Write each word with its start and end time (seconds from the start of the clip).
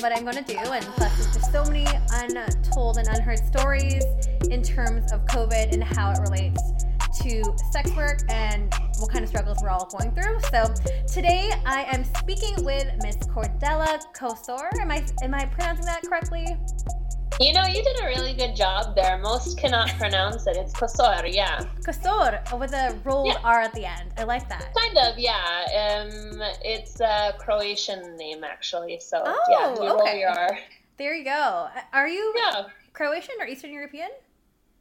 what 0.00 0.16
I'm 0.16 0.24
going 0.24 0.42
to 0.42 0.42
do. 0.42 0.58
And 0.58 0.84
plus, 0.84 1.34
there's 1.34 1.50
so 1.50 1.64
many 1.64 1.86
untold 2.12 2.96
and 2.96 3.06
unheard 3.08 3.38
stories 3.38 4.04
in 4.50 4.62
terms 4.62 5.12
of 5.12 5.24
COVID 5.26 5.72
and 5.72 5.84
how 5.84 6.12
it 6.12 6.18
relates 6.20 6.62
to 7.22 7.42
sex 7.70 7.90
work 7.94 8.20
and 8.30 8.72
what 8.98 9.10
kind 9.10 9.22
of 9.22 9.28
struggles 9.28 9.58
we're 9.62 9.68
all 9.68 9.86
going 9.86 10.10
through. 10.12 10.40
So 10.50 10.72
today 11.06 11.50
I 11.66 11.82
am 11.92 12.04
speaking 12.04 12.64
with 12.64 12.86
Miss 13.02 13.16
Cordella 13.16 14.00
Kosor. 14.14 14.68
Am 14.80 14.90
I 14.90 15.04
am 15.22 15.34
I 15.34 15.44
pronouncing 15.46 15.84
that 15.86 16.02
correctly? 16.02 16.46
You 17.40 17.54
know, 17.54 17.64
you 17.64 17.82
did 17.82 17.98
a 18.02 18.04
really 18.04 18.34
good 18.34 18.54
job 18.54 18.94
there. 18.94 19.16
Most 19.16 19.56
cannot 19.56 19.88
pronounce 19.98 20.46
it. 20.46 20.58
It's 20.58 20.74
Kosor, 20.74 21.26
yeah. 21.32 21.64
Kosor 21.80 22.58
with 22.58 22.74
a 22.74 22.94
rolled 23.02 23.28
yeah. 23.28 23.40
R 23.42 23.60
at 23.60 23.72
the 23.72 23.86
end. 23.86 24.12
I 24.18 24.24
like 24.24 24.46
that. 24.50 24.74
Kind 24.76 24.98
of, 24.98 25.18
yeah. 25.18 25.32
Um, 25.72 26.42
it's 26.62 27.00
a 27.00 27.32
Croatian 27.38 28.14
name 28.18 28.44
actually. 28.44 29.00
So 29.00 29.22
oh, 29.24 29.40
yeah, 29.48 29.68
you 29.68 29.90
okay. 29.90 30.10
roll 30.10 30.18
your 30.18 30.28
R. 30.28 30.58
There 30.98 31.14
you 31.14 31.24
go. 31.24 31.68
Are 31.94 32.06
you 32.06 32.34
yeah. 32.36 32.66
Croatian 32.92 33.36
or 33.40 33.46
Eastern 33.46 33.72
European? 33.72 34.10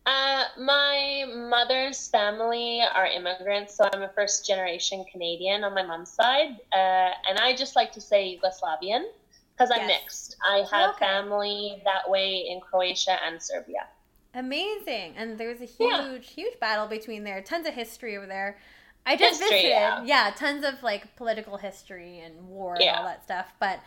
Uh, 0.05 0.43
my 0.59 1.23
mother's 1.49 2.09
family 2.09 2.81
are 2.93 3.05
immigrants, 3.05 3.75
so 3.75 3.87
I'm 3.93 4.01
a 4.01 4.09
first 4.09 4.45
generation 4.45 5.05
Canadian 5.09 5.63
on 5.63 5.73
my 5.73 5.83
mom's 5.83 6.11
side. 6.11 6.57
Uh, 6.73 7.11
and 7.29 7.39
I 7.39 7.55
just 7.55 7.77
like 7.77 7.93
to 7.93 8.01
say 8.01 8.37
Yugoslavian 8.37 9.05
because 9.59 9.71
I'm 9.71 9.87
yes. 9.87 10.01
mixed. 10.01 10.37
I 10.43 10.65
have 10.71 10.95
okay. 10.95 11.05
family 11.05 11.81
that 11.83 12.09
way 12.09 12.47
in 12.49 12.61
Croatia 12.61 13.17
and 13.25 13.41
Serbia. 13.41 13.87
Amazing. 14.33 15.15
And 15.17 15.37
there's 15.37 15.59
a 15.59 15.65
huge, 15.65 15.89
yeah. 15.89 16.17
huge 16.19 16.59
battle 16.59 16.87
between 16.87 17.23
there. 17.23 17.41
Tons 17.41 17.67
of 17.67 17.73
history 17.73 18.15
over 18.15 18.27
there. 18.27 18.57
I 19.05 19.17
just 19.17 19.39
history, 19.39 19.57
visited. 19.57 19.69
Yeah. 19.69 20.03
yeah. 20.03 20.31
tons 20.35 20.63
of 20.63 20.81
like 20.83 21.15
political 21.15 21.57
history 21.57 22.19
and 22.19 22.47
war 22.47 22.75
and 22.75 22.89
all 22.89 23.03
that 23.03 23.23
stuff. 23.23 23.53
But 23.59 23.79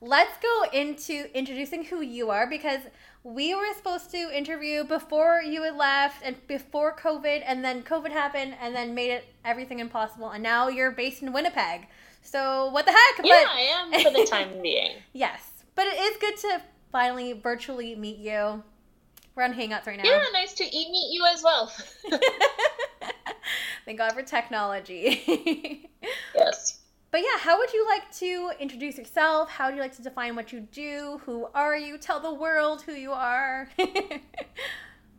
let's 0.00 0.36
go 0.42 0.64
into 0.72 1.26
introducing 1.36 1.84
who 1.84 2.00
you 2.00 2.30
are 2.30 2.48
because 2.48 2.80
we 3.22 3.54
were 3.54 3.72
supposed 3.76 4.10
to 4.12 4.36
interview 4.36 4.82
before 4.82 5.42
you 5.42 5.62
had 5.62 5.76
left 5.76 6.22
and 6.24 6.36
before 6.46 6.96
COVID, 6.96 7.42
and 7.44 7.62
then 7.62 7.82
COVID 7.82 8.10
happened 8.10 8.54
and 8.60 8.74
then 8.74 8.94
made 8.94 9.10
it 9.10 9.26
everything 9.44 9.78
impossible. 9.78 10.30
And 10.30 10.42
now 10.42 10.68
you're 10.68 10.90
based 10.90 11.22
in 11.22 11.32
Winnipeg. 11.32 11.86
So 12.22 12.70
what 12.70 12.86
the 12.86 12.92
heck? 12.92 13.26
Yeah, 13.26 13.44
but... 13.44 13.52
I 13.52 13.60
am 13.60 14.04
for 14.04 14.10
the 14.10 14.26
time 14.26 14.48
being. 14.62 14.96
yes, 15.12 15.42
but 15.74 15.86
it 15.86 15.98
is 15.98 16.16
good 16.18 16.36
to 16.38 16.62
finally 16.92 17.32
virtually 17.32 17.94
meet 17.94 18.18
you. 18.18 18.62
We're 19.34 19.44
on 19.44 19.54
Hangouts 19.54 19.86
right 19.86 19.96
now. 19.96 20.04
Yeah, 20.04 20.22
nice 20.32 20.52
to 20.54 20.64
meet 20.64 21.12
you 21.12 21.24
as 21.32 21.42
well. 21.42 21.72
Thank 23.84 23.98
God 23.98 24.12
for 24.12 24.22
technology. 24.22 25.88
yes. 26.34 26.80
But 27.10 27.22
yeah, 27.22 27.38
how 27.38 27.58
would 27.58 27.72
you 27.72 27.86
like 27.88 28.10
to 28.16 28.52
introduce 28.60 28.98
yourself? 28.98 29.50
How 29.50 29.66
would 29.66 29.74
you 29.74 29.80
like 29.80 29.96
to 29.96 30.02
define 30.02 30.36
what 30.36 30.52
you 30.52 30.60
do? 30.60 31.20
Who 31.24 31.48
are 31.54 31.76
you? 31.76 31.98
Tell 31.98 32.20
the 32.20 32.34
world 32.34 32.82
who 32.82 32.92
you 32.92 33.12
are. 33.12 33.68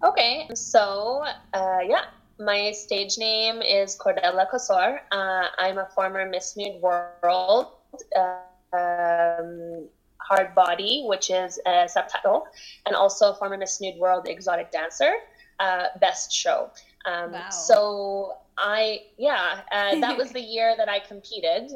okay, 0.03 0.47
so 0.53 1.25
uh, 1.53 1.79
yeah, 1.85 2.05
my 2.43 2.71
stage 2.71 3.17
name 3.17 3.61
is 3.61 3.95
Cordella 3.97 4.49
Kosor. 4.49 4.99
Uh, 5.11 5.47
I'm 5.59 5.77
a 5.77 5.87
former 5.93 6.27
Miss 6.27 6.57
Nude 6.57 6.81
World 6.81 7.67
uh, 8.15 8.77
um, 8.77 9.87
hard 10.17 10.55
body, 10.55 11.03
which 11.07 11.29
is 11.29 11.59
a 11.65 11.87
subtitle, 11.87 12.47
and 12.85 12.95
also 12.95 13.31
a 13.31 13.35
former 13.35 13.57
Miss 13.57 13.79
Nude 13.79 13.97
World 13.97 14.27
exotic 14.27 14.71
dancer, 14.71 15.13
uh, 15.59 15.87
best 15.99 16.31
show. 16.31 16.71
Um, 17.05 17.33
wow. 17.33 17.49
So 17.49 18.33
I, 18.57 19.01
yeah, 19.17 19.61
uh, 19.71 19.99
that 19.99 20.17
was 20.17 20.31
the 20.39 20.41
year 20.41 20.75
that 20.77 20.89
I 20.89 20.99
competed. 20.99 21.71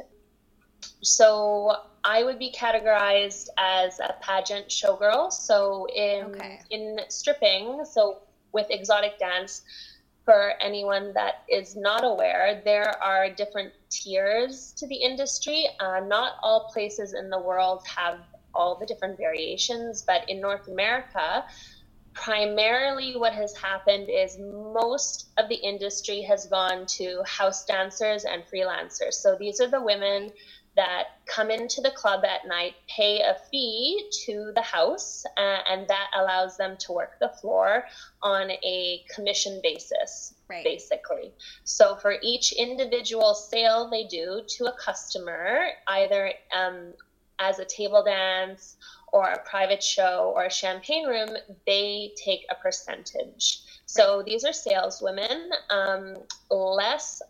So 1.01 1.75
I 2.03 2.23
would 2.23 2.39
be 2.39 2.51
categorized 2.51 3.49
as 3.57 3.99
a 3.99 4.15
pageant 4.21 4.69
showgirl. 4.69 5.31
So 5.31 5.87
in 5.95 6.25
okay. 6.25 6.59
in 6.69 6.99
stripping, 7.09 7.85
so 7.85 8.19
with 8.51 8.67
exotic 8.69 9.19
dance, 9.19 9.63
for 10.25 10.53
anyone 10.59 11.13
that 11.13 11.43
is 11.47 11.75
not 11.75 12.03
aware, 12.03 12.61
there 12.65 12.91
are 13.01 13.29
different 13.29 13.71
tiers 13.89 14.73
to 14.77 14.87
the 14.87 14.95
industry. 14.95 15.67
Uh, 15.79 16.01
not 16.01 16.33
all 16.41 16.69
places 16.73 17.13
in 17.13 17.29
the 17.29 17.39
world 17.39 17.83
have 17.87 18.19
all 18.55 18.77
the 18.79 18.85
different 18.85 19.17
variations, 19.17 20.01
but 20.01 20.27
in 20.27 20.41
North 20.41 20.67
America, 20.67 21.45
primarily 22.13 23.15
what 23.17 23.33
has 23.33 23.55
happened 23.55 24.09
is 24.09 24.39
most 24.39 25.29
of 25.37 25.47
the 25.49 25.55
industry 25.55 26.21
has 26.21 26.47
gone 26.47 26.85
to 26.87 27.21
house 27.27 27.65
dancers 27.65 28.25
and 28.25 28.43
freelancers. 28.51 29.13
So 29.13 29.35
these 29.39 29.61
are 29.61 29.67
the 29.67 29.81
women 29.81 30.31
that 30.75 31.19
come 31.25 31.49
into 31.49 31.81
the 31.81 31.91
club 31.91 32.25
at 32.25 32.47
night, 32.47 32.73
pay 32.87 33.21
a 33.21 33.37
fee 33.49 34.09
to 34.25 34.51
the 34.55 34.61
house, 34.61 35.23
uh, 35.37 35.59
and 35.69 35.87
that 35.87 36.07
allows 36.15 36.57
them 36.57 36.75
to 36.79 36.91
work 36.91 37.17
the 37.19 37.29
floor 37.41 37.85
on 38.21 38.51
a 38.51 39.03
commission 39.13 39.59
basis, 39.63 40.33
right. 40.49 40.63
basically. 40.63 41.31
So 41.63 41.95
for 41.95 42.15
each 42.21 42.51
individual 42.53 43.33
sale 43.33 43.89
they 43.89 44.05
do 44.05 44.41
to 44.57 44.65
a 44.65 44.73
customer, 44.73 45.67
either 45.87 46.33
um, 46.55 46.93
as 47.39 47.59
a 47.59 47.65
table 47.65 48.03
dance 48.03 48.77
or 49.13 49.29
a 49.29 49.39
private 49.49 49.81
show 49.81 50.33
or 50.35 50.45
a 50.45 50.51
champagne 50.51 51.07
room, 51.07 51.29
they 51.65 52.11
take 52.21 52.45
a 52.49 52.55
percentage. 52.55 53.61
So 53.85 54.23
these 54.25 54.43
are 54.43 54.53
saleswomen. 54.53 55.51
Um, 55.69 56.15
less 56.49 57.21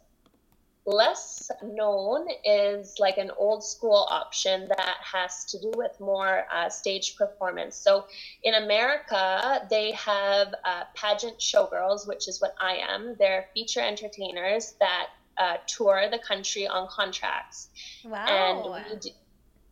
less 0.86 1.50
known 1.64 2.28
is 2.44 2.96
like 3.00 3.18
an 3.18 3.32
old 3.38 3.64
school 3.64 4.08
option 4.10 4.68
that 4.68 4.98
has 5.02 5.44
to 5.46 5.60
do 5.60 5.72
with 5.76 6.00
more 6.00 6.46
uh, 6.54 6.70
stage 6.70 7.16
performance. 7.16 7.76
So 7.76 8.06
in 8.44 8.54
America, 8.56 9.66
they 9.70 9.92
have 9.94 10.54
uh, 10.64 10.84
pageant 10.96 11.40
showgirls, 11.40 12.08
which 12.08 12.28
is 12.28 12.40
what 12.40 12.56
I 12.62 12.76
am. 12.76 13.16
They're 13.18 13.48
feature 13.54 13.82
entertainers 13.82 14.76
that 14.80 15.08
uh, 15.38 15.58
tour 15.68 16.08
the 16.12 16.20
country 16.20 16.68
on 16.68 16.88
contracts. 16.90 17.70
Wow. 18.04 18.76
And 18.90 19.02
do, 19.02 19.10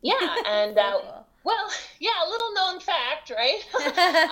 yeah, 0.01 0.35
and 0.47 0.77
uh, 0.77 0.99
cool. 0.99 1.25
well, 1.43 1.69
yeah, 1.99 2.11
a 2.25 2.29
little 2.29 2.53
known 2.53 2.79
fact, 2.79 3.31
right? 3.31 3.61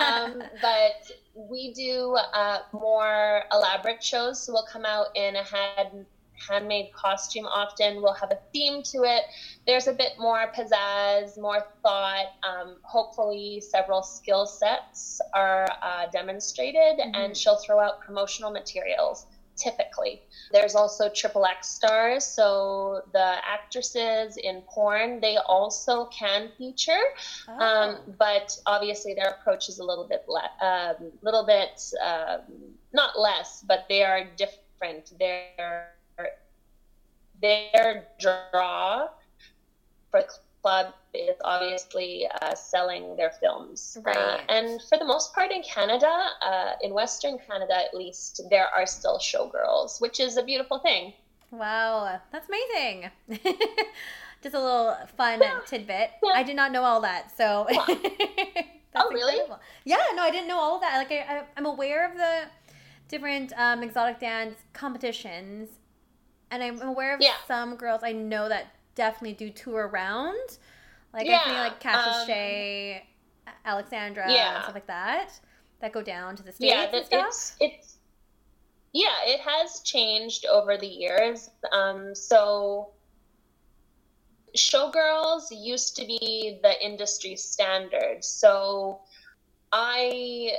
um, 0.00 0.42
but 0.60 1.10
we 1.34 1.72
do 1.72 2.16
uh, 2.34 2.58
more 2.72 3.42
elaborate 3.52 4.02
shows. 4.02 4.44
So 4.44 4.52
we'll 4.52 4.66
come 4.70 4.84
out 4.84 5.06
in 5.14 5.36
a 5.36 5.42
head 5.42 6.06
handmade 6.48 6.92
costume 6.92 7.46
often 7.46 8.02
will 8.02 8.14
have 8.14 8.30
a 8.30 8.38
theme 8.52 8.82
to 8.84 9.04
it. 9.04 9.24
There's 9.66 9.86
a 9.86 9.92
bit 9.92 10.12
more 10.18 10.52
pizzazz, 10.56 11.40
more 11.40 11.64
thought. 11.82 12.26
Um, 12.42 12.76
hopefully, 12.82 13.60
several 13.60 14.02
skill 14.02 14.46
sets 14.46 15.20
are 15.34 15.68
uh, 15.82 16.06
demonstrated, 16.12 16.98
mm-hmm. 16.98 17.14
and 17.14 17.36
she'll 17.36 17.56
throw 17.56 17.80
out 17.80 18.00
promotional 18.00 18.50
materials. 18.50 19.26
Typically, 19.54 20.22
there's 20.50 20.74
also 20.74 21.10
triple 21.14 21.44
X 21.44 21.68
stars. 21.68 22.24
So 22.24 23.02
the 23.12 23.36
actresses 23.46 24.38
in 24.38 24.62
porn, 24.62 25.20
they 25.20 25.36
also 25.36 26.06
can 26.06 26.48
feature, 26.56 27.04
um, 27.48 27.56
oh. 27.60 27.64
um, 27.64 27.96
but 28.18 28.58
obviously 28.64 29.12
their 29.14 29.28
approach 29.28 29.68
is 29.68 29.78
a 29.78 29.84
little 29.84 30.08
bit, 30.08 30.24
le- 30.26 30.66
um, 30.66 31.12
little 31.20 31.44
bit 31.44 31.82
um, 32.02 32.40
not 32.94 33.18
less, 33.18 33.62
but 33.68 33.84
they 33.90 34.02
are 34.02 34.24
different. 34.36 35.12
They're 35.18 35.90
their 37.42 38.06
draw 38.18 39.08
for 40.10 40.20
the 40.20 40.28
club 40.62 40.94
is 41.12 41.36
obviously 41.44 42.26
uh, 42.40 42.54
selling 42.54 43.16
their 43.16 43.32
films. 43.40 43.98
Right. 44.02 44.16
Uh, 44.16 44.38
and 44.48 44.80
for 44.88 44.96
the 44.96 45.04
most 45.04 45.34
part 45.34 45.50
in 45.50 45.62
Canada, 45.62 46.10
uh, 46.40 46.72
in 46.82 46.94
Western 46.94 47.38
Canada 47.38 47.74
at 47.76 47.94
least, 47.94 48.40
there 48.48 48.66
are 48.66 48.86
still 48.86 49.18
showgirls, 49.18 50.00
which 50.00 50.20
is 50.20 50.36
a 50.36 50.42
beautiful 50.42 50.78
thing. 50.78 51.12
Wow, 51.50 52.18
that's 52.30 52.48
amazing. 52.48 53.10
Just 54.42 54.54
a 54.54 54.58
little 54.58 54.96
fun 55.16 55.40
yeah. 55.40 55.60
tidbit. 55.66 56.10
Yeah. 56.22 56.32
I 56.32 56.42
did 56.42 56.56
not 56.56 56.72
know 56.72 56.82
all 56.82 57.00
that, 57.02 57.36
so. 57.36 57.66
oh, 58.94 59.10
really? 59.10 59.34
Incredible. 59.34 59.60
Yeah, 59.84 59.98
no, 60.14 60.22
I 60.22 60.30
didn't 60.30 60.48
know 60.48 60.58
all 60.58 60.76
of 60.76 60.80
that. 60.80 60.96
Like, 60.96 61.12
I, 61.12 61.42
I'm 61.56 61.66
aware 61.66 62.10
of 62.10 62.16
the 62.16 62.44
different 63.08 63.52
um, 63.58 63.82
exotic 63.82 64.18
dance 64.18 64.56
competitions 64.72 65.68
and 66.52 66.62
I'm 66.62 66.80
aware 66.82 67.14
of 67.14 67.20
yeah. 67.20 67.32
some 67.48 67.74
girls 67.76 68.02
I 68.04 68.12
know 68.12 68.48
that 68.48 68.66
definitely 68.94 69.32
do 69.32 69.50
tour 69.50 69.88
around. 69.88 70.58
Like 71.12 71.26
yeah. 71.26 71.40
I 71.40 71.44
think 71.44 71.56
like 71.56 71.80
Cassius 71.80 72.16
um, 72.16 72.26
Shay, 72.26 73.06
Alexandra, 73.64 74.30
yeah. 74.30 74.62
stuff 74.62 74.74
like 74.74 74.86
that, 74.86 75.40
that 75.80 75.92
go 75.92 76.02
down 76.02 76.36
to 76.36 76.42
the 76.42 76.52
states 76.52 76.72
yeah, 76.72 76.94
and 76.94 77.06
stuff. 77.06 77.26
It's, 77.28 77.56
it's 77.60 77.96
yeah, 78.92 79.24
it 79.24 79.40
has 79.40 79.80
changed 79.80 80.44
over 80.44 80.76
the 80.76 80.86
years. 80.86 81.50
Um, 81.72 82.14
so 82.14 82.90
showgirls 84.54 85.44
used 85.50 85.96
to 85.96 86.06
be 86.06 86.58
the 86.62 86.84
industry 86.84 87.34
standard. 87.36 88.22
So 88.22 89.00
I 89.72 90.52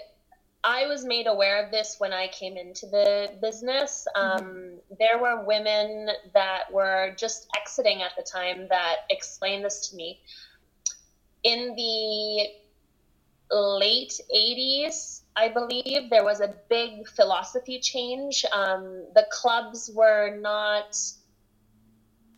I 0.63 0.87
was 0.87 1.03
made 1.03 1.27
aware 1.27 1.63
of 1.63 1.71
this 1.71 1.97
when 1.99 2.13
I 2.13 2.27
came 2.27 2.55
into 2.55 2.85
the 2.85 3.31
business. 3.41 4.07
Mm-hmm. 4.15 4.37
Um, 4.37 4.53
mm-hmm. 4.53 4.95
There 4.97 5.19
were 5.19 5.43
women 5.43 6.09
that 6.33 6.71
were 6.71 7.13
just 7.17 7.47
exiting 7.55 8.01
at 8.01 8.11
the 8.15 8.23
time 8.23 8.67
that 8.69 8.97
explained 9.09 9.65
this 9.65 9.89
to 9.89 9.95
me. 9.95 10.21
In 11.43 11.75
the 11.75 12.47
late 13.51 14.19
80s, 14.33 15.21
I 15.35 15.49
believe, 15.49 16.09
there 16.09 16.23
was 16.23 16.39
a 16.39 16.53
big 16.69 17.07
philosophy 17.09 17.79
change. 17.79 18.45
Um, 18.53 19.05
the 19.13 19.25
clubs 19.31 19.91
were 19.93 20.37
not 20.39 20.97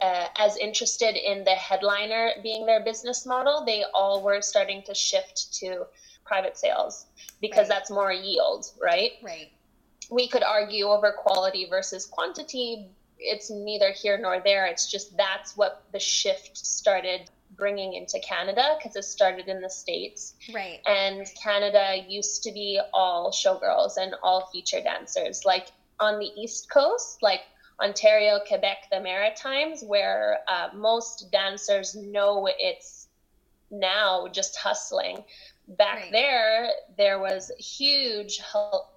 uh, 0.01 0.27
as 0.37 0.57
interested 0.57 1.15
in 1.15 1.43
the 1.43 1.51
headliner 1.51 2.31
being 2.41 2.65
their 2.65 2.83
business 2.83 3.25
model. 3.25 3.63
They 3.65 3.83
all 3.93 4.23
were 4.23 4.41
starting 4.41 4.81
to 4.83 4.95
shift 4.95 5.53
to 5.55 5.85
private 6.25 6.57
sales 6.57 7.05
because 7.41 7.69
right. 7.69 7.69
that's 7.69 7.91
more 7.91 8.11
yield, 8.11 8.71
right? 8.81 9.11
Right. 9.23 9.51
We 10.09 10.27
could 10.27 10.43
argue 10.43 10.85
over 10.85 11.13
quality 11.17 11.67
versus 11.69 12.05
quantity. 12.05 12.89
It's 13.17 13.49
neither 13.49 13.91
here 13.91 14.17
nor 14.17 14.41
there. 14.43 14.65
It's 14.65 14.91
just 14.91 15.15
that's 15.17 15.55
what 15.55 15.83
the 15.91 15.99
shift 15.99 16.57
started 16.57 17.29
bringing 17.55 17.93
into 17.93 18.19
Canada 18.19 18.75
because 18.77 18.95
it 18.95 19.03
started 19.03 19.47
in 19.47 19.61
the 19.61 19.69
States. 19.69 20.33
Right. 20.53 20.79
And 20.85 21.25
Canada 21.41 22.03
used 22.07 22.43
to 22.43 22.51
be 22.51 22.79
all 22.93 23.31
showgirls 23.31 23.97
and 23.97 24.15
all 24.21 24.49
feature 24.51 24.81
dancers. 24.81 25.45
Like 25.45 25.67
on 25.99 26.19
the 26.19 26.29
East 26.37 26.69
Coast, 26.69 27.21
like 27.21 27.41
Ontario, 27.81 28.39
Quebec, 28.47 28.87
the 28.91 28.99
Maritimes, 28.99 29.83
where 29.83 30.39
uh, 30.47 30.69
most 30.73 31.31
dancers 31.31 31.95
know 31.95 32.47
it's 32.59 33.07
now 33.71 34.27
just 34.31 34.55
hustling. 34.55 35.23
Back 35.67 35.95
right. 35.95 36.11
there, 36.11 36.69
there 36.97 37.19
was 37.19 37.51
huge 37.57 38.39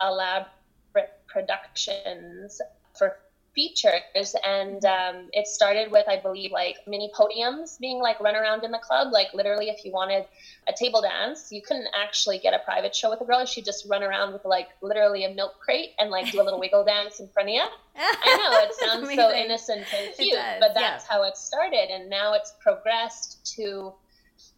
elaborate 0.00 0.46
productions 1.26 2.60
for 2.96 3.16
features. 3.58 4.36
And 4.46 4.84
um, 4.84 5.28
it 5.32 5.48
started 5.48 5.90
with 5.90 6.06
i 6.08 6.16
believe 6.16 6.52
like 6.52 6.76
mini 6.86 7.10
podiums 7.12 7.78
being 7.80 7.98
like 8.00 8.20
run 8.20 8.36
around 8.36 8.62
in 8.62 8.70
the 8.70 8.78
club. 8.78 9.12
Like 9.12 9.34
literally 9.34 9.68
if 9.68 9.84
you 9.84 9.90
wanted 9.90 10.26
a 10.68 10.72
table 10.72 11.02
dance 11.02 11.48
you 11.50 11.60
couldn't 11.60 11.88
actually 12.00 12.38
get 12.38 12.54
a 12.54 12.60
private 12.60 12.94
show 12.94 13.10
with 13.10 13.20
a 13.20 13.24
girl. 13.24 13.44
She'd 13.46 13.64
just 13.64 13.86
run 13.88 14.04
around 14.04 14.32
with 14.32 14.44
like 14.44 14.68
literally 14.80 15.24
a 15.24 15.34
milk 15.34 15.58
crate 15.58 15.90
and 15.98 16.08
like 16.10 16.30
do 16.30 16.40
a 16.40 16.44
little 16.44 16.60
wiggle 16.60 16.84
dance 16.84 17.18
in 17.18 17.28
front 17.28 17.48
of 17.48 17.54
you 17.54 17.62
i 17.96 18.36
know 18.36 18.58
it 18.60 18.74
sounds 18.74 19.14
so 19.16 19.32
innocent 19.32 19.84
and 19.92 20.14
cute 20.14 20.38
but 20.60 20.72
that's 20.74 21.04
yeah. 21.04 21.10
how 21.10 21.24
it 21.24 21.36
started. 21.36 21.90
And 21.90 22.08
now 22.08 22.34
it's 22.34 22.54
progressed 22.60 23.44
to 23.56 23.92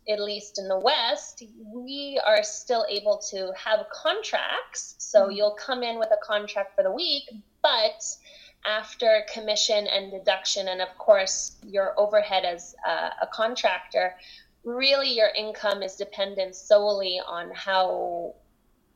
at 0.08 0.20
least 0.20 0.58
in 0.58 0.69
the 0.69 0.79
West, 0.79 1.43
we 1.73 2.20
are 2.26 2.43
still 2.43 2.87
able 2.88 3.19
to 3.31 3.52
have 3.56 3.87
contracts. 3.93 4.94
So 4.99 5.23
mm-hmm. 5.23 5.32
you'll 5.32 5.56
come 5.58 5.82
in 5.82 5.99
with 5.99 6.11
a 6.11 6.25
contract 6.25 6.75
for 6.75 6.82
the 6.82 6.93
week, 6.93 7.25
but 7.62 8.02
after 8.67 9.25
commission 9.32 9.87
and 9.87 10.11
deduction, 10.11 10.69
and 10.69 10.81
of 10.81 10.97
course 10.99 11.56
your 11.62 11.99
overhead 11.99 12.44
as 12.44 12.75
uh, 12.87 13.11
a 13.23 13.26
contractor, 13.26 14.14
really 14.64 15.11
your 15.11 15.31
income 15.37 15.82
is 15.82 15.97
dependent 15.97 16.55
solely 16.55 17.20
on 17.26 17.50
how 17.55 18.35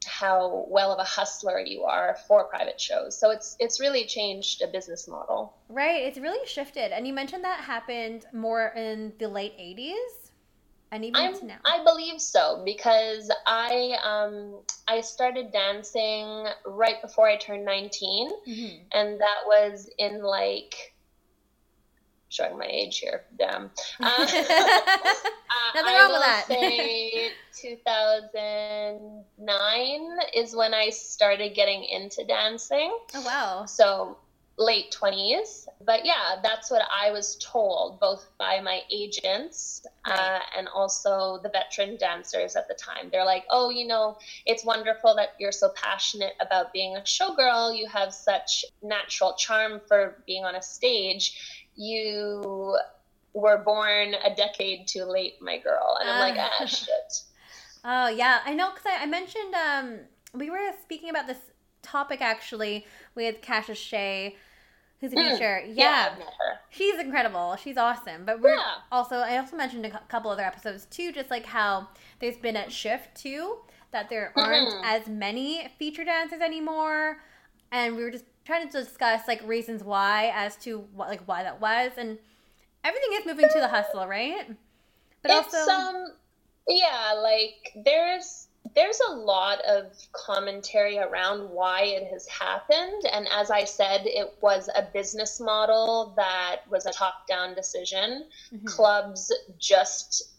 how 0.06 0.66
well 0.68 0.92
of 0.92 0.98
a 0.98 1.04
hustler 1.04 1.58
you 1.58 1.84
are 1.84 2.18
for 2.28 2.44
private 2.44 2.78
shows. 2.78 3.18
So 3.18 3.30
it's 3.30 3.56
it's 3.58 3.80
really 3.80 4.04
changed 4.04 4.60
a 4.60 4.66
business 4.66 5.08
model. 5.08 5.54
Right, 5.70 6.02
it's 6.02 6.18
really 6.18 6.46
shifted. 6.46 6.92
And 6.92 7.06
you 7.06 7.14
mentioned 7.14 7.42
that 7.44 7.60
happened 7.60 8.26
more 8.32 8.68
in 8.76 9.14
the 9.18 9.28
late 9.28 9.56
80s 9.58 10.23
and 10.94 11.05
even 11.05 11.20
I'm, 11.20 11.46
now. 11.46 11.58
I 11.64 11.82
believe 11.82 12.20
so 12.20 12.62
because 12.64 13.29
i 13.46 13.96
um 14.05 14.61
i 14.87 15.00
started 15.00 15.50
dancing 15.52 16.46
right 16.64 17.02
before 17.02 17.26
i 17.29 17.37
turned 17.37 17.64
19 17.64 18.31
mm-hmm. 18.31 18.76
and 18.93 19.20
that 19.20 19.38
was 19.46 19.91
in 19.99 20.23
like 20.23 20.94
showing 22.29 22.56
my 22.58 22.67
age 22.67 22.99
here 22.99 23.25
damn. 23.38 23.70
Uh, 24.00 24.19
nothing 25.75 25.94
wrong 25.94 26.12
with 26.12 26.23
that. 26.23 26.44
say 26.49 27.31
2009 27.61 30.19
is 30.35 30.55
when 30.55 30.75
i 30.75 30.91
started 30.91 31.55
getting 31.55 31.85
into 31.85 32.25
dancing. 32.25 32.99
Oh 33.14 33.25
wow. 33.25 33.64
So 33.67 34.19
late 34.56 34.96
20s. 34.98 35.66
But 35.84 36.04
yeah, 36.04 36.36
that's 36.42 36.70
what 36.70 36.82
I 36.90 37.10
was 37.10 37.36
told, 37.36 38.00
both 38.00 38.26
by 38.38 38.60
my 38.60 38.80
agents 38.90 39.84
uh, 40.04 40.38
and 40.56 40.68
also 40.68 41.40
the 41.42 41.48
veteran 41.48 41.96
dancers 41.96 42.56
at 42.56 42.68
the 42.68 42.74
time. 42.74 43.08
They're 43.10 43.24
like, 43.24 43.44
oh, 43.50 43.70
you 43.70 43.86
know, 43.86 44.16
it's 44.46 44.64
wonderful 44.64 45.14
that 45.16 45.34
you're 45.38 45.52
so 45.52 45.70
passionate 45.74 46.34
about 46.40 46.72
being 46.72 46.96
a 46.96 47.00
showgirl. 47.00 47.76
You 47.76 47.88
have 47.88 48.12
such 48.12 48.64
natural 48.82 49.34
charm 49.34 49.80
for 49.86 50.22
being 50.26 50.44
on 50.44 50.54
a 50.54 50.62
stage. 50.62 51.66
You 51.74 52.76
were 53.32 53.58
born 53.58 54.14
a 54.14 54.34
decade 54.34 54.86
too 54.86 55.04
late, 55.04 55.42
my 55.42 55.58
girl. 55.58 55.98
And 56.00 56.08
I'm 56.08 56.20
like, 56.20 56.38
ah, 56.38 56.66
shit. 56.66 56.88
Oh, 57.86 58.08
yeah. 58.08 58.40
I 58.46 58.54
know, 58.54 58.70
because 58.70 58.86
I, 58.86 59.02
I 59.02 59.06
mentioned, 59.06 59.54
um, 59.54 59.98
we 60.32 60.48
were 60.48 60.70
speaking 60.82 61.10
about 61.10 61.26
this 61.26 61.36
topic 61.84 62.20
actually 62.20 62.86
with 63.14 63.40
Cassius 63.42 63.78
Shea, 63.78 64.36
who's 65.00 65.12
a 65.12 65.16
teacher. 65.16 65.62
Mm, 65.64 65.75
yeah, 65.75 66.14
yeah 66.19 66.25
she's 66.70 66.98
incredible. 66.98 67.56
She's 67.62 67.76
awesome. 67.76 68.25
But 68.25 68.40
we're 68.40 68.56
yeah. 68.56 68.75
also 68.90 69.16
I 69.16 69.38
also 69.38 69.56
mentioned 69.56 69.86
a 69.86 70.00
couple 70.08 70.31
other 70.31 70.42
episodes 70.42 70.86
too, 70.86 71.12
just 71.12 71.31
like 71.31 71.46
how 71.46 71.88
there's 72.19 72.36
been 72.36 72.56
a 72.56 72.69
shift 72.69 73.14
too 73.14 73.58
that 73.92 74.10
there 74.10 74.32
aren't 74.36 74.69
mm-hmm. 74.69 74.84
as 74.84 75.06
many 75.06 75.69
feature 75.78 76.04
dancers 76.04 76.40
anymore, 76.40 77.19
and 77.70 77.96
we 77.96 78.02
were 78.02 78.10
just 78.10 78.25
trying 78.44 78.69
to 78.69 78.82
discuss 78.82 79.28
like 79.28 79.40
reasons 79.46 79.84
why 79.84 80.32
as 80.34 80.56
to 80.56 80.78
what 80.94 81.08
like 81.08 81.22
why 81.26 81.44
that 81.44 81.60
was, 81.60 81.92
and 81.96 82.19
everything 82.82 83.10
is 83.14 83.25
moving 83.25 83.48
to 83.52 83.60
the 83.60 83.69
hustle, 83.69 84.06
right? 84.06 84.48
But 85.22 85.31
it's, 85.31 85.54
also, 85.54 85.70
um, 85.70 86.06
yeah, 86.69 87.14
like 87.17 87.72
there's 87.84 88.44
there's 88.74 88.98
a 89.08 89.12
lot 89.12 89.60
of 89.64 89.93
commentary 90.12 90.98
around 90.98 91.48
why 91.50 91.82
it 91.82 92.08
has 92.12 92.26
happened. 92.26 93.04
And 93.12 93.28
as 93.32 93.50
I 93.50 93.64
said, 93.64 94.02
it 94.04 94.34
was 94.40 94.69
a 94.74 94.82
business 94.93 95.40
model 95.40 96.12
that 96.16 96.62
was 96.69 96.86
a 96.86 96.93
top 96.93 97.26
down 97.28 97.54
decision. 97.54 98.24
Mm-hmm. 98.52 98.66
Clubs 98.66 99.32
just 99.58 100.34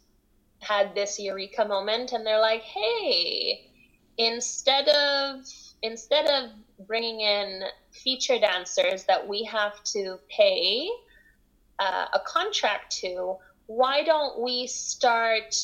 had 0.60 0.96
this 0.96 1.20
eureka 1.20 1.66
moment 1.66 2.12
and 2.12 2.26
they're 2.26 2.42
like, 2.42 2.62
hey, 2.62 3.70
instead 4.18 4.88
of 4.90 5.46
instead 5.82 6.26
of 6.26 6.52
bringing 6.88 7.22
in 7.22 7.62
feature 7.92 8.40
dancers 8.40 9.04
that 9.06 9.28
we 9.28 9.44
have 9.44 9.84
to 9.84 10.18
pay 10.30 10.90
uh, 11.80 12.06
a 12.14 12.20
contract 12.26 12.98
to, 12.98 13.36
why 13.68 14.04
don't 14.04 14.42
we 14.42 14.66
start 14.68 15.56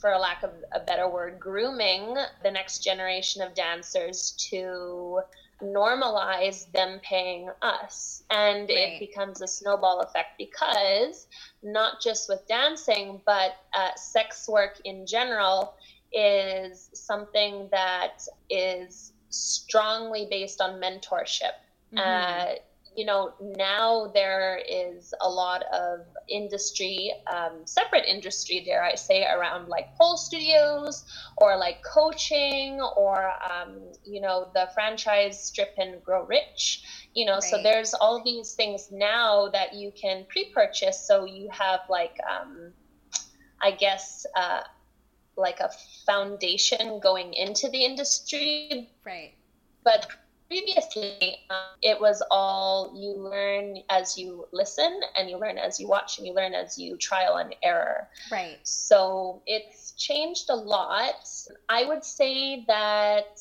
for 0.00 0.10
a 0.10 0.18
lack 0.18 0.42
of 0.42 0.50
a 0.72 0.80
better 0.80 1.08
word, 1.08 1.38
grooming 1.38 2.16
the 2.42 2.50
next 2.50 2.78
generation 2.78 3.42
of 3.42 3.54
dancers 3.54 4.32
to 4.50 5.20
normalize 5.62 6.70
them 6.72 7.00
paying 7.02 7.50
us. 7.60 8.22
And 8.30 8.68
right. 8.68 8.70
it 8.70 9.00
becomes 9.00 9.42
a 9.42 9.46
snowball 9.46 10.00
effect 10.00 10.38
because 10.38 11.26
not 11.62 12.00
just 12.00 12.28
with 12.28 12.46
dancing, 12.48 13.20
but 13.26 13.56
uh, 13.74 13.94
sex 13.96 14.48
work 14.48 14.80
in 14.84 15.06
general 15.06 15.74
is 16.12 16.90
something 16.94 17.68
that 17.70 18.26
is 18.48 19.12
strongly 19.28 20.26
based 20.30 20.60
on 20.60 20.80
mentorship. 20.80 21.56
Mm-hmm. 21.94 21.98
Uh, 21.98 22.54
you 22.96 23.04
know, 23.06 23.32
now 23.40 24.10
there 24.12 24.60
is 24.68 25.14
a 25.20 25.28
lot 25.28 25.62
of 25.72 26.00
industry, 26.28 27.12
um, 27.32 27.62
separate 27.64 28.04
industry, 28.06 28.62
dare 28.64 28.82
I 28.82 28.96
say, 28.96 29.24
around 29.24 29.68
like 29.68 29.94
pole 29.96 30.16
studios 30.16 31.04
or 31.36 31.56
like 31.56 31.82
coaching 31.84 32.80
or, 32.96 33.32
um, 33.50 33.78
you 34.04 34.20
know, 34.20 34.50
the 34.54 34.68
franchise 34.74 35.42
strip 35.42 35.74
and 35.78 36.02
grow 36.02 36.24
rich. 36.24 36.82
You 37.14 37.26
know, 37.26 37.34
right. 37.34 37.42
so 37.42 37.62
there's 37.62 37.94
all 37.94 38.22
these 38.24 38.54
things 38.54 38.88
now 38.90 39.48
that 39.50 39.74
you 39.74 39.92
can 39.92 40.26
pre 40.28 40.52
purchase. 40.52 41.06
So 41.06 41.24
you 41.24 41.48
have 41.52 41.80
like, 41.88 42.16
um, 42.28 42.72
I 43.62 43.70
guess, 43.70 44.26
uh, 44.36 44.62
like 45.36 45.60
a 45.60 45.70
foundation 46.06 47.00
going 47.00 47.34
into 47.34 47.68
the 47.68 47.84
industry. 47.84 48.90
Right. 49.04 49.34
But 49.84 50.08
previously 50.50 51.38
um, 51.48 51.56
it 51.80 52.00
was 52.00 52.22
all 52.28 52.92
you 52.96 53.14
learn 53.16 53.76
as 53.88 54.18
you 54.18 54.48
listen 54.52 55.00
and 55.16 55.30
you 55.30 55.38
learn 55.38 55.58
as 55.58 55.78
you 55.78 55.86
watch 55.86 56.18
and 56.18 56.26
you 56.26 56.34
learn 56.34 56.54
as 56.54 56.76
you 56.76 56.96
trial 56.96 57.36
and 57.36 57.54
error. 57.62 58.08
Right. 58.32 58.58
So 58.64 59.42
it's 59.46 59.92
changed 59.92 60.50
a 60.50 60.56
lot. 60.56 61.28
I 61.68 61.84
would 61.84 62.04
say 62.04 62.64
that 62.66 63.40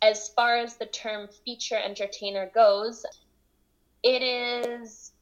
as 0.00 0.30
far 0.30 0.56
as 0.56 0.76
the 0.76 0.86
term 0.86 1.28
feature 1.44 1.76
entertainer 1.76 2.50
goes 2.54 3.04
it 4.02 4.22
is 4.22 5.12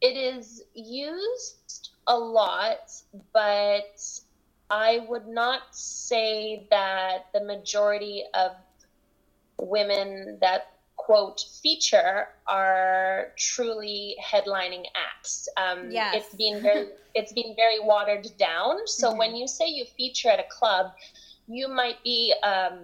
it 0.00 0.16
is 0.16 0.62
used 0.74 1.90
a 2.06 2.16
lot, 2.16 2.92
but 3.32 3.98
I 4.70 5.04
would 5.08 5.26
not 5.26 5.62
say 5.72 6.68
that 6.70 7.26
the 7.32 7.42
majority 7.42 8.24
of 8.34 8.52
women 9.58 10.38
that 10.40 10.72
quote 10.96 11.44
feature 11.62 12.28
are 12.46 13.28
truly 13.38 14.16
headlining 14.22 14.84
acts. 14.94 15.48
Um, 15.56 15.90
yes. 15.90 16.14
it's 16.16 16.34
been 16.34 16.60
very 16.60 16.88
it's 17.14 17.32
been 17.32 17.54
very 17.56 17.80
watered 17.80 18.28
down. 18.38 18.86
So 18.86 19.08
mm-hmm. 19.08 19.18
when 19.18 19.36
you 19.36 19.48
say 19.48 19.68
you 19.68 19.84
feature 19.96 20.28
at 20.28 20.38
a 20.38 20.46
club, 20.50 20.92
you 21.46 21.68
might 21.68 22.02
be 22.04 22.34
um, 22.42 22.80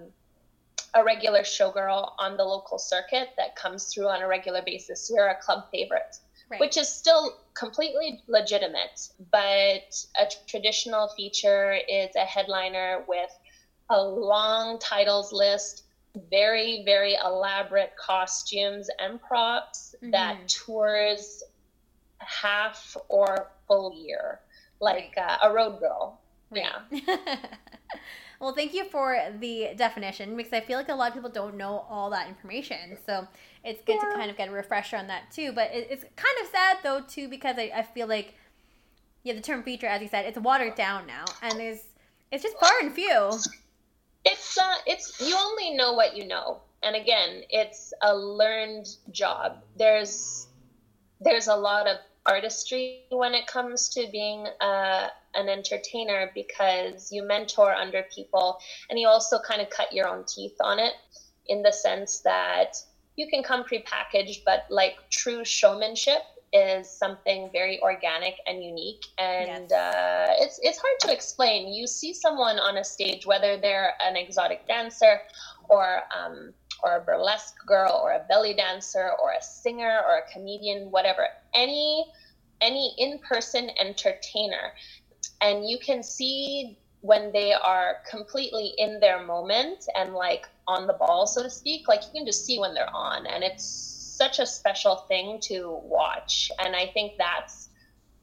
a 0.94 1.04
regular 1.04 1.40
showgirl 1.40 2.12
on 2.18 2.36
the 2.36 2.44
local 2.44 2.78
circuit 2.78 3.30
that 3.36 3.56
comes 3.56 3.92
through 3.92 4.08
on 4.08 4.22
a 4.22 4.28
regular 4.28 4.62
basis. 4.64 5.10
You're 5.14 5.28
a 5.28 5.36
club 5.36 5.64
favorite. 5.70 6.16
Right. 6.50 6.60
Which 6.60 6.76
is 6.76 6.88
still 6.88 7.38
completely 7.54 8.22
legitimate, 8.26 9.08
but 9.32 10.06
a 10.20 10.26
traditional 10.46 11.08
feature 11.08 11.78
is 11.88 12.14
a 12.16 12.24
headliner 12.26 13.02
with 13.08 13.30
a 13.88 14.02
long 14.02 14.78
titles 14.78 15.32
list, 15.32 15.84
very, 16.30 16.82
very 16.84 17.16
elaborate 17.24 17.92
costumes 17.96 18.88
and 18.98 19.20
props 19.20 19.94
mm-hmm. 19.96 20.10
that 20.10 20.48
tours 20.48 21.42
half 22.18 22.96
or 23.08 23.50
full 23.66 23.92
year, 23.94 24.40
like 24.80 25.14
right. 25.16 25.38
uh, 25.42 25.48
a 25.48 25.52
road 25.52 25.80
girl. 25.80 26.20
Right. 26.50 26.64
Yeah. 26.90 27.36
well, 28.40 28.54
thank 28.54 28.74
you 28.74 28.84
for 28.84 29.18
the 29.40 29.70
definition 29.76 30.36
because 30.36 30.52
I 30.52 30.60
feel 30.60 30.78
like 30.78 30.88
a 30.88 30.94
lot 30.94 31.08
of 31.08 31.14
people 31.14 31.30
don't 31.30 31.56
know 31.56 31.84
all 31.88 32.10
that 32.10 32.28
information. 32.28 32.96
So 33.04 33.26
it's 33.64 33.82
good 33.84 33.96
yeah. 34.02 34.10
to 34.10 34.14
kind 34.14 34.30
of 34.30 34.36
get 34.36 34.48
a 34.48 34.52
refresher 34.52 34.96
on 34.96 35.08
that 35.08 35.30
too. 35.32 35.52
But 35.52 35.72
it, 35.72 35.88
it's 35.90 36.04
kind 36.16 36.36
of 36.42 36.48
sad 36.50 36.78
though 36.82 37.00
too 37.00 37.28
because 37.28 37.56
I, 37.58 37.72
I 37.74 37.82
feel 37.82 38.06
like 38.06 38.34
yeah, 39.24 39.32
the 39.32 39.40
term 39.40 39.62
feature, 39.62 39.86
as 39.86 40.02
you 40.02 40.08
said, 40.08 40.26
it's 40.26 40.38
watered 40.38 40.74
down 40.74 41.06
now, 41.06 41.24
and 41.42 41.58
there's 41.58 41.82
it's 42.30 42.42
just 42.42 42.58
far 42.58 42.72
and 42.82 42.92
few. 42.92 43.30
It's 44.24 44.56
uh, 44.56 44.74
it's 44.86 45.20
you 45.20 45.36
only 45.36 45.70
know 45.70 45.92
what 45.92 46.16
you 46.16 46.26
know, 46.26 46.62
and 46.82 46.96
again, 46.96 47.42
it's 47.50 47.92
a 48.02 48.16
learned 48.16 48.86
job. 49.10 49.62
There's 49.76 50.48
there's 51.20 51.48
a 51.48 51.56
lot 51.56 51.86
of 51.86 51.98
artistry 52.26 53.04
when 53.10 53.34
it 53.34 53.46
comes 53.46 53.88
to 53.90 54.08
being 54.10 54.46
uh, 54.60 55.08
an 55.34 55.48
entertainer 55.48 56.30
because 56.34 57.12
you 57.12 57.22
mentor 57.22 57.74
under 57.74 58.04
people, 58.14 58.58
and 58.88 58.98
you 58.98 59.08
also 59.08 59.38
kind 59.46 59.60
of 59.60 59.68
cut 59.70 59.92
your 59.92 60.08
own 60.08 60.24
teeth 60.26 60.56
on 60.60 60.78
it 60.78 60.94
in 61.46 61.62
the 61.62 61.72
sense 61.72 62.20
that 62.20 62.76
you 63.16 63.28
can 63.28 63.42
come 63.42 63.64
prepackaged, 63.64 64.42
but 64.44 64.64
like 64.70 64.96
true 65.10 65.44
showmanship 65.44 66.22
is 66.54 66.88
something 66.88 67.50
very 67.52 67.80
organic 67.82 68.36
and 68.46 68.62
unique 68.62 69.04
and 69.18 69.66
yes. 69.70 69.72
uh, 69.72 70.34
it's 70.38 70.60
it's 70.62 70.78
hard 70.78 71.00
to 71.00 71.12
explain 71.12 71.74
you 71.74 71.84
see 71.84 72.14
someone 72.14 72.60
on 72.60 72.76
a 72.76 72.84
stage 72.84 73.26
whether 73.26 73.58
they're 73.58 73.92
an 74.00 74.16
exotic 74.16 74.66
dancer 74.68 75.18
or 75.68 76.02
um, 76.16 76.54
or 76.84 76.98
a 76.98 77.00
burlesque 77.00 77.56
girl 77.66 78.00
or 78.04 78.12
a 78.12 78.24
belly 78.28 78.54
dancer 78.54 79.10
or 79.20 79.32
a 79.32 79.42
singer 79.42 80.00
or 80.08 80.18
a 80.18 80.32
comedian 80.32 80.92
whatever 80.92 81.26
any 81.54 82.06
any 82.60 82.94
in-person 82.98 83.68
entertainer 83.80 84.72
and 85.40 85.68
you 85.68 85.76
can 85.84 86.04
see 86.04 86.78
when 87.00 87.32
they 87.32 87.52
are 87.52 87.96
completely 88.08 88.74
in 88.78 89.00
their 89.00 89.26
moment 89.26 89.86
and 89.96 90.14
like 90.14 90.46
on 90.68 90.86
the 90.86 90.92
ball 90.92 91.26
so 91.26 91.42
to 91.42 91.50
speak 91.50 91.88
like 91.88 92.02
you 92.04 92.20
can 92.20 92.24
just 92.24 92.46
see 92.46 92.60
when 92.60 92.74
they're 92.74 92.94
on 92.94 93.26
and 93.26 93.42
it's 93.42 93.93
such 94.14 94.38
a 94.38 94.46
special 94.46 94.96
thing 95.08 95.38
to 95.42 95.78
watch. 95.82 96.50
And 96.64 96.74
I 96.76 96.86
think 96.86 97.12
that's 97.18 97.68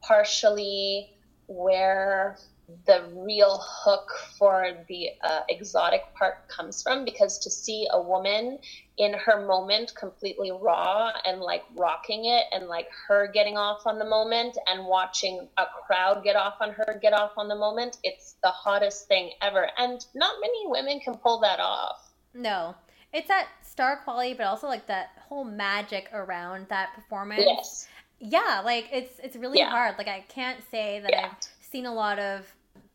partially 0.01 1.11
where 1.47 2.37
the 2.85 3.03
real 3.13 3.61
hook 3.61 4.09
for 4.37 4.85
the 4.87 5.09
uh, 5.21 5.41
exotic 5.49 6.01
part 6.13 6.47
comes 6.47 6.81
from 6.81 7.03
because 7.03 7.37
to 7.39 7.49
see 7.49 7.85
a 7.91 8.01
woman 8.01 8.57
in 8.97 9.13
her 9.13 9.45
moment 9.45 9.93
completely 9.93 10.51
raw 10.51 11.11
and 11.25 11.41
like 11.41 11.63
rocking 11.75 12.25
it 12.25 12.45
and 12.53 12.67
like 12.67 12.87
her 13.07 13.29
getting 13.33 13.57
off 13.57 13.85
on 13.85 13.99
the 13.99 14.05
moment 14.05 14.57
and 14.67 14.85
watching 14.85 15.49
a 15.57 15.65
crowd 15.85 16.23
get 16.23 16.37
off 16.37 16.55
on 16.61 16.71
her 16.71 16.97
get 17.01 17.11
off 17.11 17.31
on 17.35 17.49
the 17.49 17.55
moment 17.55 17.97
it's 18.03 18.37
the 18.41 18.49
hottest 18.49 19.05
thing 19.09 19.31
ever. 19.41 19.69
And 19.77 20.05
not 20.15 20.35
many 20.39 20.67
women 20.67 21.01
can 21.01 21.15
pull 21.15 21.41
that 21.41 21.59
off. 21.59 22.13
No 22.33 22.75
it's 23.13 23.27
that 23.27 23.47
star 23.63 23.97
quality, 23.97 24.33
but 24.33 24.45
also 24.45 24.67
like 24.67 24.87
that 24.87 25.11
whole 25.27 25.43
magic 25.43 26.09
around 26.13 26.67
that 26.69 26.93
performance. 26.93 27.43
Yes. 27.45 27.87
Yeah, 28.19 28.61
like 28.63 28.89
it's 28.91 29.19
it's 29.19 29.35
really 29.35 29.59
yeah. 29.59 29.69
hard. 29.69 29.97
Like 29.97 30.07
I 30.07 30.23
can't 30.29 30.59
say 30.69 30.99
that 30.99 31.11
yeah. 31.11 31.29
I've 31.31 31.37
seen 31.61 31.85
a 31.85 31.93
lot 31.93 32.19
of 32.19 32.45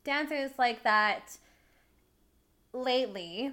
dancers 0.04 0.52
like 0.58 0.82
that 0.85 1.37
lately. 2.73 3.52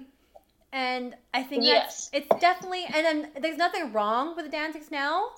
And 0.72 1.14
I 1.32 1.44
think 1.44 1.64
yes. 1.64 2.10
it's 2.12 2.28
definitely 2.40 2.84
and 2.86 3.04
then 3.04 3.30
there's 3.40 3.56
nothing 3.56 3.92
wrong 3.92 4.34
with 4.36 4.44
the 4.44 4.50
dancers 4.50 4.90
now. 4.90 5.30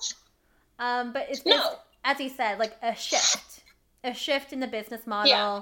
Um, 0.79 1.11
but 1.11 1.27
it's 1.29 1.41
just, 1.41 1.47
no. 1.47 1.75
as 2.03 2.17
he 2.17 2.29
said, 2.29 2.59
like 2.59 2.75
a 2.81 2.95
shift. 2.95 3.63
A 4.03 4.13
shift 4.13 4.53
in 4.53 4.59
the 4.59 4.67
business 4.67 5.07
model. 5.07 5.29
Yeah 5.29 5.61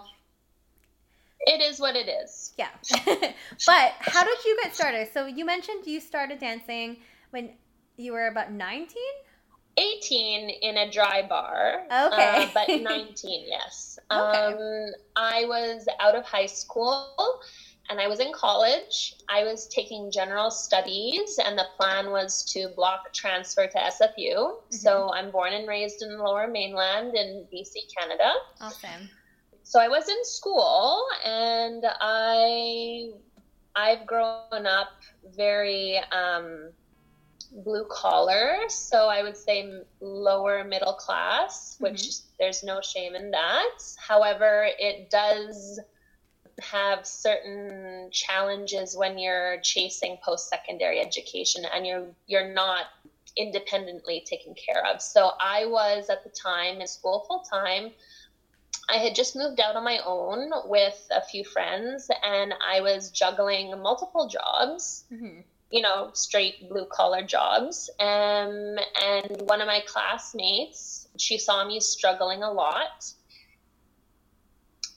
it 1.48 1.62
is 1.62 1.80
what 1.80 1.96
it 1.96 2.10
is. 2.10 2.54
Yeah. 2.58 2.70
but 3.06 3.94
how 4.00 4.24
did 4.24 4.46
you 4.46 4.58
get 4.64 4.76
started? 4.76 5.10
So 5.14 5.26
you 5.26 5.46
mentioned 5.46 5.86
you 5.86 6.00
started 6.00 6.40
dancing 6.40 6.98
when 7.32 7.52
you 7.98 8.14
were 8.14 8.28
about 8.28 8.52
19? 8.52 8.96
18 9.78 10.50
in 10.50 10.78
a 10.78 10.92
dry 10.92 11.22
bar. 11.28 11.84
Okay. 11.86 12.44
Uh, 12.44 12.48
but 12.54 12.68
19, 12.82 13.46
yes. 13.48 14.00
Okay. 14.12 14.38
Um, 14.38 14.92
I 15.16 15.46
was 15.46 15.88
out 16.00 16.16
of 16.16 16.24
high 16.24 16.46
school 16.46 17.42
and 17.90 18.00
I 18.00 18.08
was 18.08 18.20
in 18.20 18.32
college. 18.34 19.16
I 19.30 19.44
was 19.44 19.68
taking 19.68 20.10
general 20.12 20.50
studies, 20.50 21.38
and 21.46 21.56
the 21.56 21.68
plan 21.78 22.10
was 22.10 22.44
to 22.54 22.70
block 22.76 23.14
transfer 23.14 23.68
to 23.68 23.78
SFU. 23.78 24.18
Mm-hmm. 24.18 24.76
So 24.76 25.12
I'm 25.14 25.30
born 25.30 25.54
and 25.54 25.68
raised 25.68 26.02
in 26.02 26.18
the 26.18 26.24
lower 26.24 26.48
mainland 26.48 27.14
in 27.14 27.46
BC, 27.54 27.74
Canada. 27.96 28.34
Awesome 28.60 29.10
so 29.66 29.80
I 29.80 29.88
was 29.88 30.08
in 30.08 30.24
school 30.24 31.04
and 31.26 31.84
I 32.00 33.10
I've 33.76 34.06
grown 34.06 34.68
up 34.68 34.92
very 35.36 36.00
um, 36.12 36.70
blue 37.64 37.86
collar, 37.90 38.58
so 38.70 39.10
I 39.10 39.24
would 39.24 39.36
say 39.36 39.82
lower 40.00 40.64
middle 40.64 40.94
class, 40.94 41.78
which 41.80 42.04
mm-hmm. 42.04 42.28
there's 42.40 42.64
no 42.64 42.80
shame 42.80 43.16
in 43.16 43.32
that. 43.32 43.80
However, 43.98 44.68
it 44.78 45.10
does 45.10 45.80
have 46.62 47.06
certain 47.06 48.10
challenges 48.12 48.96
when 48.96 49.18
you're 49.18 49.58
chasing 49.62 50.18
post-secondary 50.24 51.00
education 51.00 51.66
and 51.74 51.88
you're 51.88 52.08
you're 52.28 52.54
not 52.54 52.86
independently 53.36 54.24
taken 54.30 54.54
care 54.54 54.86
of. 54.86 55.02
So 55.02 55.32
I 55.42 55.66
was 55.66 56.10
at 56.12 56.24
the 56.24 56.30
time 56.30 56.82
in 56.82 56.88
school 56.88 57.26
full 57.28 57.40
time 57.40 57.92
I 58.88 58.98
had 58.98 59.16
just 59.16 59.36
moved 59.36 59.60
out 59.60 59.76
on 59.76 59.84
my 59.84 60.00
own 60.06 60.52
with 60.66 61.08
a 61.12 61.22
few 61.22 61.44
friends, 61.44 62.10
and 62.24 62.54
I 62.66 62.82
was 62.82 63.12
juggling 63.12 63.72
multiple 63.82 64.28
jobs. 64.28 65.06
Mm-hmm. 65.12 65.42
You 65.72 65.82
know, 65.82 66.12
straight 66.14 66.70
blue 66.70 66.86
collar 66.86 67.24
jobs. 67.24 67.90
Um, 68.00 68.78
and 69.04 69.42
one 69.42 69.62
of 69.62 69.68
my 69.68 69.82
classmates, 69.86 71.08
she 71.18 71.38
saw 71.38 71.68
me 71.68 71.80
struggling 71.80 72.44
a 72.44 72.52
lot. 72.52 73.12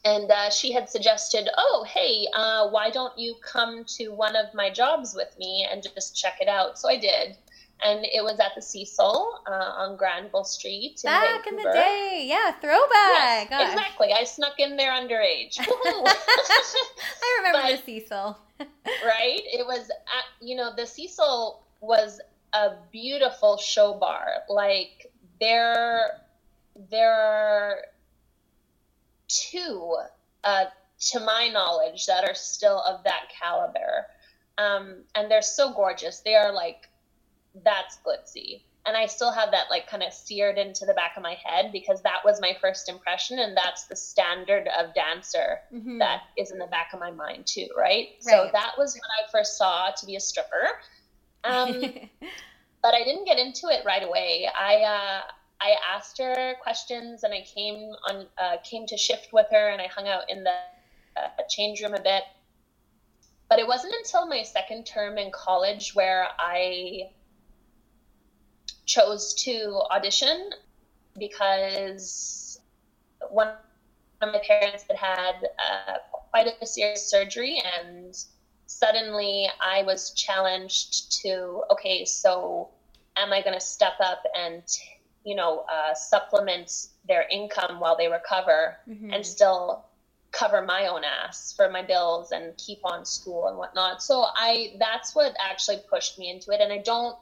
And 0.05 0.31
uh, 0.31 0.51
she 0.51 0.73
had 0.73 0.89
suggested, 0.89 1.49
oh, 1.57 1.85
hey, 1.89 2.29
uh, 2.35 2.69
why 2.69 2.91
don't 2.91 3.19
you 3.19 3.35
come 3.43 3.85
to 3.97 4.09
one 4.09 4.37
of 4.37 4.55
my 4.55 4.71
jobs 4.71 5.15
with 5.15 5.37
me 5.39 5.67
and 5.69 5.83
just 5.83 6.17
check 6.17 6.37
it 6.41 6.49
out? 6.49 6.79
So 6.79 6.89
I 6.89 6.99
did 6.99 7.37
and 7.85 8.05
it 8.05 8.23
was 8.23 8.41
at 8.41 8.53
the 8.57 8.63
Cecil 8.63 9.41
uh, 9.47 9.51
on 9.51 9.97
Granville 9.97 10.45
Street. 10.45 11.01
In 11.05 11.09
Back 11.11 11.45
Vancouver. 11.45 11.57
in 11.57 11.65
the 11.65 11.73
day, 11.73 12.25
yeah, 12.27 12.53
throwback. 12.53 13.51
Yes, 13.51 13.73
exactly. 13.75 14.13
I 14.13 14.25
snuck 14.25 14.59
in 14.59 14.77
there 14.77 14.93
underage. 14.93 15.59
I 15.61 17.37
remember 17.39 17.61
but, 17.63 17.87
the 17.87 18.01
Cecil. 18.01 18.39
right? 19.05 19.41
It 19.45 19.65
was, 19.65 19.91
at, 19.91 20.47
you 20.47 20.57
know, 20.57 20.73
the 20.75 20.87
Cecil 20.87 21.63
was 21.81 22.21
a 22.53 22.71
beautiful 22.91 23.57
show 23.57 23.95
bar. 23.95 24.27
Like 24.49 25.13
there, 25.41 26.21
there 26.91 27.13
are 27.13 27.77
two, 29.29 29.97
uh, 30.43 30.65
to 31.11 31.21
my 31.21 31.49
knowledge, 31.49 32.07
that 32.07 32.29
are 32.29 32.35
still 32.35 32.83
of 32.83 33.05
that 33.05 33.29
caliber. 33.41 34.07
Um, 34.59 35.05
and 35.15 35.31
they're 35.31 35.43
so 35.43 35.73
gorgeous. 35.73 36.21
They 36.21 36.35
are 36.35 36.53
like 36.53 36.89
that's 37.65 37.99
glitzy 38.07 38.63
and 38.89 38.97
I 38.97 39.05
still 39.05 39.31
have 39.31 39.51
that 39.51 39.67
like 39.69 39.87
kind 39.87 40.03
of 40.03 40.15
seared 40.15 40.57
into 40.57 40.87
the 40.87 40.95
back 40.95 41.13
of 41.17 41.23
my 41.23 41.37
head 41.45 41.71
because 41.73 42.01
that 42.03 42.25
was 42.25 42.41
my 42.41 42.57
first 42.59 42.89
impression 42.89 43.39
and 43.39 43.55
that's 43.55 43.85
the 43.85 43.95
standard 43.95 44.67
of 44.79 44.95
dancer 44.95 45.59
mm-hmm. 45.73 45.99
that 45.99 46.23
is 46.39 46.51
in 46.51 46.59
the 46.59 46.67
back 46.67 46.95
of 46.95 47.01
my 47.01 47.11
mind 47.11 47.47
too, 47.47 47.69
right? 47.77 47.85
right? 47.85 48.17
So 48.21 48.49
that 48.51 48.73
was 48.79 48.95
when 48.95 49.03
I 49.03 49.31
first 49.31 49.59
saw 49.59 49.91
to 49.91 50.07
be 50.07 50.17
a 50.17 50.21
stripper. 50.21 50.69
Um, 51.45 51.81
but 52.83 52.95
I 52.95 53.05
didn't 53.05 53.27
get 53.27 53.39
into 53.39 53.69
it 53.69 53.85
right 53.85 54.03
away. 54.03 54.49
I 54.59 54.77
uh, 54.77 55.21
I 55.61 55.75
asked 55.95 56.19
her 56.19 56.55
questions 56.63 57.25
and 57.25 57.35
I 57.35 57.43
came 57.43 57.93
on 58.09 58.27
uh, 58.39 58.57
came 58.65 58.87
to 58.87 58.97
shift 58.97 59.35
with 59.35 59.47
her 59.51 59.69
and 59.69 59.83
I 59.83 59.87
hung 59.89 60.09
out 60.09 60.31
in 60.31 60.45
the 60.45 60.55
uh, 61.17 61.29
change 61.51 61.83
room 61.83 61.93
a 61.93 62.01
bit. 62.01 62.23
But 63.51 63.59
it 63.59 63.67
wasn't 63.67 63.95
until 63.95 64.27
my 64.27 64.43
second 64.43 64.87
term 64.87 65.19
in 65.19 65.31
college 65.31 65.95
where 65.95 66.29
I 66.39 67.11
chose 68.89 69.35
to 69.35 69.81
audition 69.93 70.51
because 71.19 72.59
one 73.31 73.49
of 74.21 74.33
my 74.33 74.41
parents 74.45 74.85
had 74.89 74.97
had 74.97 75.35
uh, 75.45 75.99
quite 76.31 76.49
a 76.61 76.67
serious 76.67 77.09
surgery 77.09 77.63
and 77.79 78.17
suddenly 78.67 79.49
I 79.61 79.83
was 79.83 80.13
challenged 80.13 81.21
to 81.23 81.63
okay, 81.71 82.05
so 82.05 82.71
am 83.17 83.33
I 83.33 83.43
going 83.43 83.55
to 83.55 83.65
step 83.65 83.95
up 84.01 84.23
and 84.37 84.63
you 85.25 85.37
know 85.37 85.65
uh, 85.73 85.95
supplement 85.95 86.89
their 87.07 87.27
income 87.31 87.81
while 87.81 87.97
they 87.97 88.09
recover 88.09 88.79
mm-hmm. 88.89 89.13
and 89.13 89.25
still 89.25 89.85
cover 90.31 90.63
my 90.63 90.87
own 90.87 91.03
ass 91.05 91.55
for 91.57 91.71
my 91.71 91.83
bills 91.83 92.33
and 92.33 92.57
keep 92.59 92.79
on 92.85 93.05
school 93.05 93.49
and 93.49 93.57
whatnot. 93.57 94.03
So 94.03 94.27
I 94.35 94.77
that's 94.79 95.15
what 95.15 95.35
actually 95.41 95.79
pushed 95.91 96.19
me 96.19 96.31
into 96.31 96.51
it, 96.53 96.61
and 96.61 96.73
I 96.73 96.79
don't 96.79 97.17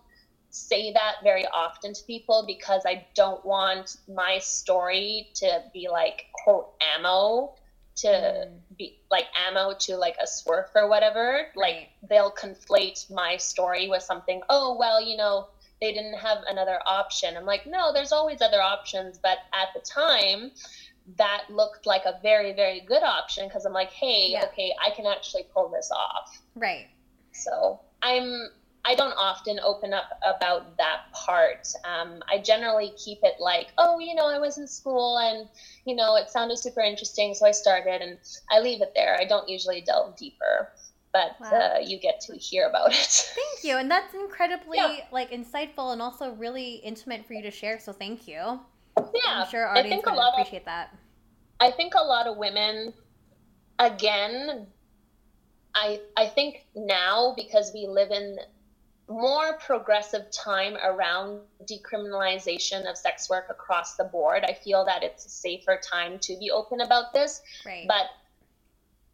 say 0.57 0.93
that 0.93 1.17
very 1.23 1.47
often 1.47 1.93
to 1.93 2.03
people 2.05 2.45
because 2.47 2.83
I 2.87 3.07
don't 3.15 3.45
want 3.45 3.99
my 4.09 4.39
story 4.39 5.29
to 5.35 5.63
be 5.73 5.89
like 5.91 6.27
quote 6.33 6.73
ammo 6.97 7.55
to 7.97 8.09
mm. 8.09 8.51
be 8.79 8.99
like 9.11 9.27
ammo 9.47 9.75
to 9.81 9.97
like 9.97 10.17
a 10.21 10.27
swerf 10.27 10.69
or 10.75 10.89
whatever. 10.89 11.49
Right. 11.57 11.89
Like 12.03 12.09
they'll 12.09 12.33
conflate 12.33 13.11
my 13.11 13.37
story 13.37 13.89
with 13.89 14.03
something, 14.03 14.41
oh 14.49 14.77
well, 14.79 15.01
you 15.01 15.17
know, 15.17 15.49
they 15.81 15.93
didn't 15.93 16.19
have 16.19 16.39
another 16.49 16.79
option. 16.87 17.37
I'm 17.37 17.45
like, 17.45 17.67
no, 17.67 17.93
there's 17.93 18.13
always 18.13 18.41
other 18.41 18.63
options, 18.63 19.19
but 19.19 19.39
at 19.53 19.69
the 19.75 19.81
time 19.81 20.53
that 21.19 21.45
looked 21.51 21.87
like 21.87 22.05
a 22.05 22.19
very 22.23 22.53
very 22.53 22.81
good 22.81 23.03
option 23.03 23.47
because 23.47 23.65
I'm 23.65 23.73
like, 23.73 23.91
hey, 23.91 24.29
yeah. 24.31 24.47
okay, 24.47 24.73
I 24.85 24.91
can 24.95 25.07
actually 25.07 25.45
pull 25.53 25.69
this 25.69 25.91
off. 25.91 26.43
Right. 26.55 26.87
So, 27.33 27.81
I'm 28.03 28.49
I 28.89 28.95
don't 28.95 29.15
often 29.19 29.59
open 29.61 29.93
up 29.93 30.11
about 30.25 30.77
that 30.79 31.13
part. 31.13 31.67
Um, 31.85 32.23
I 32.31 32.39
generally 32.39 32.93
keep 32.97 33.19
it 33.23 33.35
like, 33.41 33.69
oh, 33.79 33.99
you 33.99 34.15
know, 34.15 34.29
I 34.29 34.39
was 34.39 34.59
in 34.59 34.69
school 34.69 35.19
and, 35.19 35.49
you 35.85 35.97
know, 35.97 36.15
it 36.15 36.31
sounded 36.31 36.59
super 36.59 36.81
interesting, 36.81 37.35
so 37.35 37.47
I 37.47 37.51
started, 37.51 38.01
and 38.01 38.17
I 38.49 38.61
leave 38.61 38.83
it 38.83 38.93
there. 38.95 39.17
I 39.21 39.25
don't 39.25 39.49
usually 39.49 39.81
delve 39.81 40.17
deeper, 40.17 40.71
but 41.13 41.33
wow. 41.41 41.51
uh, 41.51 41.79
you 41.81 41.99
get 41.99 42.21
to 42.23 42.37
hear 42.37 42.69
about 42.69 42.93
it. 42.93 43.35
Thank 43.35 43.65
you, 43.65 43.77
and 43.77 43.91
that's 43.91 44.15
incredibly 44.15 44.79
yeah. 44.79 44.99
like 45.11 45.33
insightful 45.33 45.93
and 45.93 46.01
also 46.01 46.33
really 46.35 46.75
intimate 46.77 47.27
for 47.27 47.35
you 47.35 47.43
to 47.43 47.51
share. 47.51 47.81
So 47.81 47.93
thank 47.93 48.29
you. 48.29 48.61
Yeah, 48.99 49.21
I'm 49.27 49.49
sure 49.49 49.67
audience 49.67 50.03
would 50.07 50.19
appreciate 50.33 50.61
of, 50.61 50.67
that. 50.67 50.97
I 51.59 51.71
think 51.73 51.95
a 51.95 52.05
lot 52.05 52.27
of 52.27 52.37
women, 52.37 52.93
again, 53.79 54.69
I 55.75 56.01
I 56.17 56.27
think 56.29 56.67
now 56.75 57.35
because 57.37 57.73
we 57.75 57.87
live 57.87 58.11
in 58.11 58.39
more 59.09 59.55
progressive 59.59 60.31
time 60.33 60.77
around 60.83 61.41
decriminalization 61.65 62.91
of 62.91 62.97
sex 62.97 63.31
work 63.31 63.47
across 63.51 63.95
the 63.95 64.05
board. 64.05 64.45
I 64.45 64.53
feel 64.53 64.85
that 64.85 65.03
it's 65.03 65.25
a 65.25 65.29
safer 65.29 65.81
time 65.83 66.19
to 66.21 66.37
be 66.39 66.51
open 66.51 66.81
about 66.81 67.13
this. 67.13 67.41
Right. 67.65 67.87
But 67.87 68.07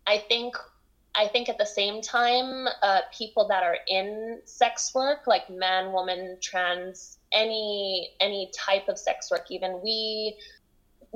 I 0.06 0.18
think 0.18 0.56
I 1.14 1.28
think 1.28 1.50
at 1.50 1.58
the 1.58 1.66
same 1.66 2.00
time, 2.00 2.66
uh, 2.82 3.02
people 3.16 3.46
that 3.48 3.62
are 3.62 3.76
in 3.86 4.40
sex 4.46 4.92
work, 4.94 5.26
like 5.26 5.50
man, 5.50 5.92
woman, 5.92 6.38
trans, 6.40 7.18
any 7.32 8.14
any 8.20 8.50
type 8.54 8.88
of 8.88 8.98
sex 8.98 9.30
work, 9.30 9.50
even 9.50 9.80
we, 9.82 10.38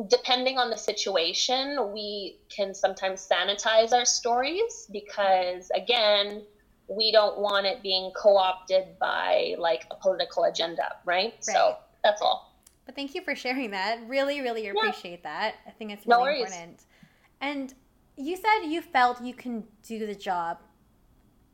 depending 0.09 0.59
on 0.59 0.69
the 0.69 0.77
situation, 0.77 1.93
we 1.95 2.39
can 2.55 2.75
sometimes 2.75 3.27
sanitize 3.27 3.95
our 3.95 4.05
stories 4.05 4.87
because 4.93 5.71
again 5.75 6.43
we 6.89 7.11
don't 7.11 7.39
want 7.39 7.67
it 7.67 7.83
being 7.83 8.13
co-opted 8.15 8.99
by 8.99 9.55
like 9.59 9.87
a 9.91 9.97
political 9.97 10.45
agenda, 10.45 10.95
right? 11.05 11.33
right. 11.33 11.45
So 11.45 11.77
that's 12.05 12.23
all. 12.23 12.55
But 12.85 12.95
thank 12.95 13.15
you 13.15 13.23
for 13.23 13.35
sharing 13.35 13.73
that. 13.73 13.99
Really, 14.07 14.41
really 14.41 14.69
appreciate 14.69 15.21
yeah. 15.25 15.41
that. 15.41 15.55
I 15.67 15.71
think 15.71 15.91
it's 15.91 16.07
really 16.07 16.25
no 16.25 16.31
important. 16.31 16.85
And 17.41 17.75
you 18.17 18.37
said 18.37 18.69
you 18.69 18.81
felt 18.81 19.21
you 19.23 19.35
can 19.35 19.65
do 19.83 20.07
the 20.07 20.15
job. 20.15 20.59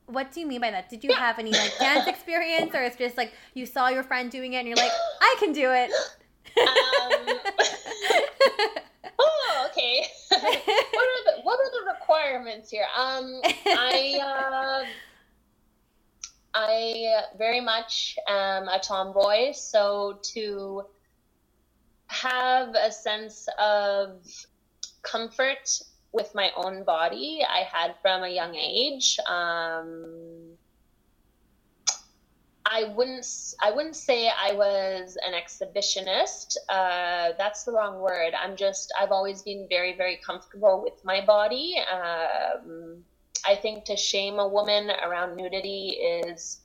What 0.06 0.30
do 0.32 0.40
you 0.40 0.46
mean 0.46 0.60
by 0.60 0.70
that? 0.70 0.90
Did 0.90 1.02
you 1.02 1.10
yeah. 1.10 1.18
have 1.18 1.38
any 1.38 1.52
like 1.52 1.78
dance 1.78 2.06
experience, 2.14 2.74
or 2.74 2.82
it's 2.82 2.96
just 2.96 3.16
like 3.16 3.32
you 3.54 3.64
saw 3.64 3.88
your 3.88 4.02
friend 4.02 4.30
doing 4.30 4.52
it 4.52 4.58
and 4.58 4.68
you're 4.68 4.76
like, 4.76 4.92
I 5.20 5.36
can 5.38 5.52
do 5.52 5.70
it? 5.72 5.90
Um, 6.58 7.38
oh, 9.18 9.68
okay. 9.70 10.04
what 10.28 10.42
are 10.42 11.24
the 11.24 11.40
what 11.42 11.58
are 11.58 11.70
the 11.70 11.92
requirements 11.92 12.70
here? 12.70 12.84
Um, 12.94 13.40
I. 13.44 14.20
Uh, 14.22 14.86
I 16.54 17.22
very 17.38 17.60
much 17.60 18.18
am 18.28 18.68
a 18.68 18.78
tomboy, 18.78 19.52
so 19.52 20.18
to 20.34 20.84
have 22.08 22.74
a 22.74 22.92
sense 22.92 23.48
of 23.58 24.22
comfort 25.02 25.68
with 26.12 26.34
my 26.34 26.50
own 26.56 26.84
body, 26.84 27.42
I 27.48 27.60
had 27.60 27.94
from 28.02 28.22
a 28.22 28.28
young 28.28 28.54
age. 28.54 29.18
Um, 29.26 30.58
I 32.64 32.84
wouldn't 32.94 33.26
I 33.60 33.70
wouldn't 33.70 33.96
say 33.96 34.28
I 34.28 34.52
was 34.52 35.18
an 35.26 35.32
exhibitionist. 35.34 36.56
Uh, 36.68 37.32
that's 37.36 37.64
the 37.64 37.72
wrong 37.72 38.00
word. 38.00 38.34
I'm 38.34 38.56
just 38.56 38.92
I've 38.98 39.10
always 39.10 39.42
been 39.42 39.66
very 39.68 39.96
very 39.96 40.18
comfortable 40.24 40.82
with 40.82 41.04
my 41.04 41.24
body. 41.24 41.76
Um, 41.92 43.04
I 43.46 43.56
think 43.56 43.84
to 43.86 43.96
shame 43.96 44.38
a 44.38 44.46
woman 44.46 44.90
around 44.90 45.36
nudity 45.36 45.98
is 46.00 46.60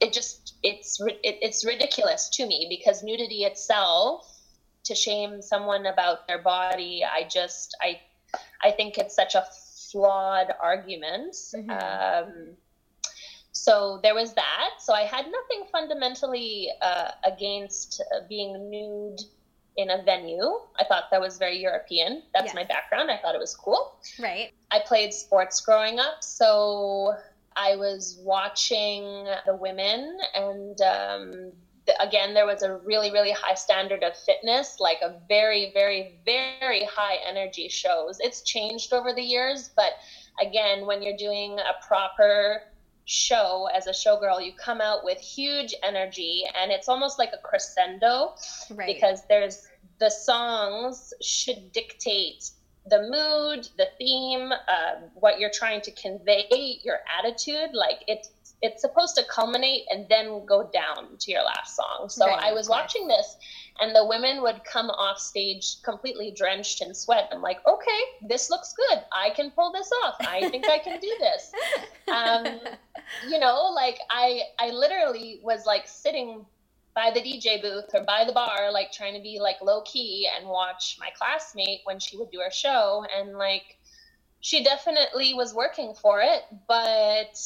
it 0.00 0.12
just 0.12 0.54
it's 0.62 1.00
it, 1.00 1.38
it's 1.42 1.64
ridiculous 1.64 2.28
to 2.30 2.46
me 2.46 2.66
because 2.68 3.02
nudity 3.02 3.44
itself 3.44 4.26
to 4.84 4.94
shame 4.94 5.42
someone 5.42 5.86
about 5.86 6.26
their 6.26 6.40
body 6.40 7.04
I 7.04 7.28
just 7.28 7.76
I 7.80 8.00
I 8.62 8.70
think 8.70 8.98
it's 8.98 9.14
such 9.14 9.34
a 9.34 9.44
flawed 9.90 10.52
argument. 10.62 11.34
Mm-hmm. 11.54 11.70
Um, 11.70 12.56
so 13.52 14.00
there 14.02 14.14
was 14.14 14.34
that. 14.34 14.70
So 14.78 14.92
I 14.92 15.02
had 15.02 15.26
nothing 15.26 15.68
fundamentally 15.72 16.68
uh, 16.80 17.10
against 17.24 18.02
being 18.28 18.70
nude 18.70 19.20
in 19.76 19.90
a 19.90 20.02
venue. 20.02 20.44
I 20.78 20.84
thought 20.84 21.04
that 21.10 21.20
was 21.20 21.38
very 21.38 21.58
European. 21.58 22.22
That's 22.34 22.46
yes. 22.46 22.54
my 22.54 22.64
background. 22.64 23.10
I 23.10 23.16
thought 23.18 23.34
it 23.34 23.40
was 23.40 23.54
cool. 23.54 23.96
Right. 24.18 24.52
I 24.70 24.80
played 24.84 25.12
sports 25.12 25.60
growing 25.60 25.98
up, 25.98 26.22
so 26.22 27.14
I 27.56 27.76
was 27.76 28.18
watching 28.22 29.26
the 29.46 29.54
women, 29.54 30.18
and 30.34 30.80
um, 30.80 31.52
again, 31.98 32.34
there 32.34 32.46
was 32.46 32.62
a 32.62 32.76
really, 32.76 33.10
really 33.10 33.32
high 33.32 33.54
standard 33.54 34.02
of 34.02 34.16
fitness, 34.16 34.76
like 34.78 34.98
a 35.02 35.20
very, 35.28 35.70
very, 35.72 36.20
very 36.24 36.84
high 36.84 37.16
energy 37.26 37.68
shows. 37.68 38.18
It's 38.20 38.42
changed 38.42 38.92
over 38.92 39.12
the 39.12 39.22
years, 39.22 39.70
but 39.74 39.92
again, 40.40 40.86
when 40.86 41.02
you're 41.02 41.16
doing 41.16 41.58
a 41.58 41.86
proper 41.86 42.62
show 43.10 43.68
as 43.74 43.88
a 43.88 43.90
showgirl, 43.90 44.44
you 44.44 44.52
come 44.52 44.80
out 44.80 45.04
with 45.04 45.18
huge 45.18 45.74
energy, 45.82 46.44
and 46.60 46.70
it's 46.70 46.88
almost 46.88 47.18
like 47.18 47.32
a 47.32 47.38
crescendo 47.38 48.34
right. 48.70 48.86
because 48.86 49.22
there's 49.28 49.66
the 49.98 50.08
songs 50.08 51.12
should 51.20 51.72
dictate 51.72 52.50
the 52.86 53.02
mood, 53.02 53.68
the 53.76 53.88
theme, 53.98 54.52
uh, 54.52 54.94
what 55.14 55.40
you're 55.40 55.50
trying 55.52 55.80
to 55.82 55.90
convey, 55.92 56.78
your 56.82 57.00
attitude. 57.18 57.70
Like 57.72 58.04
it's 58.06 58.30
it's 58.62 58.82
supposed 58.82 59.16
to 59.16 59.24
culminate 59.24 59.84
and 59.90 60.06
then 60.08 60.44
go 60.46 60.70
down 60.72 61.16
to 61.18 61.30
your 61.30 61.42
last 61.42 61.76
song. 61.76 62.08
So 62.08 62.26
right, 62.26 62.42
I 62.42 62.52
was 62.52 62.68
watching 62.68 63.08
this, 63.08 63.36
and 63.80 63.94
the 63.94 64.04
women 64.06 64.42
would 64.42 64.62
come 64.64 64.90
off 64.90 65.18
stage 65.18 65.82
completely 65.82 66.30
drenched 66.30 66.82
in 66.82 66.94
sweat. 66.94 67.28
I'm 67.32 67.40
like, 67.40 67.58
okay, 67.66 68.00
this 68.28 68.50
looks 68.50 68.74
good. 68.74 69.02
I 69.12 69.30
can 69.30 69.50
pull 69.50 69.72
this 69.72 69.90
off. 70.04 70.16
I 70.20 70.48
think 70.50 70.68
I 70.68 70.78
can 70.78 71.00
do 71.00 71.14
this. 71.20 71.52
Um, 72.10 72.44
you 73.28 73.38
know, 73.38 73.70
like 73.72 73.96
I 74.10 74.40
I 74.58 74.70
literally 74.70 75.38
was 75.44 75.64
like 75.64 75.86
sitting 75.86 76.44
by 76.94 77.10
the 77.12 77.20
DJ 77.20 77.62
booth 77.62 77.86
or 77.94 78.02
by 78.04 78.24
the 78.24 78.32
bar, 78.32 78.72
like 78.72 78.92
trying 78.92 79.14
to 79.14 79.22
be 79.22 79.38
like 79.40 79.56
low 79.62 79.82
key 79.82 80.28
and 80.36 80.48
watch 80.48 80.96
my 80.98 81.08
classmate 81.16 81.80
when 81.84 81.98
she 81.98 82.16
would 82.16 82.30
do 82.30 82.40
her 82.40 82.50
show. 82.50 83.04
And 83.16 83.36
like, 83.36 83.78
she 84.40 84.64
definitely 84.64 85.34
was 85.34 85.54
working 85.54 85.94
for 85.94 86.20
it. 86.20 86.42
But 86.66 87.38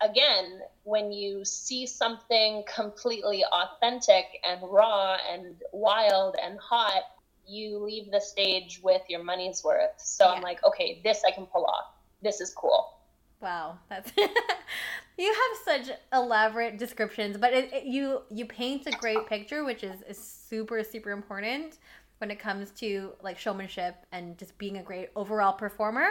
again, 0.00 0.60
when 0.84 1.12
you 1.12 1.44
see 1.44 1.86
something 1.86 2.62
completely 2.72 3.44
authentic 3.44 4.26
and 4.46 4.60
raw 4.62 5.16
and 5.30 5.56
wild 5.72 6.36
and 6.42 6.58
hot, 6.58 7.02
you 7.46 7.78
leave 7.78 8.10
the 8.10 8.20
stage 8.20 8.80
with 8.82 9.02
your 9.08 9.24
money's 9.24 9.64
worth. 9.64 9.90
So 9.98 10.24
yeah. 10.24 10.32
I'm 10.32 10.42
like, 10.42 10.62
okay, 10.64 11.00
this 11.02 11.22
I 11.26 11.30
can 11.30 11.46
pull 11.46 11.64
off. 11.64 11.94
This 12.22 12.40
is 12.40 12.52
cool. 12.52 12.96
Wow, 13.40 13.78
that's 13.88 14.12
you 15.18 15.34
have 15.34 15.86
such 15.86 15.96
elaborate 16.12 16.76
descriptions, 16.78 17.38
but 17.38 17.54
it, 17.54 17.72
it, 17.72 17.84
you 17.84 18.20
you 18.30 18.44
paint 18.44 18.86
a 18.86 18.90
great 18.90 19.26
picture, 19.26 19.64
which 19.64 19.82
is, 19.82 20.02
is 20.06 20.18
super 20.18 20.84
super 20.84 21.10
important 21.10 21.78
when 22.20 22.30
it 22.30 22.38
comes 22.38 22.70
to 22.72 23.12
like 23.22 23.38
showmanship 23.38 23.96
and 24.12 24.38
just 24.38 24.56
being 24.58 24.76
a 24.78 24.82
great 24.82 25.10
overall 25.16 25.52
performer. 25.52 26.10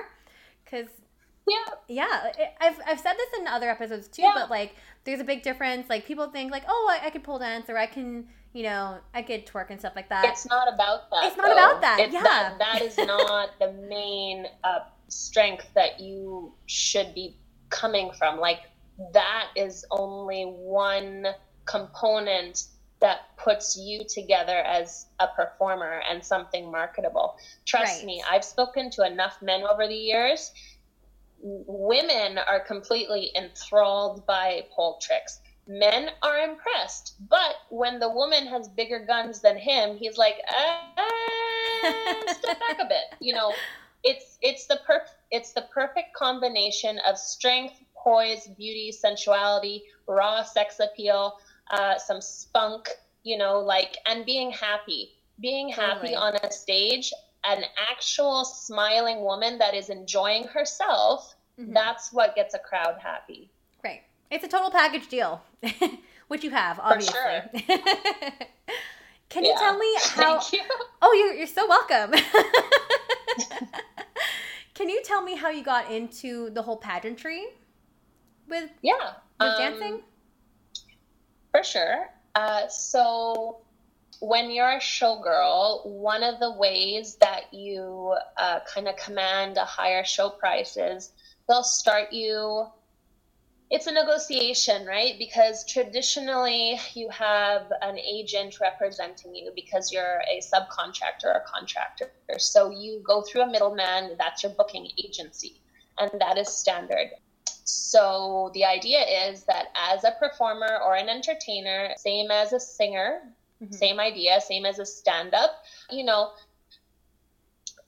Because 0.64 0.88
yeah, 1.48 1.74
yeah, 1.88 2.32
I've 2.60 2.80
I've 2.86 3.00
said 3.00 3.14
this 3.14 3.40
in 3.40 3.48
other 3.48 3.70
episodes 3.70 4.08
too, 4.08 4.24
yeah. 4.24 4.34
but 4.36 4.50
like 4.50 4.76
there's 5.04 5.20
a 5.20 5.24
big 5.24 5.44
difference. 5.44 5.90
Like 5.90 6.06
people 6.06 6.30
think 6.30 6.52
like, 6.52 6.64
oh, 6.68 6.90
I, 6.92 7.08
I 7.08 7.10
could 7.10 7.24
pole 7.24 7.40
dance 7.40 7.70
or 7.70 7.78
I 7.78 7.86
can 7.86 8.28
you 8.54 8.64
know, 8.64 8.98
I 9.14 9.22
could 9.22 9.46
twerk 9.46 9.70
and 9.70 9.80
stuff 9.80 9.94
like 9.96 10.10
that. 10.10 10.26
It's 10.26 10.48
not 10.48 10.74
about 10.74 11.10
that. 11.12 11.26
It's 11.26 11.38
not 11.38 11.48
though. 11.48 11.54
about 11.54 11.82
that. 11.82 12.00
It's 12.00 12.14
yeah. 12.14 12.24
That, 12.24 12.58
that 12.60 12.82
is 12.82 12.98
not 12.98 13.60
the 13.60 13.74
main 13.88 14.46
uh, 14.64 14.80
strength 15.08 15.68
that 15.76 16.00
you 16.00 16.54
should 16.66 17.14
be 17.14 17.38
coming 17.70 18.12
from. 18.18 18.40
Like, 18.40 18.62
that 19.14 19.50
is 19.56 19.86
only 19.92 20.44
one 20.44 21.28
component 21.66 22.64
that 23.02 23.36
puts 23.38 23.78
you 23.78 24.02
together 24.04 24.58
as 24.58 25.08
a 25.20 25.28
performer 25.28 26.02
and 26.10 26.24
something 26.24 26.70
marketable. 26.70 27.38
Trust 27.66 28.00
right. 28.00 28.06
me, 28.06 28.24
I've 28.30 28.44
spoken 28.44 28.90
to 28.92 29.06
enough 29.06 29.42
men 29.42 29.64
over 29.64 29.88
the 29.88 29.96
years. 29.96 30.52
Women 31.42 32.38
are 32.38 32.60
completely 32.60 33.32
enthralled 33.36 34.26
by 34.26 34.66
pole 34.76 34.98
tricks 35.02 35.40
men 35.70 36.10
are 36.24 36.40
impressed. 36.40 37.16
But 37.30 37.56
when 37.70 38.00
the 38.00 38.10
woman 38.10 38.48
has 38.48 38.68
bigger 38.68 39.06
guns 39.06 39.40
than 39.40 39.56
him, 39.56 39.96
he's 39.96 40.18
like, 40.18 40.38
ah, 40.50 42.24
step 42.28 42.60
back 42.60 42.80
a 42.82 42.86
bit. 42.86 43.16
You 43.22 43.36
know, 43.36 43.54
it's 44.04 44.38
it's 44.42 44.66
the 44.66 44.80
perf- 44.88 45.16
it's 45.32 45.54
the 45.54 45.68
perfect 45.74 46.14
combination 46.16 47.00
of 47.08 47.18
strength, 47.18 47.76
poise, 47.96 48.48
beauty, 48.58 48.92
sensuality, 48.92 49.84
raw 50.08 50.44
sex 50.44 50.80
appeal, 50.80 51.38
uh, 51.72 51.98
some 51.98 52.22
spunk. 52.22 52.90
You 53.24 53.38
know, 53.38 53.60
like 53.60 53.98
and 54.08 54.26
being 54.26 54.52
happy, 54.52 55.12
being 55.40 55.70
happy 55.70 56.14
totally. 56.14 56.16
on 56.16 56.36
a 56.36 56.52
stage. 56.52 57.12
An 57.46 57.64
actual 57.90 58.44
smiling 58.44 59.22
woman 59.22 59.58
that 59.60 59.74
is 59.74 59.90
enjoying 59.90 60.44
herself. 60.44 61.36
Mm-hmm. 61.60 61.74
That's 61.74 62.12
what 62.12 62.36
gets 62.36 62.54
a 62.54 62.60
crowd 62.60 62.98
happy. 63.02 63.50
Right. 63.82 64.02
It's 64.30 64.44
a 64.44 64.48
total 64.48 64.70
package 64.70 65.08
deal, 65.08 65.42
which 66.28 66.44
you 66.44 66.50
have, 66.50 66.80
obviously. 66.80 67.14
Sure. 67.14 67.44
Can 69.30 69.46
yeah. 69.46 69.52
you 69.52 69.58
tell 69.58 69.78
me 69.78 69.98
how? 70.02 70.42
You. 70.52 70.60
Oh, 71.02 71.14
you're 71.14 71.34
you're 71.36 71.48
so 71.48 71.68
welcome. 71.68 72.14
Can 74.74 74.90
you 74.90 75.02
tell 75.04 75.22
me 75.22 75.36
how 75.36 75.50
you 75.50 75.64
got 75.64 75.92
into 75.92 76.50
the 76.52 76.62
whole 76.62 76.78
pageantry 76.78 77.46
with 78.48 78.70
yeah 78.82 79.14
with 79.40 79.50
um, 79.50 79.58
dancing? 79.58 80.02
For 81.52 81.64
sure. 81.64 82.10
Uh, 82.36 82.68
so 82.68 83.60
when 84.20 84.52
you're 84.52 84.72
a 84.72 84.80
showgirl, 84.80 85.86
one 85.86 86.24
of 86.24 86.40
the 86.40 86.52
ways 86.52 87.16
that 87.22 87.54
you 87.54 88.16
uh, 88.38 88.60
kind 88.72 88.88
of 88.88 88.96
command 88.98 89.58
a 89.58 89.66
higher 89.66 90.04
show 90.04 90.30
price 90.30 90.78
is 90.78 91.12
they'll 91.48 91.64
start 91.64 92.14
you 92.14 92.68
it's 93.70 93.86
a 93.86 93.92
negotiation, 93.92 94.86
right? 94.88 95.16
Because 95.20 95.64
traditionally 95.66 96.80
you 96.96 97.08
have 97.10 97.72
an 97.82 98.00
agent 98.00 98.60
representing 98.60 99.36
you 99.36 99.52
because 99.56 99.92
you're 99.92 100.22
a 100.32 100.42
subcontractor 100.42 101.26
or 101.26 101.44
contractor. 101.46 102.10
So 102.40 102.72
you 102.72 103.02
go 103.06 103.22
through 103.22 103.42
a 103.42 103.48
middleman, 103.48 104.16
that's 104.18 104.42
your 104.42 104.54
booking 104.54 104.90
agency, 104.98 105.62
and 106.00 106.10
that 106.20 106.40
is 106.40 106.50
standard. 106.50 107.10
So 107.70 108.52
the 108.54 108.66
idea 108.66 109.00
is 109.30 109.44
that 109.44 109.68
as 109.76 110.04
a 110.04 110.12
performer 110.12 110.80
or 110.84 110.96
an 110.96 111.10
entertainer, 111.10 111.94
same 111.98 112.32
as 112.32 112.52
a 112.52 112.60
singer, 112.60 113.22
mm-hmm. 113.62 113.74
same 113.74 114.00
idea, 114.00 114.42
same 114.42 114.66
as 114.66 114.80
a 114.80 114.86
stand 114.86 115.34
up, 115.34 115.52
you 115.90 116.04
know, 116.04 116.32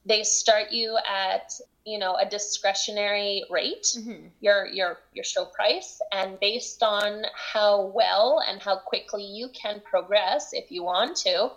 they 0.05 0.23
start 0.23 0.71
you 0.71 0.97
at 1.07 1.53
you 1.85 1.97
know 1.97 2.15
a 2.15 2.27
discretionary 2.27 3.43
rate 3.49 3.87
mm-hmm. 3.97 4.27
your 4.39 4.67
your 4.67 4.99
your 5.13 5.23
show 5.23 5.45
price 5.45 5.99
and 6.11 6.39
based 6.39 6.83
on 6.83 7.23
how 7.53 7.85
well 7.87 8.41
and 8.47 8.61
how 8.61 8.77
quickly 8.77 9.23
you 9.23 9.49
can 9.49 9.81
progress 9.81 10.53
if 10.53 10.71
you 10.71 10.83
want 10.83 11.15
to 11.15 11.49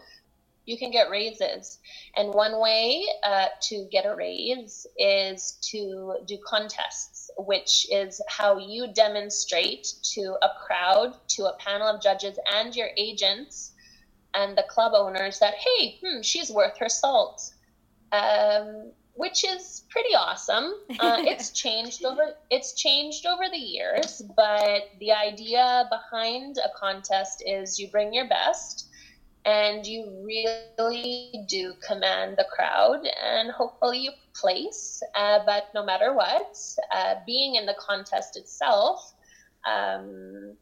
you 0.66 0.78
can 0.78 0.90
get 0.90 1.10
raises 1.10 1.78
and 2.16 2.32
one 2.32 2.58
way 2.58 3.04
uh, 3.22 3.46
to 3.60 3.86
get 3.90 4.06
a 4.06 4.14
raise 4.14 4.86
is 4.98 5.58
to 5.60 6.16
do 6.26 6.38
contests 6.46 7.13
which 7.38 7.86
is 7.92 8.20
how 8.28 8.58
you 8.58 8.92
demonstrate 8.92 9.86
to 10.02 10.36
a 10.42 10.48
crowd 10.66 11.14
to 11.28 11.44
a 11.44 11.56
panel 11.58 11.88
of 11.88 12.02
judges 12.02 12.38
and 12.54 12.74
your 12.76 12.88
agents 12.96 13.72
and 14.34 14.56
the 14.56 14.64
club 14.68 14.92
owners 14.94 15.38
that 15.40 15.54
hey 15.54 15.98
hmm, 16.04 16.20
she's 16.22 16.50
worth 16.50 16.76
her 16.78 16.88
salt 16.88 17.42
um, 18.12 18.92
which 19.14 19.44
is 19.44 19.84
pretty 19.90 20.14
awesome. 20.14 20.72
Uh, 21.00 21.18
it's 21.20 21.50
changed 21.50 22.04
over 22.04 22.22
it's 22.50 22.74
changed 22.74 23.26
over 23.26 23.44
the 23.50 23.58
years, 23.58 24.22
but 24.36 24.84
the 25.00 25.12
idea 25.12 25.84
behind 25.90 26.56
a 26.58 26.70
contest 26.78 27.42
is 27.46 27.78
you 27.78 27.88
bring 27.90 28.14
your 28.14 28.28
best 28.28 28.88
and 29.44 29.86
you 29.86 30.22
really 30.24 31.44
do 31.48 31.74
command 31.86 32.36
the 32.36 32.46
crowd 32.54 33.00
and 33.22 33.50
hopefully 33.50 33.98
you 33.98 34.10
place. 34.34 35.02
Uh, 35.14 35.40
but 35.44 35.64
no 35.74 35.84
matter 35.84 36.14
what, 36.14 36.56
uh, 36.92 37.16
being 37.26 37.56
in 37.56 37.66
the 37.66 37.74
contest 37.78 38.36
itself 38.36 39.14
um, 39.66 40.56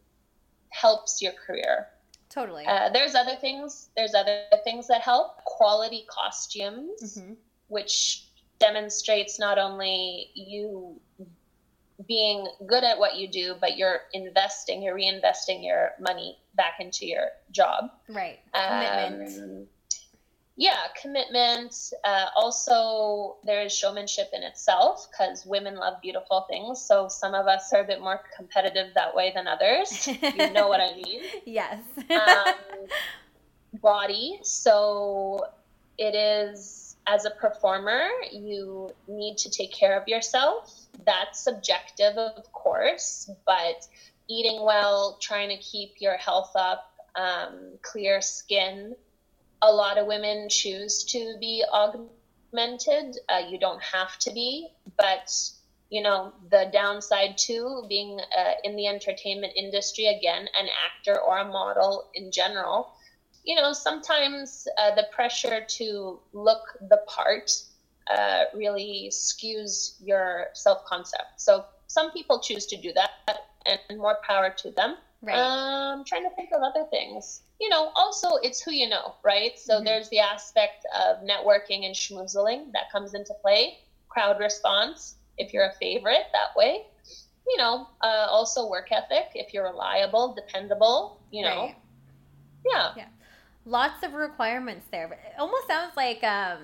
helps 0.71 1.23
your 1.23 1.33
career. 1.33 1.89
Totally. 2.29 2.65
Uh, 2.67 2.89
there's 2.93 3.15
other 3.15 3.37
things. 3.37 3.91
There's 3.95 4.15
other 4.15 4.45
things 4.65 4.89
that 4.89 5.03
help. 5.03 5.45
Quality 5.45 6.05
costumes, 6.09 7.19
mm-hmm. 7.19 7.35
which 7.69 8.27
demonstrates 8.59 9.39
not 9.39 9.59
only 9.59 10.31
you 10.35 11.01
being 12.07 12.47
good 12.67 12.85
at 12.85 12.99
what 12.99 13.17
you 13.17 13.29
do, 13.29 13.55
but 13.61 13.77
you're 13.77 14.01
investing, 14.13 14.83
you're 14.83 14.97
reinvesting 14.97 15.65
your 15.65 15.91
money 16.01 16.39
back 16.55 16.75
into 16.81 17.07
your 17.07 17.29
job. 17.51 17.91
Right. 18.09 18.39
Commitment. 18.55 19.43
Um, 19.43 19.67
yeah, 20.57 20.77
commitment. 21.01 21.75
Uh, 22.05 22.27
also, 22.37 23.37
there 23.45 23.63
is 23.63 23.75
showmanship 23.77 24.29
in 24.33 24.43
itself 24.43 25.09
because 25.11 25.47
women 25.47 25.77
love 25.77 25.95
beautiful 26.03 26.47
things. 26.49 26.81
So 26.81 27.09
some 27.09 27.35
of 27.35 27.47
us 27.47 27.73
are 27.73 27.81
a 27.81 27.87
bit 27.87 28.01
more 28.01 28.21
competitive 28.37 28.93
that 28.95 29.15
way 29.15 29.33
than 29.35 29.47
others. 29.47 30.07
you 30.07 30.51
know 30.53 30.69
what 30.69 30.81
I 30.81 30.95
mean? 31.05 31.23
Yes. 31.47 31.83
um, 32.11 32.55
body. 33.81 34.41
So 34.43 35.47
it 35.99 36.15
is 36.15 36.82
as 37.07 37.25
a 37.25 37.31
performer, 37.31 38.09
you 38.31 38.91
need 39.09 39.37
to 39.39 39.51
take 39.51 39.73
care 39.73 40.01
of 40.01 40.07
yourself. 40.07 40.87
That's 41.05 41.41
subjective, 41.41 42.17
of 42.17 42.51
course, 42.53 43.31
but 43.47 43.87
eating 44.29 44.65
well, 44.65 45.19
trying 45.21 45.49
to 45.49 45.57
keep 45.57 46.01
your 46.01 46.17
health 46.17 46.53
up, 46.55 46.93
um, 47.17 47.73
clear 47.83 48.21
skin. 48.21 48.95
A 49.63 49.73
lot 49.73 49.99
of 49.99 50.07
women 50.07 50.49
choose 50.49 51.05
to 51.05 51.37
be 51.41 51.65
augmented. 51.73 53.19
Uh, 53.29 53.43
you 53.49 53.59
don't 53.59 53.83
have 53.83 54.19
to 54.21 54.33
be, 54.33 54.69
but 54.97 55.33
you 55.91 56.03
know 56.03 56.33
the 56.51 56.71
downside 56.73 57.37
too 57.37 57.85
being 57.87 58.19
uh, 58.37 58.53
in 58.65 58.75
the 58.77 58.87
entertainment 58.87 59.53
industry 59.55 60.07
again 60.07 60.49
an 60.59 60.67
actor 60.89 61.21
or 61.21 61.39
a 61.39 61.45
model 61.45 62.09
in 62.15 62.33
general 62.33 62.95
you 63.45 63.57
know, 63.57 63.73
sometimes 63.73 64.69
uh, 64.79 64.95
the 64.95 65.07
pressure 65.13 65.65
to 65.67 66.21
look 66.33 66.77
the 66.89 66.99
part 67.09 67.51
uh, 68.11 68.45
really 68.55 69.09
skews 69.13 69.95
your 70.01 70.47
self 70.55 70.85
concept. 70.85 71.33
So 71.37 71.65
some 71.87 72.11
people 72.13 72.41
choose 72.41 72.67
to 72.67 72.77
do 72.77 72.93
that, 72.93 73.11
and 73.67 73.99
more 73.99 74.19
power 74.27 74.51
to 74.59 74.71
them. 74.71 74.97
Right. 75.23 75.37
Um, 75.37 76.05
trying 76.05 76.25
to 76.25 76.35
think 76.35 76.51
of 76.53 76.63
other 76.63 76.85
things. 76.91 77.43
You 77.61 77.69
know, 77.69 77.93
also 77.95 78.37
it's 78.43 78.61
who 78.61 78.73
you 78.73 78.89
know, 78.89 79.15
right? 79.25 79.59
So 79.59 79.75
mm-hmm. 79.75 79.85
there's 79.85 80.09
the 80.09 80.19
aspect 80.19 80.85
of 80.99 81.19
networking 81.25 81.87
and 81.87 81.95
schmoozling 81.95 82.73
that 82.73 82.91
comes 82.91 83.15
into 83.15 83.35
play. 83.41 83.79
Crowd 84.09 84.41
response, 84.41 85.17
if 85.39 85.53
you're 85.53 85.67
a 85.67 85.75
favorite 85.81 86.27
that 86.33 86.57
way. 86.57 86.87
You 87.47 87.57
know, 87.57 87.89
uh, 88.03 88.27
also 88.31 88.69
work 88.69 88.89
ethic, 88.93 89.31
if 89.35 89.53
you're 89.53 89.65
reliable, 89.65 90.35
dependable. 90.35 91.21
You 91.31 91.43
know, 91.43 91.61
right. 91.63 91.77
yeah. 92.65 92.93
Yeah 92.97 93.05
lots 93.65 94.03
of 94.05 94.15
requirements 94.15 94.87
there. 94.91 95.09
But 95.09 95.19
It 95.19 95.39
almost 95.39 95.67
sounds 95.67 95.97
like 95.97 96.23
um, 96.25 96.59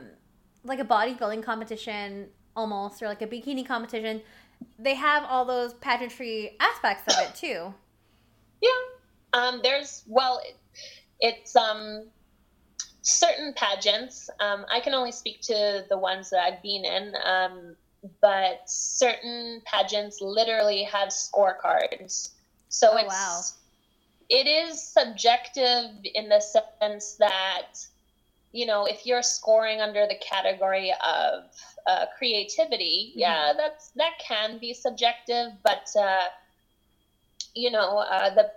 like 0.64 0.80
a 0.80 0.84
bodybuilding 0.84 1.42
competition, 1.42 2.28
almost, 2.56 3.02
or 3.02 3.08
like 3.08 3.22
a 3.22 3.26
bikini 3.26 3.66
competition. 3.66 4.22
They 4.78 4.94
have 4.94 5.24
all 5.24 5.44
those 5.44 5.74
pageantry 5.74 6.56
aspects 6.60 7.14
of 7.14 7.20
it 7.22 7.34
too. 7.34 7.74
Yeah, 8.60 8.70
um, 9.32 9.60
there's 9.62 10.04
well, 10.06 10.40
it, 10.44 10.56
it's 11.20 11.54
um, 11.54 12.08
certain 13.02 13.54
pageants. 13.54 14.28
Um, 14.40 14.66
I 14.72 14.80
can 14.80 14.94
only 14.94 15.12
speak 15.12 15.40
to 15.42 15.84
the 15.88 15.98
ones 15.98 16.30
that 16.30 16.40
I've 16.40 16.62
been 16.62 16.84
in. 16.84 17.14
Um, 17.24 17.76
but 18.20 18.60
certain 18.66 19.60
pageants 19.64 20.18
literally 20.20 20.84
have 20.84 21.08
scorecards. 21.08 22.30
So 22.68 22.90
Oh, 22.92 22.96
it's 22.96 23.08
wow. 23.08 23.40
It 24.28 24.46
is 24.46 24.82
subjective 24.92 25.90
in 26.14 26.28
the 26.28 26.40
sense 26.40 27.16
that 27.18 27.66
you 28.52 28.66
know 28.66 28.84
if 28.86 29.04
you're 29.06 29.22
scoring 29.22 29.80
under 29.80 30.06
the 30.06 30.16
category 30.16 30.92
of 31.06 31.44
uh, 31.86 32.06
creativity, 32.16 33.12
Mhm. 33.14 33.20
yeah, 33.20 33.52
that's 33.56 33.90
that 33.96 34.12
can 34.26 34.58
be 34.58 34.74
subjective, 34.74 35.52
but 35.62 35.86
uh, 35.98 36.28
you 37.54 37.70
know 37.70 37.98
uh, 37.98 38.30
the 38.30 38.50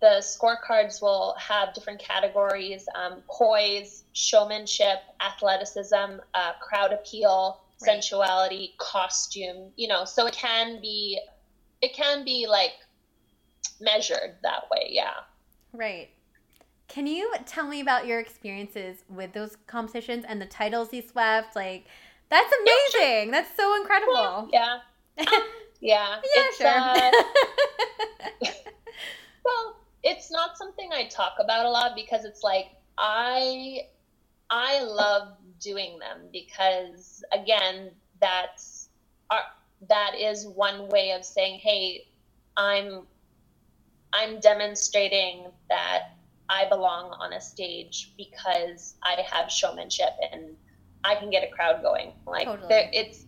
the 0.00 0.22
scorecards 0.22 1.00
will 1.00 1.34
have 1.38 1.72
different 1.74 2.00
categories: 2.00 2.84
um, 2.94 3.22
poise, 3.30 4.04
showmanship, 4.12 4.98
athleticism, 5.22 6.20
uh, 6.34 6.52
crowd 6.60 6.92
appeal, 6.92 7.58
Right. 7.80 8.02
sensuality, 8.02 8.74
costume. 8.78 9.72
You 9.76 9.88
know, 9.88 10.04
so 10.04 10.26
it 10.26 10.34
can 10.34 10.80
be 10.80 11.20
it 11.80 11.94
can 11.94 12.24
be 12.24 12.46
like 12.48 12.72
measured 13.80 14.36
that 14.42 14.64
way. 14.70 14.88
Yeah. 14.90 15.14
Right. 15.72 16.10
Can 16.88 17.06
you 17.06 17.32
tell 17.44 17.66
me 17.66 17.80
about 17.80 18.06
your 18.06 18.18
experiences 18.18 19.04
with 19.08 19.32
those 19.32 19.56
competitions 19.66 20.24
and 20.26 20.40
the 20.40 20.46
titles 20.46 20.92
you 20.92 21.02
swept? 21.02 21.54
Like, 21.54 21.86
that's 22.30 22.52
amazing. 22.62 23.30
That's 23.30 23.54
so 23.56 23.76
incredible. 23.76 24.48
Yeah. 24.52 24.78
Yeah. 25.80 26.16
Yeah, 26.16 26.42
it's, 26.42 26.56
sure. 26.56 26.66
uh, 26.66 27.10
well, 29.44 29.76
it's 30.02 30.30
not 30.30 30.58
something 30.58 30.90
I 30.92 31.04
talk 31.04 31.34
about 31.40 31.66
a 31.66 31.70
lot 31.70 31.94
because 31.94 32.24
it's 32.24 32.42
like 32.42 32.66
I 32.98 33.82
I 34.50 34.82
love 34.82 35.36
doing 35.60 35.98
them 35.98 36.22
because 36.32 37.22
again, 37.32 37.90
that's 38.20 38.88
our, 39.30 39.42
that 39.88 40.14
is 40.18 40.46
one 40.46 40.88
way 40.88 41.12
of 41.12 41.24
saying, 41.24 41.60
"Hey, 41.60 42.08
I'm 42.56 43.06
I'm 44.12 44.40
demonstrating 44.40 45.52
that 45.68 46.00
I 46.48 46.68
belong 46.68 47.14
on 47.20 47.32
a 47.32 47.40
stage 47.40 48.14
because 48.16 48.96
I 49.04 49.22
have 49.30 49.50
showmanship 49.50 50.10
and 50.32 50.56
I 51.04 51.14
can 51.14 51.30
get 51.30 51.44
a 51.44 51.48
crowd 51.48 51.82
going." 51.82 52.12
Like 52.26 52.46
Totally. 52.46 52.68
there, 52.68 52.90
it's 52.92 53.26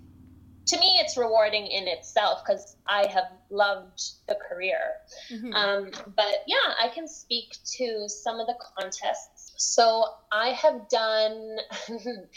to 0.71 0.79
me, 0.79 0.99
it's 1.01 1.17
rewarding 1.17 1.67
in 1.67 1.89
itself 1.89 2.41
because 2.47 2.77
I 2.89 3.07
have 3.09 3.25
loved 3.51 4.01
the 4.29 4.37
career. 4.49 4.79
Mhm. 5.31 5.55
Um, 5.55 5.91
but 6.17 6.39
yeah, 6.47 6.75
I 6.81 6.89
can 6.89 7.09
speak 7.09 7.57
to 7.77 8.09
some 8.09 8.39
of 8.39 8.47
the 8.47 8.57
contests. 8.79 9.53
So 9.57 10.07
I 10.33 10.51
have 10.51 10.89
done 10.89 11.59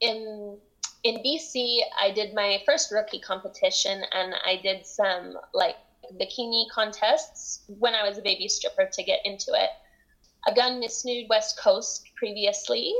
in 0.00 0.60
in 1.02 1.22
BC. 1.22 1.82
I 2.00 2.12
did 2.12 2.34
my 2.34 2.62
first 2.64 2.92
rookie 2.92 3.20
competition, 3.20 4.04
and 4.12 4.34
I 4.44 4.56
did 4.62 4.86
some 4.86 5.34
like 5.52 5.76
bikini 6.14 6.68
contests 6.70 7.62
when 7.66 7.94
I 7.94 8.08
was 8.08 8.18
a 8.18 8.22
baby 8.22 8.48
stripper 8.48 8.88
to 8.92 9.02
get 9.02 9.20
into 9.24 9.52
it. 9.54 9.70
I've 10.46 10.56
done 10.56 10.80
Miss 10.80 11.04
Nude 11.04 11.28
West 11.28 11.58
Coast 11.58 12.04
previously. 12.16 12.94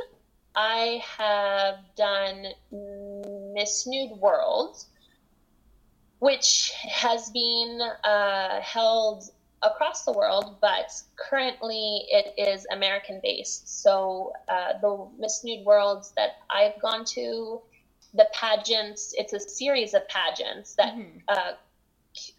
I 0.54 1.02
have 1.18 1.78
done 1.96 2.46
Miss 3.54 3.86
Nude 3.86 4.12
World, 4.18 4.84
which 6.18 6.72
has 6.88 7.30
been 7.30 7.80
uh, 8.04 8.60
held 8.60 9.24
across 9.62 10.04
the 10.04 10.12
world, 10.12 10.58
but 10.60 10.90
currently 11.16 12.04
it 12.10 12.34
is 12.36 12.66
American 12.70 13.20
based. 13.22 13.82
So 13.82 14.32
uh, 14.48 14.74
the 14.80 15.08
Miss 15.18 15.42
Nude 15.44 15.64
Worlds 15.64 16.12
that 16.16 16.30
I've 16.50 16.80
gone 16.80 17.04
to, 17.06 17.60
the 18.14 18.28
pageants, 18.34 19.14
it's 19.16 19.32
a 19.32 19.40
series 19.40 19.94
of 19.94 20.06
pageants 20.08 20.74
that 20.74 20.94
Mhm. 20.94 21.22
uh, 21.28 21.52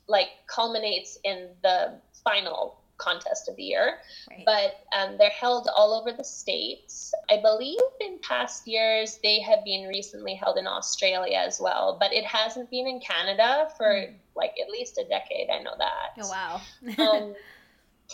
like 0.07 0.29
culminates 0.47 1.17
in 1.23 1.49
the 1.63 1.99
final 2.23 2.79
contest 2.97 3.49
of 3.49 3.55
the 3.55 3.63
year 3.63 3.97
Right. 4.29 4.43
but 4.45 4.85
um, 4.97 5.17
they're 5.17 5.29
held 5.29 5.67
all 5.75 5.93
over 5.99 6.15
the 6.15 6.23
states. 6.23 7.13
I 7.29 7.41
believe 7.41 7.79
in 7.99 8.19
past 8.19 8.67
years 8.67 9.19
they 9.23 9.41
have 9.41 9.63
been 9.65 9.87
recently 9.87 10.35
held 10.35 10.57
in 10.57 10.67
Australia 10.67 11.37
as 11.37 11.59
well, 11.59 11.97
but 11.99 12.13
it 12.13 12.23
hasn't 12.23 12.69
been 12.69 12.87
in 12.87 12.99
Canada 13.01 13.69
for 13.77 13.87
Mm. 13.87 14.15
like 14.35 14.53
at 14.61 14.69
least 14.69 14.97
a 14.99 15.05
decade. 15.05 15.49
I 15.49 15.59
know 15.59 15.73
that. 15.77 16.23
oh, 16.23 16.29
wow. 16.29 16.61
um, 17.11 17.35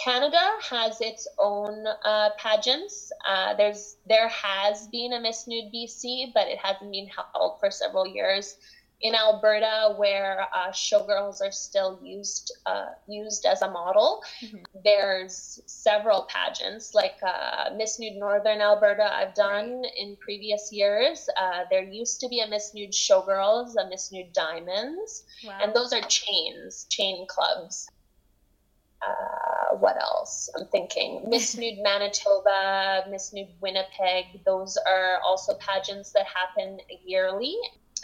Canada 0.01 0.39
has 0.69 1.01
its 1.01 1.27
own 1.37 1.85
uh, 2.05 2.29
pageants. 2.37 3.11
Uh, 3.27 3.53
there's 3.55 3.97
there 4.07 4.29
has 4.29 4.87
been 4.87 5.13
a 5.13 5.19
Miss 5.19 5.45
Nude 5.47 5.73
BC, 5.73 6.31
but 6.33 6.47
it 6.47 6.57
hasn't 6.57 6.91
been 6.91 7.09
held 7.33 7.59
for 7.59 7.69
several 7.69 8.07
years. 8.07 8.57
In 9.01 9.15
Alberta, 9.15 9.95
where 9.95 10.41
uh, 10.53 10.71
showgirls 10.71 11.39
are 11.41 11.51
still 11.53 11.99
used 12.03 12.51
uh, 12.65 12.87
used 13.07 13.45
as 13.45 13.61
a 13.61 13.69
model, 13.71 14.21
Mhm. 14.43 14.65
there's 14.83 15.61
several 15.65 16.23
pageants 16.23 16.93
like 16.93 17.15
uh, 17.23 17.69
Miss 17.77 17.97
Nude 17.97 18.17
Northern 18.17 18.59
Alberta. 18.59 19.07
I've 19.19 19.33
done 19.35 19.83
in 19.97 20.17
previous 20.17 20.73
years. 20.73 21.29
Uh, 21.37 21.63
there 21.71 21.83
used 21.83 22.19
to 22.21 22.27
be 22.27 22.41
a 22.41 22.47
Miss 22.47 22.73
Nude 22.73 22.91
Showgirls, 22.91 23.75
a 23.79 23.87
Miss 23.87 24.11
Nude 24.11 24.33
Diamonds, 24.33 25.23
wow. 25.45 25.57
and 25.61 25.73
those 25.73 25.93
are 25.93 26.01
chains, 26.01 26.85
chain 26.89 27.25
clubs. 27.29 27.87
Uh, 29.01 29.75
what 29.77 29.95
else? 30.01 30.49
I'm 30.57 30.65
thinking 30.67 31.23
Miss 31.29 31.55
Nude 31.55 31.79
Manitoba, 31.81 33.05
Miss 33.09 33.31
Nude 33.31 33.47
Winnipeg. 33.61 34.43
Those 34.45 34.75
are 34.85 35.19
also 35.25 35.53
pageants 35.55 36.11
that 36.11 36.25
happen 36.25 36.79
yearly. 37.05 37.55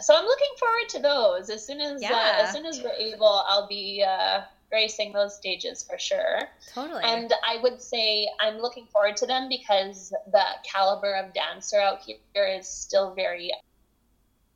So 0.01 0.15
I'm 0.15 0.25
looking 0.25 0.55
forward 0.59 0.89
to 0.89 0.99
those. 0.99 1.49
As 1.49 1.65
soon 1.65 1.79
as 1.81 2.01
Yeah. 2.01 2.13
uh, 2.13 2.43
as 2.43 2.51
soon 2.53 2.65
as 2.65 2.81
we're 2.81 2.91
able, 2.91 3.43
I'll 3.47 3.67
be 3.67 4.03
uh, 4.07 4.41
gracing 4.69 5.13
those 5.13 5.35
stages 5.35 5.83
for 5.83 5.97
sure. 5.97 6.49
totally. 6.73 7.03
And 7.03 7.33
I 7.47 7.57
would 7.61 7.81
say 7.81 8.27
I'm 8.39 8.57
looking 8.57 8.87
forward 8.87 9.15
to 9.17 9.25
them 9.25 9.47
because 9.47 10.13
the 10.31 10.45
caliber 10.63 11.13
of 11.15 11.33
dancer 11.33 11.79
out 11.79 12.01
here 12.01 12.45
is 12.47 12.67
still 12.67 13.13
very 13.13 13.51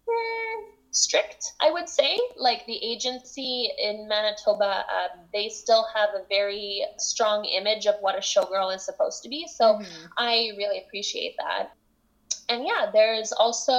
eh, 0.07 0.61
strict, 0.91 1.53
I 1.61 1.71
would 1.71 1.87
say. 1.87 2.19
Like 2.35 2.65
the 2.65 2.83
agency 2.83 3.71
in 3.77 4.07
Manitoba, 4.07 4.83
um, 4.89 5.19
they 5.33 5.49
still 5.49 5.85
have 5.93 6.09
a 6.15 6.25
very 6.29 6.85
strong 6.97 7.45
image 7.45 7.85
of 7.85 7.95
what 8.01 8.15
a 8.15 8.19
showgirl 8.19 8.75
is 8.75 8.83
supposed 8.83 9.23
to 9.23 9.29
be. 9.29 9.47
So 9.47 9.75
Mhm. 9.75 10.09
I 10.17 10.51
really 10.57 10.79
appreciate 10.79 11.35
that. 11.37 11.71
And 12.49 12.65
yeah, 12.65 12.89
there's 12.91 13.31
also 13.31 13.73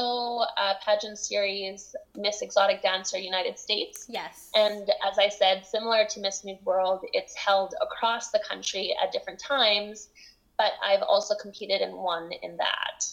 a 0.56 0.74
pageant 0.84 1.18
series, 1.18 1.96
Miss 2.16 2.40
Exotic 2.40 2.82
Dancer 2.82 3.18
United 3.18 3.58
States. 3.58 4.06
yes. 4.08 4.48
And 4.54 4.88
as 5.04 5.18
I 5.18 5.28
said, 5.28 5.66
similar 5.66 6.04
to 6.10 6.20
Miss 6.20 6.44
Nude 6.44 6.64
World, 6.64 7.00
it's 7.12 7.34
held 7.34 7.74
across 7.82 8.30
the 8.30 8.38
country 8.48 8.94
at 9.02 9.10
different 9.10 9.40
times, 9.40 10.08
but 10.56 10.72
I've 10.84 11.02
also 11.02 11.34
competed 11.34 11.80
and 11.80 11.94
won 11.94 12.30
in 12.42 12.56
that. 12.58 13.06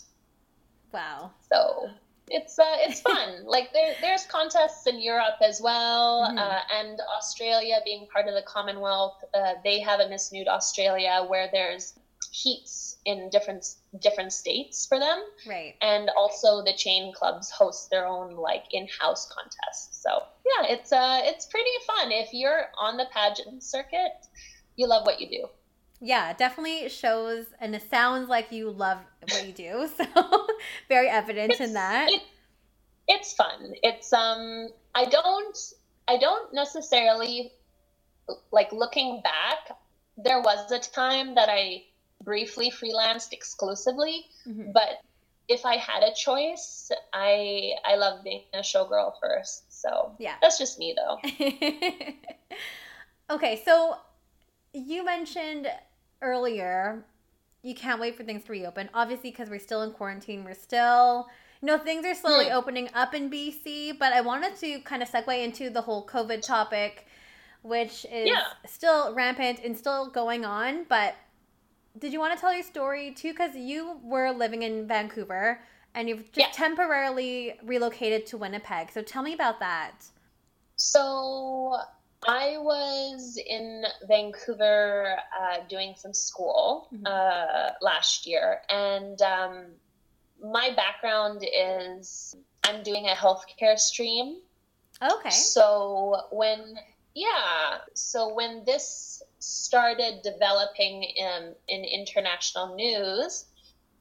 wow. 0.94 1.32
So 1.52 1.90
it's 2.30 2.60
uh, 2.60 2.76
it's 2.80 3.02
fun. 3.10 3.44
like 3.46 3.74
there, 3.74 3.96
there's 4.02 4.26
contests 4.28 4.86
in 4.86 5.02
Europe 5.02 5.38
as 5.42 5.60
well, 5.62 6.30
Mhm. 6.30 6.38
uh, 6.38 6.60
and 6.72 7.00
Australia 7.18 7.80
being 7.84 8.06
part 8.14 8.28
of 8.28 8.36
the 8.36 8.44
Commonwealth, 8.44 9.24
uh, 9.34 9.54
they 9.64 9.80
have 9.80 10.02
a 10.02 10.08
Miss 10.08 10.32
Nude 10.32 10.48
Australia 10.48 11.26
where 11.28 11.50
there's 11.52 11.94
heats 12.44 12.98
in 13.06 13.30
different 13.30 13.66
different 14.02 14.32
states 14.34 14.86
for 14.86 15.00
them 15.00 15.20
Right. 15.48 15.76
and 15.82 16.10
also 16.18 16.64
the 16.64 16.74
chain 16.74 17.14
clubs 17.14 17.50
host 17.50 17.90
their 17.90 18.06
own 18.06 18.36
like 18.36 18.66
in-house 18.72 19.24
contests 19.36 20.02
so 20.04 20.12
yeah 20.46 20.74
it's 20.74 20.92
uh 20.92 21.20
it's 21.24 21.46
pretty 21.48 21.76
fun 21.88 22.12
if 22.12 22.30
you're 22.34 22.66
on 22.80 22.98
the 22.98 23.08
pageant 23.14 23.64
circuit 23.64 24.12
you 24.76 24.88
love 24.88 25.06
what 25.06 25.20
you 25.22 25.28
do 25.30 25.44
Yeah, 26.00 26.34
definitely 26.34 26.90
shows, 26.90 27.46
and 27.60 27.74
it 27.74 27.90
sounds 27.90 28.30
like 28.30 28.52
you 28.52 28.70
love 28.70 29.00
what 29.32 29.44
you 29.48 29.54
do. 29.68 29.90
So, 29.98 30.06
very 30.88 31.10
evident 31.10 31.60
in 31.60 31.74
that. 31.74 32.08
it- 32.12 32.22
it's 33.16 33.32
fun 33.34 33.60
it's 33.90 34.12
um 34.12 34.68
i 34.94 35.04
don't 35.06 35.58
i 36.14 36.18
don't 36.26 36.54
necessarily 36.54 37.36
like 38.52 38.70
looking 38.84 39.22
back 39.24 39.62
there 40.18 40.42
was 40.42 40.70
a 40.72 40.80
time 40.80 41.36
that 41.36 41.48
i 41.50 41.64
briefly 42.28 42.70
freelanced 42.70 43.32
exclusively 43.32 44.26
Mhm. 44.46 44.74
but 44.74 44.90
if 45.48 45.66
i 45.66 45.76
had 45.78 46.04
a 46.04 46.14
choice 46.14 46.92
i 47.14 47.72
i 47.86 47.96
love 47.96 48.22
being 48.24 48.44
a 48.54 48.60
showgirl 48.60 49.14
first 49.22 49.64
so 49.82 50.12
Yeah. 50.20 50.36
that's 50.42 50.58
just 50.58 50.78
me 50.78 50.94
though 51.00 51.18
okay, 53.36 53.62
so 53.64 53.98
you 54.74 55.06
mentioned 55.06 55.68
earlier 56.22 57.06
you 57.64 57.74
can't 57.76 58.00
wait 58.00 58.16
for 58.16 58.24
things 58.24 58.44
to 58.46 58.52
reopen. 58.52 58.90
Obviously, 58.94 59.30
because 59.32 59.50
we're 59.50 59.60
still 59.60 59.82
in 59.82 59.92
quarantine, 59.92 60.44
we're 60.46 60.54
still, 60.54 61.28
you 61.62 61.66
know, 61.66 61.78
things 61.78 62.06
are 62.06 62.16
slowly 62.16 62.46
Hmm. 62.46 62.54
opening 62.60 62.90
up 62.94 63.14
in 63.14 63.30
BC. 63.30 63.92
But 63.98 64.14
I 64.14 64.22
wanted 64.22 64.56
to 64.58 64.80
kind 64.82 65.02
of 65.04 65.10
segue 65.10 65.44
into 65.44 65.70
the 65.70 65.82
whole 65.82 66.06
COVID 66.06 66.42
topic, 66.44 67.08
which 67.64 68.06
is 68.06 68.28
Yeah. 68.30 68.46
still 68.66 69.14
rampant 69.14 69.60
and 69.66 69.76
still 69.78 70.10
going 70.10 70.46
on. 70.46 70.86
But 70.86 71.16
did 72.00 72.14
you 72.14 72.20
want 72.20 72.34
to 72.36 72.40
tell 72.40 72.54
your 72.54 72.64
story 72.64 73.12
too? 73.12 73.32
Because 73.32 73.56
you 73.56 74.00
were 74.04 74.32
living 74.32 74.64
in 74.64 74.88
Vancouver 74.88 75.62
and 75.94 76.08
you've 76.08 76.32
just 76.32 76.48
Yeah. 76.48 76.52
temporarily 76.52 77.60
relocated 77.64 78.26
to 78.28 78.38
Winnipeg. 78.38 78.92
So 78.92 79.02
tell 79.02 79.24
me 79.24 79.34
about 79.34 79.60
that. 79.60 80.06
So 80.76 81.78
I 82.28 82.58
was 82.58 83.38
in 83.46 83.86
Vancouver 84.08 85.18
uh, 85.40 85.60
doing 85.70 85.96
some 85.98 86.14
school 86.14 86.90
Mhm. 86.94 87.08
uh, 87.08 87.72
last 87.82 88.26
year, 88.26 88.62
and 88.70 89.22
um, 89.22 89.76
my 90.42 90.72
background 90.76 91.46
is 91.52 92.36
I'm 92.64 92.84
doing 92.84 93.08
a 93.08 93.14
healthcare 93.14 93.78
stream. 93.80 94.42
Okay. 95.02 95.30
So 95.30 96.28
when 96.32 96.78
yeah, 97.18 97.80
so 97.96 98.36
when 98.36 98.64
this 98.64 99.24
started 99.40 100.22
developing 100.24 101.02
in 101.02 101.56
in 101.68 101.84
international 101.84 102.76
news, 102.76 103.46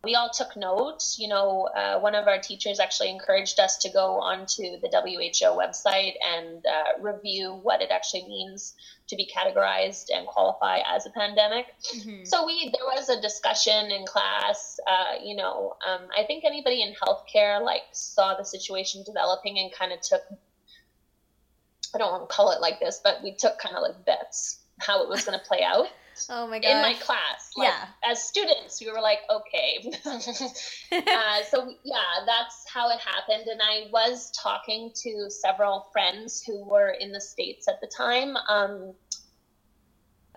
we 0.05 0.15
all 0.15 0.29
took 0.29 0.55
note. 0.55 1.03
You 1.17 1.29
know, 1.29 1.69
uh, 1.75 1.99
one 1.99 2.15
of 2.15 2.29
our 2.29 2.39
teachers 2.39 2.79
actually 2.79 3.09
encouraged 3.09 3.59
us 3.59 3.79
to 3.79 3.89
go 3.89 4.21
onto 4.21 4.65
the 4.83 4.89
WHO 4.93 5.49
website 5.57 6.15
and 6.37 6.65
uh, 6.67 7.01
review 7.01 7.55
what 7.63 7.81
it 7.81 7.91
actually 7.91 8.27
means 8.29 8.75
to 9.09 9.17
be 9.17 9.27
categorized 9.35 10.07
and 10.15 10.27
qualify 10.27 10.81
as 10.87 11.07
a 11.07 11.11
pandemic. 11.11 11.67
Mhm. 11.95 12.27
So 12.27 12.45
we 12.45 12.71
there 12.75 12.87
was 12.95 13.09
a 13.09 13.19
discussion 13.19 13.91
in 13.91 14.05
class. 14.05 14.79
Uh, 14.87 15.15
you 15.23 15.37
know, 15.37 15.77
um, 15.89 16.09
I 16.15 16.25
think 16.25 16.45
anybody 16.45 16.83
in 16.83 16.95
healthcare 17.03 17.65
like 17.65 17.85
saw 17.93 18.35
the 18.37 18.45
situation 18.45 19.05
developing 19.05 19.59
and 19.59 19.73
kind 19.73 19.93
of 19.95 20.03
took. 20.03 20.23
I 21.95 21.99
don't 21.99 22.13
want 22.13 22.29
to 22.29 22.35
call 22.35 22.51
it 22.53 22.61
like 22.61 22.81
this, 22.81 23.01
but 23.03 23.23
we 23.23 23.33
took 23.33 23.59
kind 23.59 23.77
of 23.77 23.83
like 23.83 24.05
bets 24.05 24.61
how 24.79 25.03
it 25.03 25.09
was 25.09 25.25
going 25.25 25.39
to 25.39 25.45
play 25.45 25.63
out 25.63 25.87
Oh 26.31 26.47
my 26.47 26.59
god! 26.59 26.69
in 26.69 26.83
my 26.83 26.95
class. 26.95 27.51
Like, 27.57 27.69
Yeah. 27.69 28.11
As 28.11 28.23
students, 28.23 28.81
we 28.81 28.91
were 28.91 29.01
like, 29.01 29.21
okay. 29.31 29.93
uh, 30.07 31.43
so 31.51 31.75
yeah, 31.85 32.25
that's 32.25 32.65
how 32.73 32.91
it 32.91 32.99
happened. 33.01 33.49
And 33.49 33.61
I 33.63 33.89
was 33.93 34.31
talking 34.31 34.93
to 35.03 35.29
several 35.29 35.89
friends 35.93 36.43
who 36.47 36.65
were 36.65 36.91
in 36.91 37.13
the 37.13 37.21
states 37.21 37.69
at 37.69 37.81
the 37.81 37.91
time. 37.95 38.37
Um, 38.49 38.95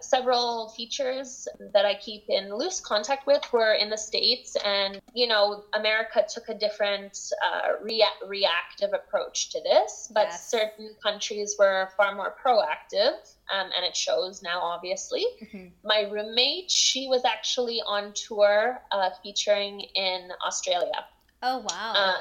several 0.02 0.74
teachers 0.76 1.48
that 1.74 1.86
I 1.86 1.96
keep 1.96 2.24
in 2.30 2.54
loose 2.54 2.80
contact 2.80 3.26
with 3.28 3.42
were 3.54 3.74
in 3.74 3.90
the 3.90 3.98
states, 3.98 4.56
and 4.64 5.00
you 5.14 5.28
know, 5.28 5.64
America 5.74 6.26
took 6.34 6.50
a 6.50 6.54
different 6.54 7.18
uh, 7.46 7.74
rea- 7.82 8.20
reactive 8.28 8.92
approach 8.94 9.52
to 9.52 9.62
this, 9.62 10.12
but 10.14 10.28
Yes. 10.30 10.50
certain 10.50 10.96
countries 11.04 11.56
were 11.60 11.90
far 11.98 12.16
more 12.16 12.36
proactive, 12.46 13.14
um, 13.54 13.70
and 13.76 13.86
it 13.86 13.96
shows 13.96 14.42
now, 14.42 14.60
obviously 14.62 15.26
Mhm. 15.42 15.72
my 15.84 16.02
roommate 16.02 16.70
she 16.70 17.08
was 17.08 17.24
actually 17.26 17.82
on 17.88 18.14
tour 18.14 18.82
uh, 18.92 19.10
featuring 19.24 19.80
in 19.96 20.30
australia 20.46 21.06
Oh 21.42 21.60
wow. 21.60 21.94
uh, 21.96 22.18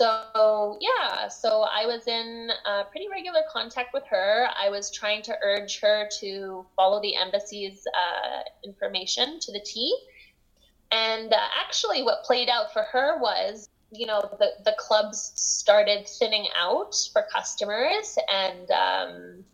so 0.00 0.78
yeah 0.80 1.28
so 1.28 1.66
i 1.80 1.84
was 1.84 2.06
in 2.06 2.48
uh, 2.66 2.84
pretty 2.84 3.06
regular 3.10 3.42
contact 3.52 3.92
with 3.92 4.04
her. 4.08 4.48
I 4.58 4.70
was 4.70 4.90
trying 4.90 5.22
to 5.22 5.34
urge 5.44 5.80
her 5.80 6.08
to 6.20 6.64
follow 6.76 7.00
the 7.02 7.16
embassy's 7.16 7.86
uh, 7.86 8.40
information 8.64 9.38
to 9.40 9.52
the 9.52 9.60
t. 9.60 9.94
And 10.92 11.32
uh, 11.32 11.36
actually 11.62 12.02
what 12.02 12.24
played 12.24 12.48
out 12.48 12.72
for 12.72 12.82
her 12.92 13.18
was 13.20 13.68
you 13.92 14.06
know 14.06 14.20
the, 14.38 14.50
the 14.64 14.74
clubs 14.78 15.32
started 15.34 16.08
thinning 16.18 16.46
out 16.56 16.94
for 17.12 17.26
customers 17.32 18.16
and 18.32 18.70
um, 18.70 19.44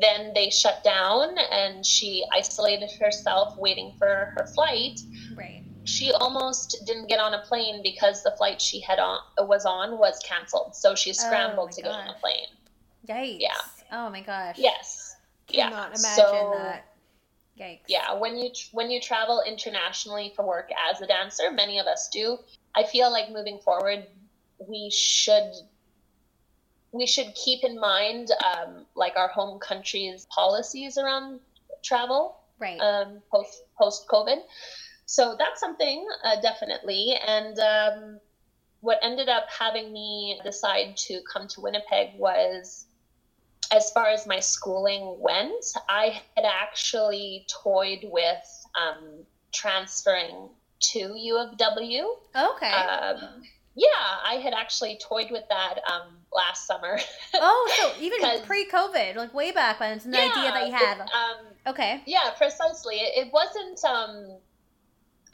then 0.00 0.32
they 0.34 0.48
shut 0.50 0.82
down 0.84 1.36
and 1.50 1.84
she 1.84 2.24
isolated 2.32 2.90
herself 3.00 3.58
waiting 3.58 3.94
for 3.98 4.32
her 4.36 4.46
flight. 4.54 5.00
Right. 5.36 5.64
She 5.84 6.12
almost 6.12 6.76
didn't 6.86 7.08
get 7.08 7.18
on 7.18 7.34
a 7.34 7.40
plane 7.42 7.82
because 7.82 8.22
the 8.22 8.32
flight 8.36 8.60
she 8.60 8.80
had 8.80 8.98
on 8.98 9.18
was 9.40 9.64
on 9.64 9.98
was 9.98 10.18
canceled 10.20 10.74
so 10.74 10.94
she 10.94 11.12
scrambled 11.12 11.70
Oh 11.72 11.76
to 11.76 11.82
get 11.82 11.90
on 11.92 12.08
a 12.08 12.14
plane 12.14 12.46
Yikes. 13.08 13.36
Yeah. 13.40 13.50
Oh 13.90 14.10
my 14.10 14.20
gosh. 14.20 14.56
yes 14.58 15.16
yeah 15.48 15.68
Cannot 15.68 15.88
imagine 15.98 16.02
so 16.16 16.50
that. 16.54 16.86
Yikes. 17.60 17.80
yeah 17.88 18.14
when 18.14 18.36
you 18.36 18.50
when 18.72 18.90
you 18.90 19.00
travel 19.00 19.42
internationally 19.46 20.32
for 20.36 20.46
work 20.46 20.70
as 20.90 21.00
a 21.00 21.06
dancer 21.06 21.50
many 21.52 21.78
of 21.78 21.86
us 21.86 22.08
do 22.12 22.38
i 22.74 22.82
feel 22.84 23.10
like 23.10 23.30
moving 23.30 23.58
forward 23.58 24.06
we 24.68 24.90
should 24.90 25.52
we 26.92 27.06
should 27.06 27.34
keep 27.34 27.64
in 27.64 27.80
mind 27.80 28.28
um, 28.44 28.86
like 28.94 29.14
our 29.16 29.28
home 29.28 29.58
country's 29.58 30.26
policies 30.26 30.96
around 30.98 31.40
travel 31.82 32.36
Right. 32.58 32.78
um, 32.78 33.20
post 33.30 33.62
post 33.76 34.06
COVID. 34.08 34.36
So 35.12 35.36
that's 35.38 35.60
something 35.60 36.06
uh, 36.24 36.40
definitely. 36.40 37.14
And 37.28 37.58
um, 37.58 38.20
what 38.80 38.98
ended 39.02 39.28
up 39.28 39.44
having 39.50 39.92
me 39.92 40.40
decide 40.42 40.96
to 41.08 41.20
come 41.30 41.46
to 41.48 41.60
Winnipeg 41.60 42.14
was, 42.16 42.86
as 43.70 43.90
far 43.90 44.06
as 44.06 44.26
my 44.26 44.40
schooling 44.40 45.16
went, 45.18 45.66
I 45.86 46.22
had 46.34 46.46
actually 46.46 47.44
toyed 47.62 47.98
with 48.04 48.66
um, 48.74 49.26
transferring 49.52 50.48
to 50.92 51.14
U 51.14 51.36
of 51.36 51.58
W. 51.58 52.04
okay. 52.34 52.72
Um, 52.72 53.42
yeah, 53.74 53.88
I 54.24 54.40
had 54.42 54.54
actually 54.54 54.98
toyed 54.98 55.30
with 55.30 55.44
that 55.50 55.74
um, 55.92 56.16
last 56.34 56.66
summer. 56.66 56.98
oh, 57.34 57.72
so 57.76 58.02
even 58.02 58.18
pre-COVID, 58.46 59.16
like 59.16 59.34
way 59.34 59.52
back 59.52 59.78
when, 59.78 59.92
it's 59.92 60.06
an 60.06 60.14
idea 60.14 60.52
that 60.52 60.66
you 60.68 60.72
had. 60.72 61.00
Um, 61.00 61.46
Okay. 61.64 62.02
Yeah, 62.06 62.30
precisely. 62.36 62.96
It, 62.96 63.26
it 63.26 63.32
wasn't. 63.32 63.84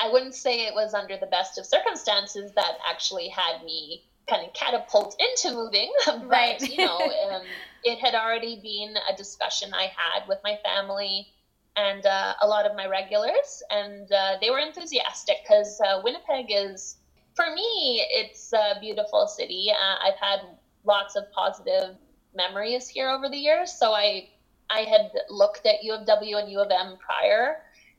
I 0.00 0.08
wouldn't 0.08 0.34
say 0.34 0.66
it 0.66 0.74
was 0.74 0.94
under 0.94 1.18
the 1.18 1.26
best 1.28 1.58
of 1.58 1.66
circumstances 1.66 2.52
that 2.56 2.74
actually 2.88 3.28
had 3.28 3.62
me 3.64 4.02
kind 4.28 4.44
of 4.44 4.52
catapult 4.54 5.16
into 5.20 5.54
moving, 5.56 5.90
but 6.06 6.20
Right. 6.20 6.62
you 6.68 6.80
know, 6.80 7.10
um, 7.30 7.56
it 7.84 7.98
had 8.00 8.14
already 8.14 8.60
been 8.62 8.96
a 9.10 9.14
discussion 9.14 9.70
I 9.74 9.84
had 9.96 10.24
with 10.28 10.38
my 10.44 10.56
family 10.64 11.28
and 11.76 12.06
uh, 12.06 12.34
a 12.42 12.48
lot 12.48 12.66
of 12.66 12.74
my 12.74 12.86
regulars, 12.86 13.62
and 13.70 14.10
uh, 14.12 14.36
they 14.40 14.50
were 14.50 14.60
enthusiastic 14.60 15.38
because 15.44 15.80
uh, 15.86 16.00
Winnipeg 16.02 16.46
is, 16.50 16.96
for 17.36 17.50
me, 17.50 18.04
it's 18.10 18.52
a 18.54 18.76
beautiful 18.80 19.26
city. 19.28 19.70
Uh, 19.72 19.96
I've 20.08 20.16
had 20.20 20.40
lots 20.84 21.16
of 21.16 21.30
positive 21.32 21.96
memories 22.34 22.88
here 22.88 23.10
over 23.10 23.28
the 23.28 23.38
years, 23.38 23.72
so 23.72 23.92
I 23.92 24.24
I 24.70 24.80
had 24.80 25.10
looked 25.28 25.66
at 25.66 25.82
U 25.82 25.94
of 25.94 26.06
W 26.06 26.36
and 26.38 26.48
U 26.50 26.60
of 26.60 26.70
M 26.70 26.96
prior. 26.98 27.56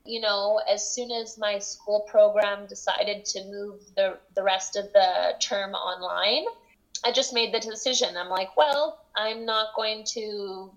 You 0.10 0.22
know, 0.22 0.60
as 0.68 0.92
soon 0.96 1.12
as 1.12 1.38
my 1.38 1.60
school 1.60 2.02
program 2.10 2.66
decided 2.66 3.26
to 3.26 3.44
move 3.46 3.82
the, 3.96 4.18
the 4.36 4.42
rest 4.42 4.76
of 4.76 4.92
the 4.92 5.36
term 5.40 5.74
online, 5.74 6.46
I 7.06 7.12
just 7.12 7.32
made 7.32 7.54
the 7.54 7.60
decision. 7.60 8.18
I'm 8.18 8.30
like, 8.30 8.58
well, 8.58 9.06
I'm 9.16 9.46
not 9.46 9.68
going 9.76 10.04
to 10.16 10.72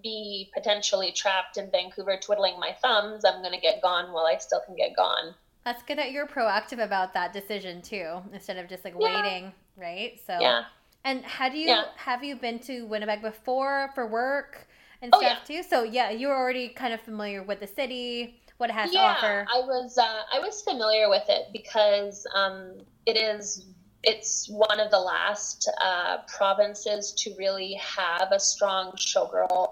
be 0.00 0.48
potentially 0.54 1.10
trapped 1.10 1.56
in 1.56 1.72
Vancouver 1.72 2.18
twiddling 2.22 2.60
my 2.60 2.76
thumbs. 2.80 3.24
I'm 3.24 3.42
going 3.42 3.54
to 3.54 3.60
get 3.60 3.82
gone 3.82 4.12
while 4.12 4.26
I 4.26 4.38
still 4.38 4.60
can 4.64 4.76
get 4.76 4.94
gone. 4.94 5.34
That's 5.64 5.82
good 5.82 5.98
that 5.98 6.12
you're 6.12 6.28
proactive 6.28 6.82
about 6.82 7.12
that 7.14 7.32
decision 7.32 7.82
too, 7.82 8.22
instead 8.32 8.58
of 8.58 8.68
just 8.68 8.84
like 8.84 8.94
Yeah. 8.96 9.22
waiting, 9.22 9.52
right? 9.76 10.20
So. 10.24 10.34
Yeah. 10.40 10.64
And 11.04 11.24
had 11.24 11.52
you 11.54 11.66
Yeah. 11.68 11.84
have 11.96 12.22
you 12.22 12.36
been 12.36 12.60
to 12.60 12.86
Winnipeg 12.86 13.22
before 13.22 13.90
for 13.94 14.06
work 14.06 14.68
and 15.02 15.12
Oh, 15.12 15.18
stuff 15.18 15.44
too? 15.46 15.62
So 15.62 15.82
yeah, 15.82 16.10
you 16.10 16.28
were 16.28 16.36
already 16.36 16.68
kind 16.68 16.92
of 16.94 17.00
familiar 17.00 17.42
with 17.42 17.60
the 17.60 17.66
city, 17.66 18.40
what 18.58 18.70
it 18.70 18.74
has 18.74 18.90
to 18.90 18.98
yeah, 18.98 19.16
offer. 19.16 19.46
I 19.52 19.60
was 19.60 19.96
uh, 19.98 20.22
I 20.32 20.40
was 20.40 20.62
familiar 20.62 21.08
with 21.08 21.24
it 21.28 21.46
because 21.52 22.26
um, 22.34 22.78
it 23.06 23.16
is 23.16 23.66
it's 24.04 24.46
one 24.48 24.78
of 24.78 24.90
the 24.90 24.98
last 24.98 25.68
uh, 25.82 26.18
provinces 26.36 27.12
to 27.18 27.34
really 27.38 27.74
have 27.96 28.28
a 28.30 28.38
strong 28.38 28.92
showgirl 28.96 29.66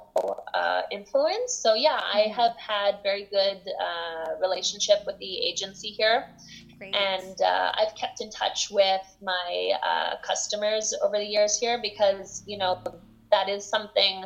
uh, 0.54 0.82
influence. 0.90 1.60
So 1.62 1.74
yeah, 1.74 2.00
I 2.02 2.22
Mhm. 2.28 2.34
have 2.34 2.52
had 2.56 3.02
very 3.02 3.24
good 3.30 3.60
uh, 3.80 4.34
relationship 4.40 4.98
with 5.06 5.16
the 5.18 5.38
agency 5.46 5.90
here, 5.90 6.24
Great. 6.78 6.94
and 6.94 7.40
uh, 7.40 7.72
I've 7.78 7.94
kept 7.94 8.20
in 8.20 8.30
touch 8.30 8.68
with 8.70 9.02
my 9.22 9.72
uh, 9.82 10.16
customers 10.26 10.92
over 11.02 11.18
the 11.18 11.24
years 11.26 11.58
here 11.58 11.78
because 11.80 12.42
you 12.46 12.58
know 12.58 12.76
that 13.30 13.48
is 13.48 13.68
something. 13.68 14.24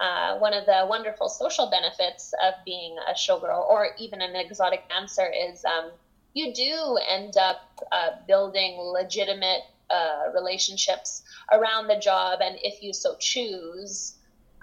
Uh, 0.00 0.36
one 0.38 0.52
of 0.52 0.66
the 0.66 0.84
wonderful 0.88 1.28
social 1.28 1.70
benefits 1.70 2.34
of 2.44 2.54
being 2.64 2.96
a 3.08 3.12
showgirl 3.12 3.66
or 3.68 3.88
even 3.98 4.20
an 4.20 4.36
exotic 4.36 4.86
dancer 4.88 5.30
is 5.32 5.64
um, 5.64 5.90
you 6.34 6.52
do 6.52 6.98
end 7.08 7.36
up 7.38 7.56
uh, 7.92 8.10
building 8.26 8.76
legitimate 8.78 9.62
uh, 9.88 10.24
relationships 10.34 11.22
around 11.50 11.86
the 11.86 11.96
job. 11.96 12.40
And 12.42 12.58
if 12.62 12.82
you 12.82 12.92
so 12.92 13.16
choose 13.18 14.15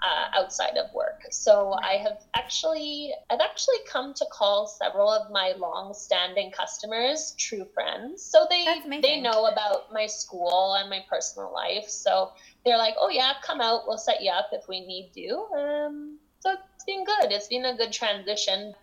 uh, 0.04 0.38
outside 0.38 0.76
of 0.76 0.92
work. 0.94 1.22
So 1.30 1.74
i 1.82 1.94
have 2.04 2.18
actually 2.34 3.12
i've 3.30 3.40
actually 3.40 3.80
come 3.90 4.12
to 4.14 4.26
call 4.30 4.66
several 4.66 5.10
of 5.10 5.30
my 5.30 5.54
long-standing 5.58 6.50
customers 6.52 7.34
true 7.38 7.66
friends. 7.74 8.22
So 8.22 8.46
they 8.50 8.64
they 9.00 9.20
know 9.20 9.46
about 9.46 9.92
my 9.92 10.06
school 10.06 10.74
and 10.78 10.90
my 10.90 11.00
personal 11.08 11.52
life. 11.52 11.88
So 11.88 12.32
they're 12.64 12.78
like 12.78 12.94
oh 12.98 13.08
yeah 13.08 13.32
come 13.42 13.60
out. 13.60 13.82
We'll 13.86 13.98
set 13.98 14.22
you 14.22 14.30
up 14.30 14.48
if 14.52 14.68
we 14.68 14.80
need 14.80 15.12
to 15.14 15.28
um, 15.60 16.18
so 16.40 16.52
it's 16.74 16.84
been 16.84 17.04
good. 17.04 17.32
It's 17.32 17.48
been 17.48 17.64
a 17.64 17.76
good 17.76 17.92
transition 17.92 18.74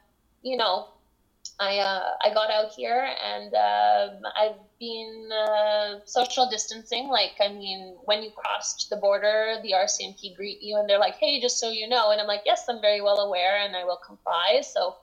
you 0.43 0.57
know 0.57 0.87
I 1.59 1.77
uh, 1.77 2.09
I 2.25 2.33
got 2.33 2.49
out 2.49 2.71
here 2.75 3.07
and 3.23 3.53
um, 3.53 4.31
I've 4.35 4.57
been 4.79 5.29
uh, 5.31 5.99
social 6.05 6.49
distancing. 6.49 7.07
Like, 7.07 7.33
I 7.39 7.49
mean, 7.49 7.97
when 8.05 8.23
you 8.23 8.31
crossed 8.31 8.89
the 8.89 8.95
border, 8.97 9.57
the 9.61 9.73
RCMP 9.73 10.35
greet 10.35 10.61
you 10.61 10.77
and 10.77 10.89
they're 10.89 10.99
like, 10.99 11.15
"Hey, 11.15 11.39
just 11.39 11.59
so 11.59 11.69
you 11.69 11.87
know," 11.87 12.09
and 12.11 12.19
I'm 12.19 12.27
like, 12.27 12.41
"Yes, 12.45 12.65
I'm 12.67 12.81
very 12.81 13.01
well 13.01 13.19
aware 13.19 13.57
and 13.57 13.75
I 13.75 13.85
will 13.85 13.99
comply." 14.05 14.61
So 14.61 14.95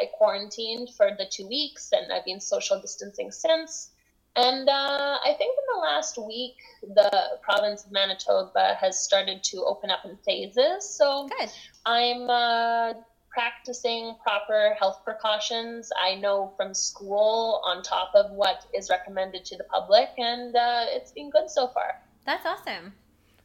I 0.00 0.06
quarantined 0.16 0.90
for 0.96 1.10
the 1.18 1.26
two 1.30 1.46
weeks 1.46 1.90
and 1.92 2.10
I've 2.12 2.24
been 2.24 2.40
social 2.40 2.80
distancing 2.80 3.30
since. 3.30 3.90
And 4.36 4.68
uh, 4.68 5.18
I 5.24 5.34
think 5.36 5.56
in 5.58 5.74
the 5.74 5.80
last 5.80 6.16
week, 6.16 6.54
the 6.82 7.38
province 7.42 7.84
of 7.84 7.90
Manitoba 7.90 8.76
has 8.80 9.02
started 9.02 9.42
to 9.44 9.64
open 9.64 9.90
up 9.90 10.04
in 10.04 10.16
phases. 10.24 10.88
So 10.96 11.28
Good. 11.38 11.50
I'm 11.84 12.30
uh, 12.30 12.92
practicing 13.30 14.14
proper 14.22 14.74
health 14.78 15.00
precautions. 15.04 15.90
I 16.00 16.14
know 16.16 16.52
from 16.56 16.74
school 16.74 17.60
on 17.64 17.82
top 17.82 18.12
of 18.14 18.30
what 18.32 18.66
is 18.74 18.90
recommended 18.90 19.44
to 19.46 19.56
the 19.56 19.64
public, 19.64 20.08
and 20.18 20.54
uh, 20.56 20.84
it's 20.88 21.12
been 21.12 21.30
good 21.30 21.48
so 21.50 21.68
far. 21.68 22.00
That's 22.26 22.44
awesome. 22.46 22.94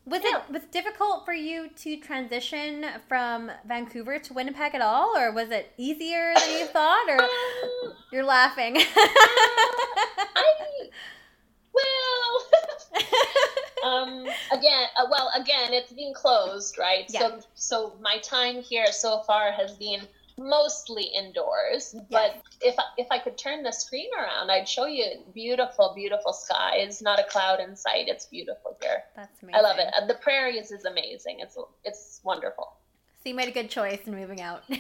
Was 0.06 0.22
Yeah. 0.24 0.40
it 0.40 0.52
was 0.52 0.64
it 0.64 0.72
difficult 0.72 1.24
for 1.24 1.34
you 1.34 1.70
to 1.70 1.98
transition 1.98 2.86
from 3.08 3.50
Vancouver 3.66 4.20
to 4.20 4.34
Winnipeg 4.34 4.76
at 4.76 4.82
all, 4.82 5.16
or 5.18 5.32
was 5.32 5.50
it 5.50 5.72
easier 5.78 6.34
than 6.36 6.50
you 6.60 6.66
thought? 6.66 7.08
Or 7.10 7.22
Um, 7.22 7.94
you're 8.12 8.26
laughing. 8.26 8.76
I 10.36 10.90
well. 11.74 12.46
um 13.84 14.26
again 14.52 14.86
uh, 14.98 15.06
well 15.10 15.32
again 15.36 15.74
it's 15.74 15.92
been 15.94 16.14
closed 16.14 16.78
right 16.78 17.06
Yeah. 17.10 17.20
so 17.20 17.40
so 17.54 17.96
my 18.02 18.18
time 18.20 18.62
here 18.62 18.88
so 18.92 19.22
far 19.28 19.52
has 19.52 19.74
been 19.74 20.02
mostly 20.38 21.04
indoors 21.04 21.94
but 22.10 22.42
if 22.62 22.74
I, 22.80 22.84
if 22.98 23.08
I 23.12 23.20
could 23.20 23.38
turn 23.38 23.62
the 23.62 23.72
screen 23.72 24.10
around 24.18 24.50
I'd 24.50 24.68
show 24.68 24.86
you 24.88 25.06
beautiful 25.34 25.94
beautiful 25.96 26.34
skies 26.34 27.02
not 27.04 27.20
a 27.20 27.24
cloud 27.24 27.60
in 27.60 27.76
sight 27.76 28.08
it's 28.08 28.26
beautiful 28.26 28.76
here 28.82 29.04
That's 29.16 29.44
amazing. 29.44 29.56
I 29.56 29.62
love 29.62 29.78
it 29.78 29.94
the 30.08 30.16
prairies 30.16 30.72
is 30.72 30.86
amazing 30.86 31.38
it's 31.40 31.56
it's 31.84 32.20
wonderful 32.24 32.74
So 33.22 33.30
you 33.30 33.36
made 33.36 33.48
a 33.48 33.52
good 33.52 33.70
choice 33.70 34.00
in 34.08 34.16
moving 34.16 34.42
out. 34.42 34.64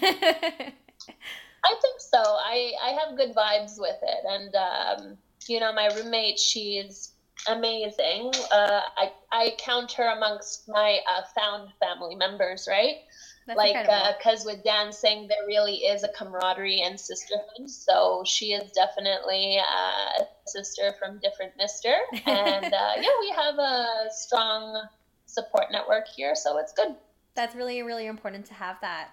I 1.65 1.75
think 1.81 1.99
so. 1.99 2.17
I, 2.19 2.73
I 2.83 2.89
have 2.99 3.17
good 3.17 3.33
vibes 3.33 3.79
with 3.79 3.95
it. 4.01 4.25
And, 4.27 4.53
um, 4.55 5.17
you 5.47 5.61
know, 5.61 5.71
my 5.73 5.87
roommate, 5.95 6.37
she's 6.37 7.12
amazing. 7.47 8.31
Uh, 8.51 8.81
I, 8.97 9.11
I 9.31 9.55
count 9.57 9.91
her 9.93 10.15
amongst 10.15 10.67
my 10.67 10.99
uh, 11.09 11.21
found 11.35 11.69
family 11.79 12.15
members, 12.15 12.67
right? 12.69 12.97
That's 13.45 13.57
like, 13.57 13.75
because 14.17 14.45
with 14.45 14.63
dancing, 14.63 15.27
there 15.27 15.45
really 15.45 15.75
is 15.75 16.03
a 16.03 16.07
camaraderie 16.09 16.81
and 16.81 16.97
sisterhood. 16.97 17.69
So 17.69 18.23
she 18.25 18.53
is 18.53 18.71
definitely 18.71 19.59
uh, 19.59 20.23
a 20.23 20.27
sister 20.45 20.93
from 20.97 21.19
different 21.19 21.53
mister. 21.57 21.93
And 22.25 22.65
uh, 22.73 22.93
yeah, 23.01 23.09
we 23.19 23.29
have 23.31 23.55
a 23.59 23.85
strong 24.11 24.87
support 25.25 25.65
network 25.71 26.07
here. 26.07 26.35
So 26.35 26.57
it's 26.57 26.71
good. 26.71 26.95
That's 27.35 27.55
really 27.55 27.81
really 27.83 28.05
important 28.05 28.45
to 28.45 28.53
have 28.53 28.77
that. 28.81 29.09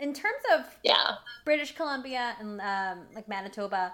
In 0.00 0.12
terms 0.14 0.42
of 0.54 0.64
Yeah. 0.82 1.16
British 1.44 1.74
Columbia 1.74 2.36
and 2.40 2.60
um, 2.60 3.06
like 3.14 3.28
Manitoba, 3.28 3.92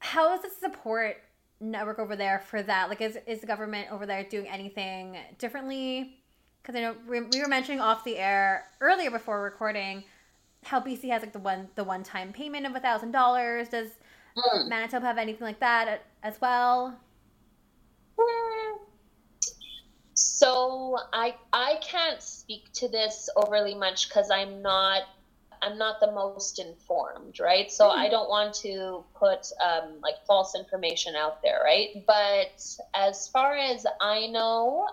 how 0.00 0.34
is 0.34 0.42
the 0.42 0.50
support 0.50 1.18
network 1.62 1.98
over 1.98 2.16
there 2.16 2.40
for 2.40 2.62
that? 2.62 2.88
Like, 2.88 3.00
is 3.00 3.18
is 3.26 3.40
the 3.40 3.46
government 3.46 3.90
over 3.90 4.06
there 4.06 4.24
doing 4.24 4.48
anything 4.48 5.16
differently? 5.38 6.16
Because 6.62 6.76
I 6.76 6.80
know 6.82 6.96
we 7.08 7.20
we 7.20 7.40
were 7.40 7.48
mentioning 7.48 7.80
off 7.80 8.04
the 8.04 8.16
air 8.18 8.66
earlier 8.80 9.10
before 9.10 9.42
recording 9.42 10.04
how 10.64 10.80
BC 10.80 11.08
has 11.10 11.22
like 11.22 11.32
the 11.32 11.38
one 11.38 11.68
the 11.74 11.84
one 11.84 12.02
time 12.02 12.32
payment 12.32 12.66
of 12.66 12.74
a 12.74 12.80
thousand 12.80 13.12
dollars. 13.12 13.68
Does 13.68 13.88
Mm. 14.36 14.68
Manitoba 14.68 15.06
have 15.06 15.18
anything 15.18 15.46
like 15.46 15.60
that 15.60 16.02
as 16.22 16.40
well? 16.40 16.98
Hmm. 18.18 18.78
So 20.14 20.98
I 21.12 21.36
I 21.52 21.78
can't 21.82 22.22
speak 22.22 22.72
to 22.74 22.88
this 22.88 23.28
overly 23.36 23.74
much 23.74 24.08
because 24.08 24.30
I'm 24.30 24.62
not 24.62 25.02
I'm 25.62 25.78
not 25.78 26.00
the 26.00 26.12
most 26.12 26.58
informed, 26.58 27.38
right? 27.40 27.70
So 27.70 27.90
Hmm. 27.90 27.98
I 27.98 28.08
don't 28.08 28.28
want 28.28 28.54
to 28.56 29.04
put 29.18 29.46
um, 29.64 30.00
like 30.02 30.16
false 30.26 30.54
information 30.54 31.14
out 31.16 31.42
there, 31.42 31.60
right? 31.64 31.90
But 32.06 32.60
as 32.94 33.28
far 33.28 33.54
as 33.56 33.86
I 34.00 34.26
know, 34.28 34.86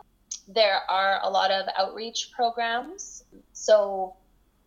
there 0.48 0.82
are 0.90 1.20
a 1.24 1.30
lot 1.30 1.52
of 1.52 1.68
outreach 1.78 2.32
programs. 2.36 3.24
So 3.54 4.16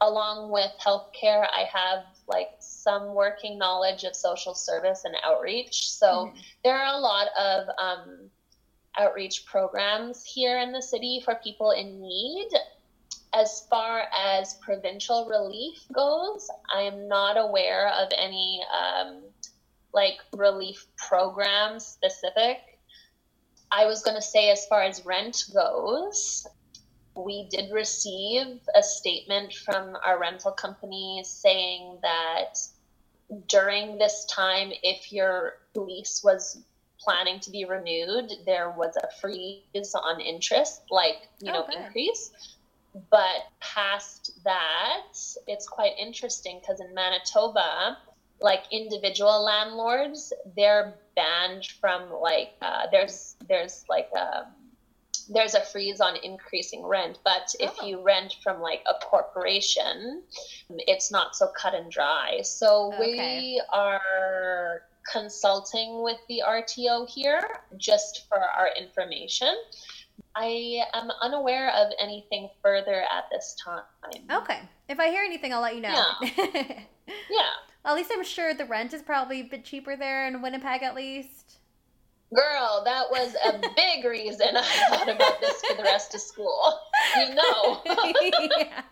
along 0.01 0.51
with 0.53 0.71
healthcare, 0.85 1.47
I 1.53 1.65
have 1.73 2.05
like 2.29 2.49
some 2.61 3.15
working 3.15 3.59
knowledge 3.59 4.05
of 4.05 4.17
social 4.17 4.55
service 4.55 5.05
and 5.05 5.17
outreach. 5.25 5.89
So 5.91 6.33
Mhm. 6.35 6.43
there 6.65 6.77
are 6.77 6.95
a 6.95 6.99
lot 7.01 7.29
of 7.39 7.69
um, 7.79 8.31
outreach 8.99 9.47
programs 9.47 10.25
here 10.25 10.59
in 10.59 10.73
the 10.73 10.83
city 10.83 11.21
for 11.25 11.37
people 11.37 11.71
in 11.71 12.01
need. 12.01 12.49
As 13.35 13.67
far 13.71 14.05
as 14.17 14.55
provincial 14.55 15.27
relief 15.27 15.79
goes, 15.93 16.49
I 16.75 16.83
am 16.83 17.09
not 17.09 17.39
aware 17.39 17.89
of 17.89 18.09
any 18.17 18.61
um, 18.73 19.23
like 19.95 20.19
relief 20.37 20.87
programs 20.97 21.87
specific. 21.87 22.59
I 23.71 23.87
was 23.87 24.03
going 24.03 24.17
to 24.17 24.23
say, 24.23 24.51
as 24.51 24.67
far 24.67 24.83
as 24.83 25.05
rent 25.07 25.45
goes, 25.55 26.47
we 27.15 27.49
did 27.51 27.73
receive 27.73 28.61
a 28.75 28.83
statement 28.83 29.55
from 29.55 29.97
our 30.05 30.19
rental 30.19 30.53
company 30.53 31.23
saying 31.25 31.99
that 32.03 32.59
during 33.49 33.97
this 33.97 34.27
time, 34.27 34.73
if 34.83 35.11
your 35.11 35.55
lease 35.75 36.21
was 36.23 36.63
planning 37.01 37.41
to 37.41 37.51
be 37.51 37.65
renewed, 37.65 38.31
there 38.45 38.71
was 38.71 38.95
a 38.97 39.09
freeze 39.21 39.95
on 39.95 40.21
interest, 40.21 40.83
like, 40.91 41.29
you 41.41 41.51
Oh, 41.51 41.61
know, 41.61 41.67
good. 41.67 41.77
increase. 41.77 42.31
But 43.11 43.47
past 43.61 44.33
that, 44.45 45.17
it's 45.47 45.67
quite 45.67 45.93
interesting 45.99 46.61
because 46.61 46.81
in 46.81 46.93
Manitoba, 46.95 47.99
like 48.41 48.65
individual 48.71 49.43
landlords, 49.45 50.33
they're 50.57 50.95
banned 51.17 51.65
from 51.81 52.11
like 52.13 52.53
uh, 52.61 52.87
there's 52.91 53.37
there's 53.49 53.85
like 53.89 54.11
a 54.15 54.47
there's 55.31 55.55
a 55.55 55.61
freeze 55.61 56.01
on 56.01 56.17
increasing 56.23 56.85
rent. 56.85 57.19
But 57.25 57.55
if 57.61 57.73
Oh. 57.81 57.87
you 57.87 58.03
rent 58.03 58.35
from 58.43 58.61
like 58.61 58.83
a 58.87 58.95
corporation, 59.05 60.23
it's 60.71 61.11
not 61.11 61.35
so 61.37 61.47
cut 61.57 61.75
and 61.75 61.91
dry. 61.91 62.41
So 62.43 62.93
Okay. 62.93 63.39
we 63.39 63.63
are 63.73 64.83
consulting 65.11 66.03
with 66.03 66.19
the 66.29 66.43
RTO 66.47 67.09
here 67.09 67.61
just 67.77 68.27
for 68.29 68.39
our 68.39 68.69
information. 68.77 69.55
I 70.35 70.83
am 70.95 71.11
unaware 71.21 71.71
of 71.71 71.93
anything 72.01 72.49
further 72.63 73.03
at 73.03 73.25
this 73.31 73.57
time. 73.63 73.83
Okay. 74.31 74.61
If 74.89 74.99
I 74.99 75.09
hear 75.11 75.23
anything, 75.23 75.53
I'll 75.53 75.61
let 75.61 75.75
you 75.75 75.83
know. 75.83 76.05
Yeah. 76.23 76.31
yeah. 77.07 77.51
at 77.85 77.95
least 77.95 78.11
I'm 78.15 78.25
sure 78.25 78.55
the 78.55 78.65
rent 78.65 78.95
is 78.95 79.03
probably 79.03 79.41
a 79.41 79.45
bit 79.45 79.65
cheaper 79.65 79.97
there 79.97 80.27
in 80.27 80.41
Winnipeg, 80.43 80.83
at 80.83 80.95
least. 80.95 81.59
Girl, 82.35 82.83
that 82.85 83.11
was 83.11 83.35
a 83.45 83.59
big 83.77 84.05
reason 84.05 84.57
I 84.57 84.87
thought 84.89 85.09
about 85.09 85.41
this 85.41 85.61
for 85.69 85.77
the 85.77 85.83
rest 85.83 86.15
of 86.15 86.21
school. 86.21 86.79
You 87.17 87.35
know. 87.35 87.83
yeah. 87.85 88.83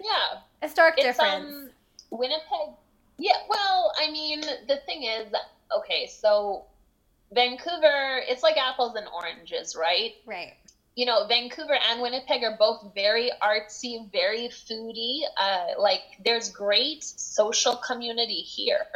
yeah. 0.00 0.38
A 0.62 0.68
stark 0.68 0.94
It's 0.98 1.06
difference. 1.06 1.50
um 1.50 1.70
Winnipeg. 2.10 2.74
Yeah, 3.18 3.36
well, 3.48 3.92
I 4.00 4.10
mean, 4.10 4.40
the 4.40 4.78
thing 4.86 5.04
is, 5.04 5.32
okay, 5.78 6.06
so 6.06 6.64
Vancouver, 7.34 8.20
it's 8.28 8.42
like 8.42 8.56
apples 8.56 8.94
and 8.96 9.06
oranges, 9.14 9.76
right? 9.76 10.12
right. 10.26 10.52
you 10.94 11.04
know, 11.06 11.26
Vancouver 11.26 11.76
and 11.90 12.00
Winnipeg 12.00 12.42
are 12.44 12.56
both 12.58 12.94
very 12.94 13.30
artsy, 13.42 14.10
very 14.12 14.48
foodie. 14.48 15.20
Uh, 15.36 15.78
like, 15.78 16.02
there's 16.24 16.50
great 16.50 17.02
social 17.02 17.76
community 17.76 18.40
here. 18.40 18.86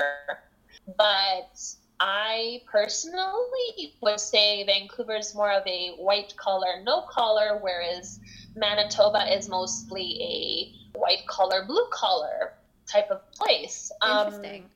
But 0.96 1.60
I 2.00 2.62
personally 2.70 3.94
would 4.00 4.20
say 4.20 4.64
Vancouver's 4.64 5.34
more 5.34 5.50
of 5.50 5.66
a 5.66 5.90
white 5.98 6.34
collar, 6.36 6.82
no 6.82 7.02
collar, 7.10 7.58
whereas 7.60 8.20
Manitoba 8.54 9.34
is 9.36 9.48
mostly 9.48 10.72
a 10.94 10.98
white 10.98 11.26
collar, 11.26 11.64
blue 11.66 11.86
collar 11.90 12.54
type 12.86 13.10
of 13.10 13.20
place. 13.32 13.90
Um, 14.00 14.26
Interesting. 14.26 14.70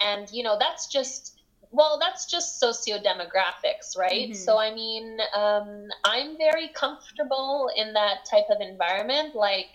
and 0.00 0.30
you 0.30 0.42
know 0.42 0.56
that's 0.58 0.86
just 0.86 1.35
well 1.70 1.98
that's 2.00 2.26
just 2.26 2.58
socio-demographics 2.60 3.96
right? 3.96 4.30
Mhm. 4.30 4.36
so 4.36 4.58
i 4.58 4.72
mean 4.72 5.18
um, 5.34 5.88
i'm 6.04 6.36
very 6.38 6.68
comfortable 6.74 7.70
in 7.76 7.92
that 7.94 8.18
type 8.30 8.46
of 8.50 8.58
environment. 8.60 9.34
Like 9.34 9.72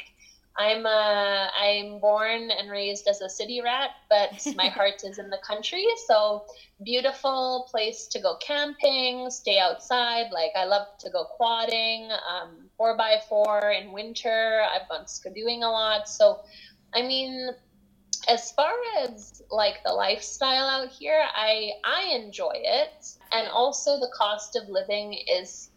i'm 0.58 0.86
uh, 0.86 1.48
i'm 1.58 2.00
born 2.00 2.52
and 2.52 2.70
raised 2.70 3.08
as 3.08 3.22
a 3.22 3.30
city 3.30 3.62
rat 3.64 3.92
but 4.10 4.30
my 4.56 4.68
heart 4.68 4.96
is 5.04 5.18
in 5.20 5.30
the 5.30 5.40
country. 5.48 5.86
So 6.08 6.44
beautiful 6.84 7.68
place 7.72 8.08
to 8.12 8.20
go 8.20 8.36
camping 8.46 9.30
stay 9.30 9.60
outside. 9.60 10.28
Like 10.32 10.52
i 10.56 10.66
love 10.66 10.88
to 11.00 11.10
go 11.10 11.26
quadding 11.38 12.10
um, 12.12 12.70
four 12.78 12.98
by 12.98 13.20
four 13.30 13.72
in 13.72 13.92
winter. 13.94 14.64
I've 14.74 14.88
gone 14.90 15.06
skidooing 15.06 15.64
a 15.64 15.70
lot. 15.70 16.08
So 16.08 16.40
i 16.94 17.02
mean 17.02 17.50
as 18.28 18.52
far 18.52 18.74
as 19.00 19.42
like 19.50 19.84
the 19.84 19.92
lifestyle 19.94 20.68
out 20.68 20.90
here, 20.90 21.24
I 21.36 21.72
I 21.84 22.04
enjoy 22.14 22.54
it, 22.56 23.18
and 23.32 23.48
also 23.48 24.00
the 24.00 24.12
cost 24.16 24.56
of 24.56 24.70
living 24.70 25.14
is 25.14 25.70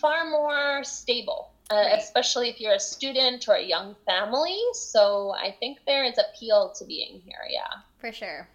far 0.00 0.28
more 0.30 0.82
stable, 0.84 1.52
uh, 1.70 1.76
Right. 1.76 1.98
especially 1.98 2.48
if 2.48 2.60
you're 2.60 2.74
a 2.74 2.80
student 2.80 3.48
or 3.48 3.54
a 3.54 3.62
young 3.64 3.94
family. 4.06 4.58
So 4.72 5.32
I 5.36 5.50
think 5.60 5.78
there 5.86 6.04
is 6.04 6.18
appeal 6.18 6.72
to 6.78 6.84
being 6.84 7.20
here. 7.24 7.44
Yeah, 7.50 7.82
For 7.98 8.12
sure. 8.12 8.48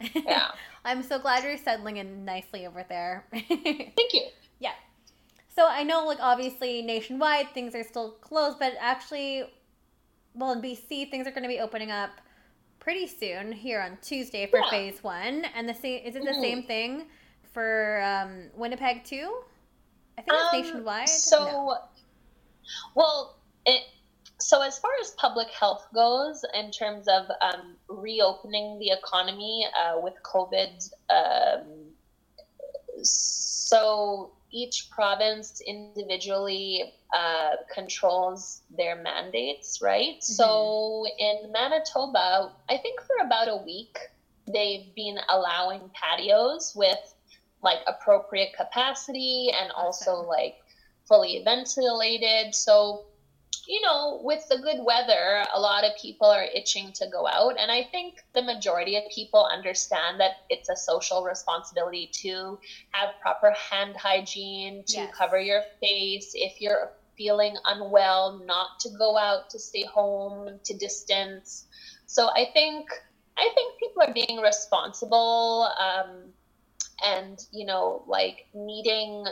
yeah. 0.14 0.50
I'm 0.84 1.02
so 1.02 1.18
glad 1.18 1.44
you're 1.44 1.56
settling 1.56 1.96
in 1.98 2.24
nicely 2.24 2.66
over 2.66 2.84
there. 2.88 3.26
Thank 3.32 4.12
you. 4.12 4.26
Yeah. 4.60 4.72
So 5.54 5.66
I 5.66 5.82
know, 5.82 6.06
like, 6.06 6.18
obviously 6.20 6.82
nationwide 6.82 7.50
things 7.52 7.74
are 7.74 7.82
still 7.84 8.12
closed, 8.12 8.58
but 8.58 8.74
actually, 8.80 9.44
well, 10.34 10.52
in 10.52 10.62
BC 10.62 11.10
things 11.10 11.26
are 11.26 11.32
going 11.32 11.42
to 11.42 11.48
be 11.48 11.58
opening 11.58 11.90
up 11.90 12.10
pretty 12.80 13.06
soon 13.06 13.52
here 13.52 13.80
on 13.80 13.98
Tuesday 14.02 14.46
for 14.46 14.60
Yeah. 14.60 14.70
phase 14.70 15.02
one. 15.02 15.44
And 15.54 15.68
the 15.68 15.74
same 15.74 16.04
is 16.04 16.16
it 16.16 16.24
the 16.24 16.30
Mhm. 16.32 16.40
same 16.40 16.62
thing 16.62 17.10
for 17.52 18.00
um, 18.02 18.50
Winnipeg 18.54 19.04
too? 19.04 19.42
I 20.16 20.22
think 20.22 20.36
it's 20.36 20.52
Um, 20.52 20.60
nationwide. 20.60 21.08
So, 21.08 21.44
No. 21.44 21.78
well, 22.94 23.36
it. 23.66 23.82
So 24.40 24.62
as 24.62 24.78
far 24.78 24.92
as 25.00 25.10
public 25.12 25.48
health 25.50 25.84
goes, 25.92 26.44
in 26.54 26.70
terms 26.70 27.08
of 27.08 27.28
um, 27.40 27.76
reopening 27.88 28.78
the 28.78 28.90
economy 28.90 29.66
uh, 29.76 29.98
with 30.00 30.14
COVID, 30.22 30.90
um, 31.10 31.92
so 33.02 34.32
each 34.50 34.88
province 34.90 35.60
individually 35.66 36.92
uh, 37.16 37.50
controls 37.72 38.62
their 38.76 38.96
mandates, 38.96 39.80
right? 39.82 40.22
So 40.22 41.04
in 41.18 41.52
Manitoba, 41.52 42.52
I 42.68 42.76
think 42.78 43.00
for 43.00 43.24
about 43.24 43.48
a 43.48 43.56
week, 43.56 43.98
they've 44.46 44.94
been 44.94 45.18
allowing 45.28 45.90
patios 45.94 46.72
with 46.74 46.98
like 47.62 47.78
appropriate 47.86 48.52
capacity 48.56 49.50
and 49.60 49.70
also 49.72 50.22
like 50.22 50.56
fully 51.06 51.42
ventilated. 51.44 52.54
So, 52.54 53.06
you 53.68 53.80
know, 53.82 54.20
with 54.24 54.42
the 54.50 54.58
good 54.58 54.78
weather, 54.84 55.46
a 55.54 55.60
lot 55.60 55.84
of 55.84 55.92
people 56.02 56.28
are 56.28 56.48
itching 56.54 56.92
to 56.96 57.08
go 57.12 57.28
out. 57.28 57.56
And 57.60 57.72
I 57.72 57.86
think 57.92 58.16
the 58.34 58.42
majority 58.42 58.96
of 58.96 59.04
people 59.14 59.48
understand 59.52 60.20
that 60.20 60.32
it's 60.50 60.70
a 60.70 60.76
social 60.76 61.22
responsibility 61.24 62.10
to 62.22 62.58
have 62.92 63.10
proper 63.22 63.52
hand 63.70 63.96
hygiene, 63.98 64.84
to 64.88 65.02
Yes. 65.02 65.14
cover 65.16 65.40
your 65.40 65.62
face. 65.82 66.30
If 66.34 66.54
you're 66.60 66.90
feeling 67.18 67.56
unwell, 67.66 68.40
not 68.46 68.68
to 68.82 68.90
go 68.98 69.18
out, 69.18 69.50
to 69.52 69.60
stay 69.60 69.84
home, 69.84 70.60
to 70.66 70.78
distance. 70.78 71.66
So 72.06 72.28
I 72.28 72.48
think 72.54 72.86
I 73.38 73.50
think 73.54 73.74
people 73.80 74.02
are 74.04 74.14
being 74.14 74.40
responsible 74.42 75.70
um, 75.80 76.34
and 77.04 77.38
you 77.52 77.66
know 77.66 78.04
like 78.06 78.36
meeting 78.54 79.24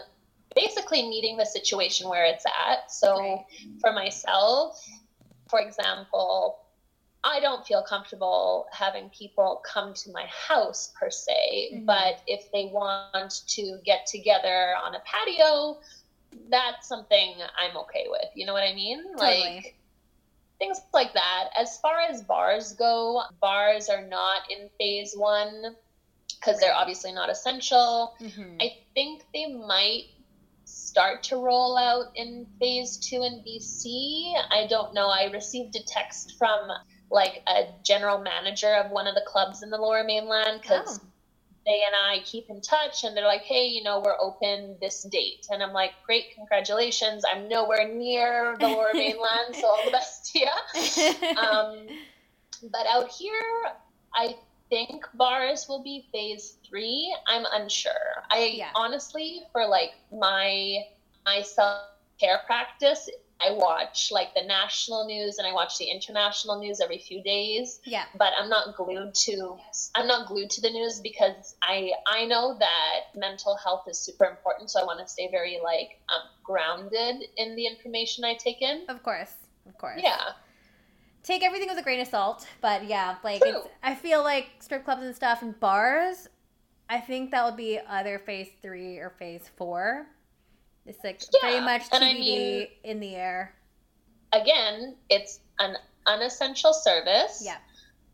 basically 0.56 1.02
meeting 1.08 1.36
the 1.36 1.46
situation 1.46 2.08
where 2.08 2.24
it's 2.24 2.46
at. 2.46 2.90
So 2.90 3.18
Right. 3.18 3.46
for 3.80 3.92
myself, 3.92 4.80
for 5.48 5.60
example, 5.60 6.58
I 7.24 7.40
don't 7.40 7.66
feel 7.66 7.82
comfortable 7.82 8.66
having 8.72 9.10
people 9.10 9.62
come 9.72 9.94
to 9.94 10.12
my 10.12 10.26
house 10.26 10.92
per 10.98 11.10
se, 11.10 11.72
Mhm. 11.74 11.86
but 11.86 12.22
if 12.26 12.50
they 12.52 12.66
want 12.66 13.22
to 13.48 13.80
get 13.84 14.06
together 14.06 14.76
on 14.76 14.94
a 14.94 15.00
patio, 15.00 15.80
that's 16.48 16.88
something 16.88 17.34
I'm 17.56 17.76
okay 17.78 18.06
with. 18.08 18.28
You 18.34 18.46
know 18.46 18.52
what 18.52 18.62
I 18.62 18.74
mean? 18.74 19.02
Totally. 19.16 19.40
Like 19.56 19.76
things 20.58 20.80
like 20.92 21.12
that. 21.14 21.50
As 21.56 21.78
far 21.80 22.00
as 22.00 22.22
bars 22.22 22.72
go, 22.74 23.22
bars 23.40 23.88
are 23.88 24.02
not 24.06 24.50
in 24.50 24.70
phase 24.78 25.14
one 25.16 25.76
because 26.38 26.60
they're 26.60 26.74
obviously 26.74 27.12
not 27.12 27.28
essential. 27.30 28.14
Mhm. 28.20 28.62
I 28.62 28.76
think 28.94 29.26
they 29.34 29.46
might 29.46 30.06
start 30.96 31.22
to 31.22 31.36
roll 31.36 31.76
out 31.76 32.06
in 32.14 32.46
phase 32.58 32.96
two 32.96 33.16
in 33.22 33.44
BC. 33.46 34.32
I 34.50 34.66
don't 34.66 34.94
know. 34.94 35.08
I 35.08 35.24
received 35.30 35.76
a 35.76 35.82
text 35.86 36.36
from 36.38 36.58
like 37.10 37.42
a 37.46 37.64
general 37.84 38.18
manager 38.18 38.72
of 38.76 38.90
one 38.90 39.06
of 39.06 39.14
the 39.14 39.22
clubs 39.26 39.62
in 39.62 39.68
the 39.68 39.76
lower 39.76 40.04
mainland 40.04 40.62
because 40.62 40.98
Oh. 40.98 41.06
they 41.66 41.82
and 41.86 41.94
I 41.94 42.20
keep 42.24 42.48
in 42.48 42.62
touch 42.62 43.04
and 43.04 43.14
they're 43.14 43.26
like, 43.26 43.42
hey, 43.42 43.66
you 43.66 43.82
know, 43.82 44.00
we're 44.02 44.16
open 44.18 44.78
this 44.80 45.02
date. 45.02 45.46
And 45.50 45.62
I'm 45.62 45.74
like, 45.74 45.90
great, 46.06 46.34
congratulations. 46.34 47.24
I'm 47.30 47.46
nowhere 47.46 47.86
near 47.92 48.56
the 48.58 48.66
lower 48.66 48.88
mainland, 48.94 49.54
so 49.54 49.66
all 49.66 49.84
the 49.84 49.90
best 49.90 50.32
to 50.32 50.38
you. 50.38 51.36
Um, 51.36 51.88
but 52.72 52.86
out 52.90 53.10
here, 53.10 53.42
I 54.14 54.34
think 54.68 55.04
bars 55.14 55.66
will 55.68 55.82
be 55.82 56.06
phase 56.12 56.56
three. 56.68 57.14
I'm 57.26 57.44
unsure. 57.52 57.92
I 58.30 58.54
Yeah. 58.56 58.70
honestly, 58.74 59.42
for 59.52 59.66
like 59.66 59.92
my 60.12 60.84
my 61.24 61.42
self 61.42 61.80
care 62.20 62.40
practice, 62.46 63.08
I 63.42 63.50
watch 63.50 64.10
like 64.10 64.32
the 64.34 64.42
national 64.42 65.04
news 65.06 65.38
and 65.38 65.46
I 65.46 65.52
watch 65.52 65.76
the 65.78 65.90
international 65.90 66.58
news 66.58 66.80
every 66.80 66.98
few 66.98 67.22
days. 67.22 67.80
yeah. 67.84 68.04
But 68.14 68.32
I'm 68.38 68.48
not 68.48 68.74
glued 68.74 69.14
to 69.26 69.56
I'm 69.94 70.06
not 70.06 70.26
glued 70.26 70.50
to 70.50 70.60
the 70.60 70.70
news 70.70 71.00
because 71.00 71.54
I 71.62 71.92
I 72.06 72.24
know 72.24 72.56
that 72.58 73.00
mental 73.14 73.56
health 73.56 73.84
is 73.88 73.98
super 73.98 74.24
important. 74.24 74.70
So 74.70 74.80
I 74.80 74.84
want 74.84 75.00
to 75.00 75.06
stay 75.06 75.28
very 75.30 75.58
like 75.62 75.90
um, 76.14 76.22
grounded 76.44 77.16
in 77.36 77.54
the 77.56 77.66
information 77.66 78.24
I 78.24 78.34
take 78.34 78.62
in. 78.62 78.84
Of 78.88 79.02
course. 79.02 79.34
Of 79.68 79.76
course. 79.78 80.00
Yeah. 80.02 80.32
Take 81.26 81.42
everything 81.44 81.68
with 81.68 81.78
a 81.78 81.82
grain 81.82 82.00
of 82.00 82.06
salt. 82.08 82.46
But 82.60 82.84
yeah, 82.86 83.16
like 83.24 83.42
it's, 83.44 83.68
I 83.82 83.94
feel 83.94 84.22
like 84.22 84.48
strip 84.60 84.84
clubs 84.84 85.02
and 85.02 85.14
stuff 85.14 85.42
and 85.42 85.58
bars. 85.60 86.28
I 86.88 87.00
think 87.00 87.32
that 87.32 87.44
would 87.44 87.56
be 87.56 87.80
either 87.80 88.18
phase 88.20 88.48
three 88.62 88.98
or 88.98 89.10
phase 89.18 89.50
four. 89.56 90.06
It's 90.86 91.02
like 91.02 91.20
very 91.42 91.54
Yeah, 91.56 91.60
much 91.64 91.82
and 91.92 92.04
I 92.04 92.14
TBD 92.14 92.18
mean- 92.18 92.68
in 92.84 93.00
the 93.00 93.16
air. 93.16 93.54
again, 94.32 94.96
it's 95.10 95.40
an 95.58 95.76
unessential 96.06 96.72
service. 96.72 97.42
Yeah. 97.44 97.56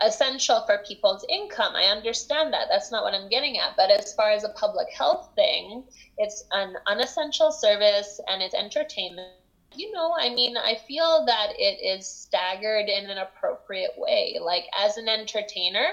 Essential 0.00 0.64
for 0.66 0.78
people's 0.88 1.24
income. 1.28 1.74
I 1.76 1.84
understand 1.84 2.52
that. 2.54 2.66
That's 2.70 2.90
not 2.90 3.04
what 3.04 3.14
I'm 3.14 3.28
getting 3.28 3.58
at. 3.58 3.76
But 3.76 3.90
as 3.90 4.14
far 4.14 4.30
as 4.30 4.42
a 4.42 4.48
public 4.50 4.88
health 4.92 5.30
thing, 5.36 5.84
it's 6.18 6.44
an 6.52 6.74
unessential 6.86 7.52
service 7.52 8.18
and 8.26 8.42
it's 8.42 8.54
entertainment. 8.54 9.28
You 9.74 9.92
know, 9.92 10.14
I 10.18 10.28
mean, 10.34 10.56
I 10.56 10.76
feel 10.86 11.24
that 11.26 11.52
it 11.58 11.78
is 11.84 12.06
staggered 12.06 12.88
in 12.88 13.10
an 13.10 13.18
appropriate 13.18 13.92
way. 13.96 14.38
Like, 14.40 14.64
as 14.78 14.96
an 14.96 15.08
entertainer, 15.08 15.86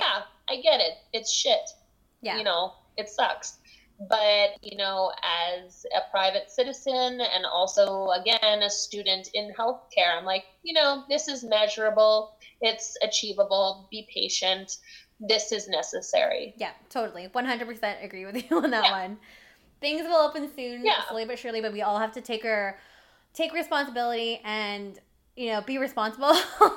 yeah, 0.00 0.22
I 0.48 0.60
get 0.60 0.80
it. 0.80 0.94
It's 1.12 1.32
shit 1.32 1.60
Yeah. 2.20 2.36
you 2.36 2.44
know, 2.44 2.72
it 2.96 3.08
sucks. 3.08 3.58
But, 4.08 4.50
you 4.62 4.76
know, 4.76 5.12
as 5.24 5.84
a 5.96 6.08
private 6.12 6.50
citizen 6.50 7.20
and 7.20 7.44
also, 7.44 8.10
again, 8.10 8.62
a 8.62 8.70
student 8.70 9.28
in 9.34 9.52
healthcare, 9.58 10.16
I'm 10.16 10.24
like, 10.24 10.44
you 10.62 10.72
know, 10.72 11.04
this 11.08 11.26
is 11.26 11.42
measurable, 11.42 12.36
it's 12.60 12.96
achievable, 13.02 13.88
be 13.90 14.08
patient, 14.14 14.78
this 15.18 15.50
is 15.50 15.68
necessary. 15.68 16.54
Yeah, 16.58 16.70
totally. 16.90 17.28
100% 17.28 18.04
agree 18.04 18.24
with 18.24 18.48
you 18.48 18.62
on 18.62 18.70
that 18.70 18.84
Yeah. 18.84 18.90
one. 18.92 19.18
Things 19.80 20.02
will 20.02 20.16
open 20.16 20.52
soon, 20.54 20.84
Yeah. 20.84 21.04
slowly 21.08 21.24
but 21.24 21.38
surely, 21.38 21.60
but 21.60 21.72
we 21.72 21.82
all 21.82 21.98
have 21.98 22.12
to 22.12 22.20
take 22.20 22.44
our 22.44 22.78
take 23.38 23.54
responsibility 23.54 24.40
and 24.44 24.98
you 25.36 25.50
know 25.52 25.60
be 25.62 25.78
responsible. 25.78 26.34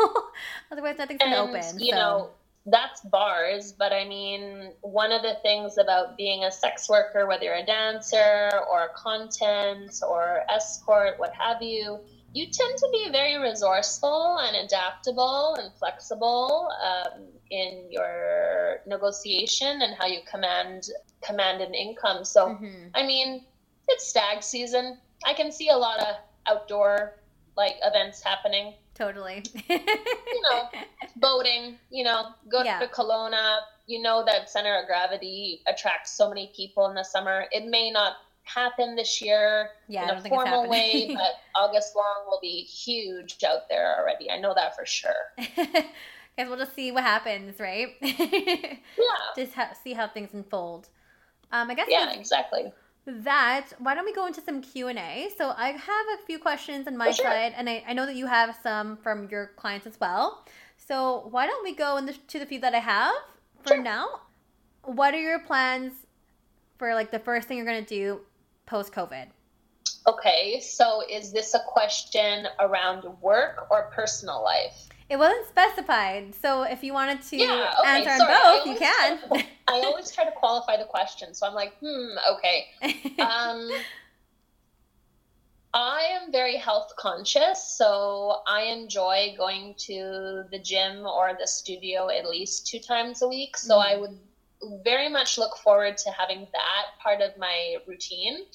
Otherwise, 0.71 0.97
nothing's 0.97 1.19
gonna 1.19 1.35
open. 1.37 1.79
you 1.79 1.91
so. 1.91 1.97
know, 1.97 2.29
that's 2.67 3.01
bars, 3.01 3.71
but 3.71 3.91
I 3.91 4.05
mean, 4.05 4.71
one 4.81 5.11
of 5.11 5.23
the 5.23 5.35
things 5.41 5.79
about 5.79 6.15
being 6.15 6.43
a 6.43 6.51
sex 6.51 6.87
worker, 6.87 7.27
whether 7.27 7.45
you're 7.45 7.55
a 7.55 7.65
dancer 7.65 8.51
or 8.71 8.85
a 8.85 8.89
content 8.95 9.95
or 10.07 10.41
escort, 10.49 11.17
what 11.17 11.33
have 11.33 11.61
you, 11.61 11.99
you 12.33 12.45
tend 12.45 12.77
to 12.77 12.87
be 12.91 13.09
very 13.11 13.37
resourceful 13.37 14.37
and 14.37 14.55
adaptable 14.63 15.55
and 15.59 15.73
flexible 15.73 16.69
um, 16.85 17.23
in 17.49 17.87
your 17.89 18.77
negotiation 18.85 19.81
and 19.81 19.95
how 19.97 20.05
you 20.05 20.19
command 20.29 20.87
command 21.23 21.61
an 21.61 21.73
income. 21.73 22.23
So, 22.23 22.49
Mhm. 22.49 22.91
I 22.93 23.03
mean, 23.05 23.45
it's 23.87 24.07
stag 24.07 24.43
season. 24.43 24.99
I 25.25 25.33
can 25.33 25.51
see 25.51 25.69
a 25.69 25.77
lot 25.77 25.99
of 25.99 26.15
outdoor 26.47 27.15
like 27.55 27.75
events 27.83 28.21
happening 28.23 28.73
totally. 29.01 29.43
you 29.69 30.41
know, 30.51 30.69
boating, 31.17 31.77
you 31.89 32.03
know, 32.03 32.27
go 32.49 32.63
Yeah. 32.63 32.79
to 32.79 32.87
Kelowna. 32.87 33.59
You 33.87 34.01
know 34.01 34.23
that 34.25 34.49
center 34.49 34.79
of 34.79 34.85
gravity 34.85 35.61
attracts 35.67 36.11
so 36.11 36.29
many 36.29 36.51
people 36.55 36.85
in 36.87 36.95
the 36.95 37.03
summer. 37.03 37.45
It 37.51 37.65
may 37.67 37.89
not 37.91 38.17
happen 38.43 38.95
this 38.95 39.21
year 39.21 39.69
yeah, 39.87 40.03
in 40.03 40.17
a 40.25 40.29
formal 40.29 40.69
way, 40.69 41.11
but 41.15 41.33
August 41.55 41.95
long 41.95 42.25
will 42.27 42.39
be 42.41 42.61
huge 42.63 43.37
out 43.43 43.67
there 43.69 43.97
already. 43.99 44.29
I 44.29 44.39
know 44.39 44.53
that 44.55 44.75
for 44.75 44.85
sure. 44.85 45.11
Guess 46.37 46.47
we'll 46.47 46.57
just 46.57 46.73
see 46.75 46.91
what 46.91 47.03
happens, 47.03 47.59
right? 47.59 47.89
Yeah. 48.01 49.15
just 49.35 49.53
ha- 49.53 49.73
see 49.83 49.93
how 49.93 50.07
things 50.07 50.33
unfold. 50.33 50.87
Um, 51.51 51.69
I 51.69 51.73
guess 51.73 51.87
Yeah, 51.89 52.13
exactly. 52.13 52.71
That, 53.05 53.67
why 53.79 53.95
don't 53.95 54.05
we 54.05 54.13
go 54.13 54.27
into 54.27 54.41
some 54.41 54.61
Q 54.61 54.87
and 54.87 54.99
A? 54.99 55.29
So 55.37 55.53
I 55.57 55.69
have 55.69 56.05
a 56.19 56.25
few 56.25 56.39
questions 56.39 56.87
on 56.87 56.97
my 56.97 57.07
For 57.07 57.13
sure. 57.13 57.25
side, 57.25 57.53
and 57.55 57.69
I, 57.69 57.83
I 57.87 57.93
know 57.93 58.05
that 58.05 58.15
you 58.15 58.27
have 58.27 58.57
some 58.61 58.97
from 58.97 59.27
your 59.29 59.51
clients 59.55 59.87
as 59.87 59.99
well. 59.99 60.45
So 60.77 61.27
why 61.31 61.47
don't 61.47 61.63
we 61.63 61.73
go 61.75 61.97
into 61.97 62.39
the 62.39 62.45
few 62.45 62.59
that 62.61 62.73
I 62.75 62.79
have 62.79 63.13
for 63.63 63.75
Sure. 63.75 63.83
now? 63.83 64.07
What 64.83 65.13
are 65.13 65.21
your 65.21 65.39
plans 65.39 65.93
for 66.77 66.93
like 66.95 67.11
the 67.11 67.19
first 67.19 67.47
thing 67.47 67.57
you're 67.57 67.65
gonna 67.65 67.81
do 67.81 68.21
post 68.65 68.91
COVID? 68.93 69.27
Okay, 70.07 70.59
so 70.59 71.03
is 71.09 71.31
this 71.31 71.53
a 71.53 71.59
question 71.67 72.47
around 72.59 73.03
work 73.21 73.67
or 73.69 73.91
personal 73.93 74.43
life? 74.43 74.87
It 75.11 75.19
wasn't 75.19 75.45
specified, 75.47 76.33
so 76.41 76.63
if 76.63 76.85
you 76.85 76.93
wanted 76.93 77.21
to 77.23 77.35
Yeah, 77.35 77.73
okay, 77.81 77.89
answer 78.05 78.11
on 78.11 78.17
sorry, 78.19 78.33
I 78.33 78.57
both, 78.59 78.67
you 78.67 78.75
can. 78.79 79.19
to- 79.19 79.45
I 79.67 79.79
always 79.87 80.09
try 80.09 80.23
to 80.23 80.31
qualify 80.31 80.77
the 80.77 80.85
question, 80.85 81.33
so 81.33 81.45
I'm 81.45 81.53
like, 81.53 81.73
hmm, 81.83 82.11
okay. 82.33 82.67
Um, 83.19 83.69
I 85.73 86.01
am 86.13 86.31
very 86.31 86.55
health 86.55 86.93
conscious, 86.97 87.75
so 87.77 88.41
I 88.47 88.61
enjoy 88.63 89.35
going 89.37 89.75
to 89.79 90.43
the 90.49 90.59
gym 90.59 91.05
or 91.05 91.35
the 91.37 91.47
studio 91.47 92.09
at 92.09 92.25
least 92.29 92.67
two 92.67 92.79
times 92.79 93.21
a 93.21 93.27
week. 93.27 93.57
So 93.57 93.75
Mhm. 93.79 93.85
I 93.85 93.97
would 93.97 94.17
very 94.85 95.09
much 95.09 95.37
look 95.37 95.57
forward 95.57 95.97
to 95.97 96.11
having 96.11 96.47
that 96.53 96.85
part 97.03 97.19
of 97.21 97.35
my 97.37 97.77
routine. 97.85 98.45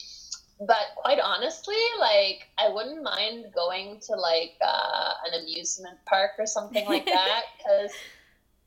But 0.59 0.97
quite 0.97 1.19
honestly, 1.21 1.77
like 2.01 2.49
I 2.59 2.71
wouldn't 2.73 3.03
mind 3.03 3.47
going 3.55 4.01
to 4.07 4.15
like 4.15 4.53
uh, 4.65 5.13
an 5.27 5.41
amusement 5.43 5.99
park 6.07 6.33
or 6.39 6.47
something 6.47 6.87
like 6.87 7.05
that 7.07 7.43
because 7.59 7.93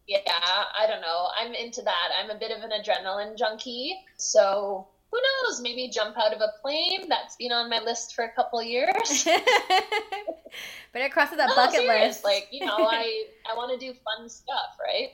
yeah, 0.07 0.19
I 0.27 0.87
don't 0.87 1.01
know. 1.01 1.27
I'm 1.39 1.53
into 1.53 1.81
that. 1.83 2.09
I'm 2.19 2.29
a 2.29 2.39
bit 2.39 2.51
of 2.51 2.63
an 2.63 2.71
adrenaline 2.71 3.37
junkie. 3.37 3.95
So 4.17 4.87
who 5.11 5.17
knows? 5.17 5.61
Maybe 5.61 5.89
jump 5.89 6.17
out 6.17 6.33
of 6.33 6.41
a 6.41 6.49
plane. 6.61 7.07
That's 7.09 7.35
been 7.35 7.51
on 7.51 7.69
my 7.69 7.79
list 7.79 8.15
for 8.15 8.25
a 8.25 8.31
couple 8.33 8.61
years. 8.61 9.23
Better 10.93 11.09
cross 11.09 11.29
that 11.31 11.47
No, 11.49 11.55
bucket 11.55 11.81
serious. 11.81 12.15
list. 12.17 12.23
Like, 12.23 12.47
you 12.51 12.65
know, 12.65 12.75
I, 12.77 13.25
I 13.51 13.55
want 13.55 13.79
to 13.79 13.85
do 13.85 13.93
fun 14.03 14.29
stuff, 14.29 14.77
right? 14.79 15.09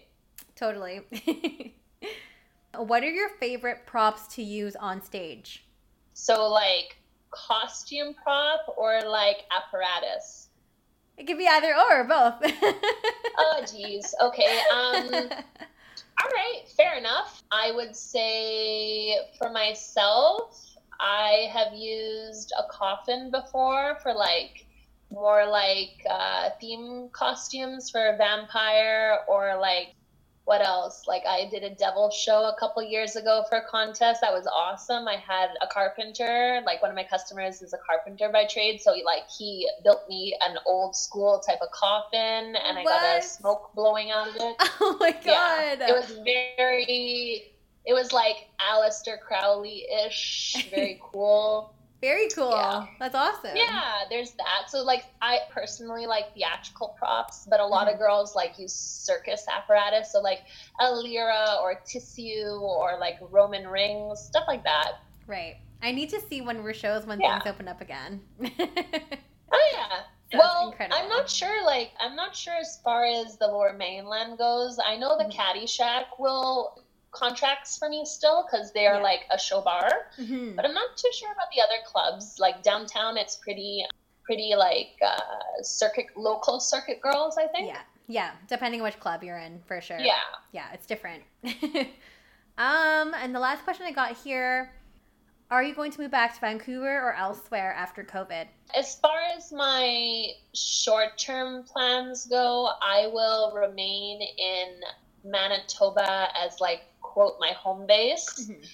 totally. 0.56 1.02
what 2.78 3.04
are 3.04 3.10
your 3.10 3.30
favorite 3.40 3.86
props 3.86 4.34
to 4.36 4.42
use 4.44 4.76
on 4.78 5.02
stage? 5.02 5.65
So, 6.16 6.48
like, 6.50 6.98
costume 7.30 8.16
prop 8.16 8.74
or 8.78 9.02
like 9.02 9.44
apparatus? 9.56 10.50
It 11.18 11.28
could 11.28 11.38
be 11.38 11.48
either 11.48 11.74
or, 11.76 12.02
or 12.02 12.04
both. 12.06 12.52
Oh, 13.38 13.62
geez. 13.70 14.16
Okay. 14.22 14.60
Um, 14.74 15.10
All 16.24 16.30
right, 16.32 16.62
fair 16.78 16.98
enough. 16.98 17.44
I 17.52 17.72
would 17.72 17.96
say 17.96 19.18
for 19.38 19.50
myself, 19.50 20.78
I 21.00 21.50
have 21.52 21.74
used 21.74 22.54
a 22.58 22.64
coffin 22.72 23.30
before 23.30 23.98
for 24.02 24.14
like 24.14 24.66
more 25.12 25.46
like 25.46 26.06
uh, 26.10 26.52
theme 26.62 27.10
costumes 27.12 27.90
for 27.90 28.08
a 28.08 28.18
vampire 28.18 29.20
or 29.28 29.58
like 29.60 29.94
what 30.46 30.62
else? 30.62 31.04
Like 31.08 31.24
I 31.28 31.50
did 31.50 31.64
a 31.64 31.72
devil 31.72 32.12
show 32.12 32.44
a 32.46 32.56
couple 32.60 32.82
years 32.84 33.16
ago 33.16 33.44
for 33.50 33.58
a 33.58 33.68
contest. 33.68 34.22
That 34.22 34.32
was 34.32 34.48
awesome. 34.48 35.08
I 35.08 35.16
had 35.16 35.50
a 35.62 35.68
carpenter, 35.68 36.62
like 36.66 36.82
one 36.84 36.92
of 36.92 36.96
my 36.96 37.04
customers 37.04 37.64
is 37.64 37.74
a 37.74 37.78
carpenter 37.78 38.30
by 38.32 38.46
trade, 38.46 38.80
so 38.80 38.94
he 38.94 39.04
like 39.04 39.24
he 39.28 39.68
built 39.84 40.08
me 40.08 40.38
an 40.48 40.58
old 40.68 40.96
school 40.96 41.40
type 41.40 41.60
of 41.62 41.72
coffin 41.72 42.56
and 42.56 42.78
I 42.78 42.84
got 42.84 43.20
a 43.20 43.22
smoke 43.24 43.72
blowing 43.74 44.12
out 44.12 44.30
of 44.30 44.36
it. 44.36 44.56
oh 44.82 44.98
my 45.00 45.12
god. 45.12 45.26
Yeah, 45.26 45.88
it 45.90 45.94
was 45.94 46.20
very. 46.24 47.52
It 47.88 47.94
was 47.94 48.12
like 48.12 48.48
Aleister 48.60 49.20
Crowley 49.20 49.86
ish, 50.06 50.68
very 50.72 51.00
cool. 51.12 51.75
Very 52.06 52.30
cool. 52.30 52.52
Yeah. 52.52 52.86
That's 53.00 53.16
awesome. 53.16 53.56
yeah, 53.56 54.04
there's 54.12 54.32
that. 54.34 54.70
So 54.70 54.84
like, 54.84 55.06
I 55.22 55.40
personally 55.50 56.06
like 56.06 56.34
theatrical 56.36 56.90
props, 57.00 57.48
but 57.50 57.60
a 57.60 57.66
lot 57.66 57.88
Mm-hmm. 57.88 57.94
of 57.96 58.00
girls 58.00 58.36
like 58.36 58.60
use 58.60 58.74
circus 58.74 59.46
apparatus. 59.52 60.12
So 60.12 60.22
like 60.22 60.42
a 60.80 60.92
lyra 60.92 61.58
or 61.64 61.82
tissue 61.86 62.60
or 62.62 62.98
like 63.00 63.18
Roman 63.32 63.68
rings, 63.68 64.20
stuff 64.20 64.44
like 64.48 64.64
that. 64.66 65.00
Right. 65.26 65.56
I 65.82 65.92
need 65.92 66.10
to 66.12 66.22
see 66.30 66.42
when 66.42 66.64
we're 66.64 66.74
shows 66.74 67.06
when 67.08 67.20
Yeah. 67.20 67.40
things 67.40 67.52
open 67.54 67.68
up 67.68 67.82
again. 67.82 68.22
Oh 69.52 69.70
yeah. 69.74 69.88
Sounds 70.32 70.44
well, 70.44 70.70
incredible. 70.72 70.98
I'm 71.02 71.08
not 71.08 71.30
sure. 71.30 71.64
Like, 71.66 71.92
I'm 72.02 72.16
not 72.16 72.36
sure 72.36 72.56
as 72.56 72.80
far 72.84 73.06
as 73.06 73.38
the 73.38 73.48
Lower 73.48 73.74
Mainland 73.74 74.38
goes. 74.38 74.80
I 74.84 74.98
know 74.98 75.18
the 75.18 75.26
Mhm. 75.26 75.34
Caddyshack 75.34 76.06
will 76.20 76.84
contracts 77.16 77.78
for 77.78 77.90
me 77.90 78.06
still 78.06 78.44
because 78.46 78.72
they 78.74 78.86
are 78.86 78.98
Yeah. 78.98 79.02
like 79.12 79.22
a 79.32 79.40
show 79.40 79.62
bar. 79.62 79.90
Mhm. 80.18 80.56
but 80.56 80.66
I'm 80.66 80.74
not 80.74 80.96
too 80.98 81.10
sure 81.14 81.32
about 81.32 81.48
the 81.56 81.62
other 81.62 81.82
clubs. 81.86 82.38
Like 82.40 82.62
downtown, 82.62 83.18
it's 83.18 83.38
pretty, 83.38 83.86
pretty 84.24 84.54
like 84.56 84.98
uh, 85.06 85.20
circuit 85.62 86.08
local 86.16 86.60
circuit 86.60 87.02
girls. 87.02 87.38
I 87.38 87.48
think. 87.48 87.68
Yeah. 87.70 87.82
Yeah. 88.08 88.32
Depending 88.48 88.82
on 88.82 88.86
which 88.86 89.00
club 89.00 89.24
you're 89.24 89.38
in, 89.40 89.62
for 89.66 89.82
sure. 89.82 89.98
Yeah. 90.00 90.22
Yeah, 90.52 90.68
it's 90.74 90.86
different. 90.86 91.24
um, 92.58 93.14
and 93.16 93.34
the 93.34 93.40
last 93.40 93.64
question 93.64 93.86
I 93.86 93.92
got 93.92 94.16
here 94.18 94.72
Are 95.52 95.62
you 95.64 95.76
going 95.76 95.92
to 95.92 96.02
move 96.02 96.10
back 96.12 96.34
to 96.34 96.40
Vancouver 96.42 97.00
or 97.00 97.14
elsewhere 97.14 97.72
after 97.74 98.04
COVID? 98.04 98.48
As 98.74 98.96
far 98.96 99.20
as 99.38 99.52
my 99.52 100.30
short-term 100.56 101.64
plans 101.66 102.26
go, 102.26 102.72
I 102.82 103.08
will 103.08 103.54
remain 103.54 104.22
in 104.22 104.82
Manitoba 105.26 106.30
as 106.38 106.62
like 106.62 106.84
quote 107.02 107.36
my 107.40 107.52
home 107.52 107.86
base. 107.88 108.28
Mhm. 108.50 108.66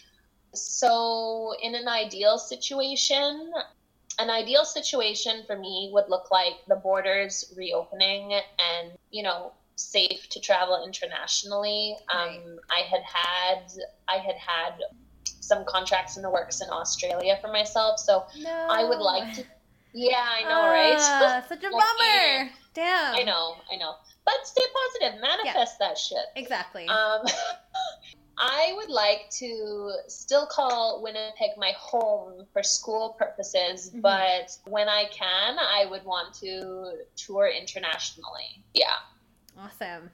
So, 0.53 1.53
in 1.61 1.75
an 1.75 1.87
ideal 1.87 2.37
situation, 2.37 3.53
an 4.19 4.29
ideal 4.29 4.65
situation 4.65 5.43
for 5.47 5.57
me 5.57 5.89
would 5.93 6.09
look 6.09 6.29
like 6.29 6.55
the 6.67 6.75
borders 6.75 7.53
reopening 7.55 8.33
and, 8.33 8.91
you 9.11 9.23
know, 9.23 9.53
safe 9.75 10.27
to 10.29 10.39
travel 10.41 10.83
internationally. 10.85 11.95
Right. 12.13 12.37
Um, 12.37 12.59
I 12.69 12.81
had 12.81 13.01
had, 13.03 13.71
I 14.09 14.17
had 14.17 14.35
had 14.35 14.73
some 15.39 15.63
contracts 15.65 16.17
in 16.17 16.23
the 16.23 16.29
works 16.29 16.61
in 16.61 16.69
Australia 16.69 17.37
for 17.41 17.47
myself. 17.47 17.99
So, 17.99 18.25
No. 18.37 18.67
I 18.69 18.83
would 18.83 18.99
like 18.99 19.33
to. 19.35 19.45
Yeah, 19.93 20.23
I 20.25 20.43
know, 20.43 20.67
right? 20.67 20.95
Ah, 20.99 21.43
such 21.49 21.63
a 21.63 21.69
bummer. 21.69 22.49
Damn. 22.73 23.15
I 23.15 23.23
know, 23.23 23.55
I 23.71 23.75
know. 23.75 23.95
But 24.25 24.35
stay 24.43 24.63
positive, 25.01 25.21
manifest 25.21 25.79
that 25.79 25.97
shit. 25.97 26.25
Exactly. 26.35 26.87
Um, 26.87 27.21
I 28.37 28.73
would 28.75 28.89
like 28.89 29.29
to 29.39 29.91
still 30.07 30.45
call 30.47 31.01
Winnipeg 31.03 31.51
my 31.57 31.73
home 31.77 32.45
for 32.53 32.63
school 32.63 33.15
purposes, 33.19 33.91
Mhm. 33.91 34.01
but 34.01 34.57
when 34.65 34.89
I 34.89 35.05
can, 35.05 35.59
I 35.59 35.85
would 35.85 36.03
want 36.05 36.33
to 36.35 37.03
tour 37.15 37.47
internationally. 37.47 38.63
Yeah, 38.73 38.93
awesome. 39.59 40.11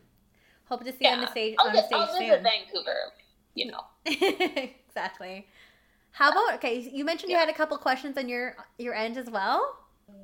Hope 0.65 0.83
to 0.83 0.91
see 0.91 1.05
you 1.05 1.09
on 1.11 1.21
the 1.21 1.27
stage 1.27 1.55
I'll, 1.59 1.67
on 1.67 1.73
the 1.75 1.81
vi- 1.83 1.87
I'll 1.95 2.07
stage 2.07 2.27
visit 2.27 2.35
soon. 2.35 2.43
Vancouver. 2.43 3.13
You 3.55 3.71
know, 3.71 3.83
exactly. 4.87 5.47
How 6.11 6.29
about 6.31 6.55
okay? 6.55 6.79
You 6.79 7.05
mentioned 7.05 7.29
you 7.29 7.35
Yeah. 7.35 7.41
had 7.45 7.49
a 7.49 7.53
couple 7.53 7.77
questions 7.77 8.17
on 8.17 8.27
your 8.27 8.55
your 8.77 8.93
end 8.93 9.17
as 9.17 9.29
well. 9.29 9.77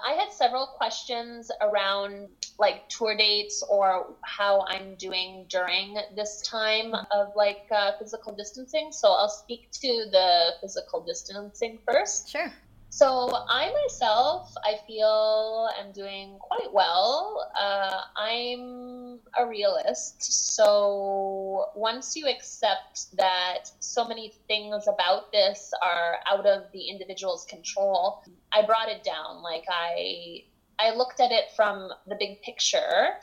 I 0.05 0.13
had 0.13 0.31
several 0.31 0.67
questions 0.67 1.51
around 1.61 2.29
like 2.59 2.87
tour 2.89 3.15
dates 3.15 3.63
or 3.69 4.13
how 4.21 4.65
I'm 4.67 4.95
doing 4.95 5.45
during 5.49 5.97
this 6.15 6.41
time 6.41 6.93
of 7.11 7.29
like 7.35 7.65
uh, 7.71 7.91
physical 7.99 8.33
distancing. 8.33 8.91
So 8.91 9.11
I'll 9.11 9.29
speak 9.29 9.71
to 9.71 10.05
the 10.11 10.53
physical 10.61 11.01
distancing 11.01 11.79
first. 11.85 12.29
Sure. 12.29 12.51
So 12.93 13.31
I 13.49 13.73
myself, 13.83 14.53
I 14.63 14.77
feel 14.85 15.67
am 15.79 15.91
doing 15.93 16.37
quite 16.39 16.71
well. 16.71 17.51
Uh, 17.59 18.01
I'm 18.15 19.17
a 19.35 19.47
realist, 19.47 20.21
so 20.55 21.71
once 21.73 22.15
you 22.15 22.27
accept 22.27 23.17
that 23.17 23.71
so 23.79 24.07
many 24.07 24.31
things 24.47 24.87
about 24.87 25.31
this 25.31 25.71
are 25.81 26.17
out 26.31 26.45
of 26.45 26.71
the 26.71 26.87
individual's 26.87 27.45
control, 27.45 28.23
I 28.51 28.61
brought 28.61 28.89
it 28.89 29.03
down. 29.03 29.41
Like 29.41 29.65
I, 29.67 30.43
I 30.79 30.91
looked 30.91 31.19
at 31.19 31.31
it 31.31 31.45
from 31.55 31.89
the 32.07 32.15
big 32.19 32.41
picture, 32.41 33.19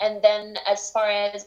and 0.00 0.22
then 0.22 0.56
as 0.66 0.90
far 0.90 1.08
as 1.10 1.46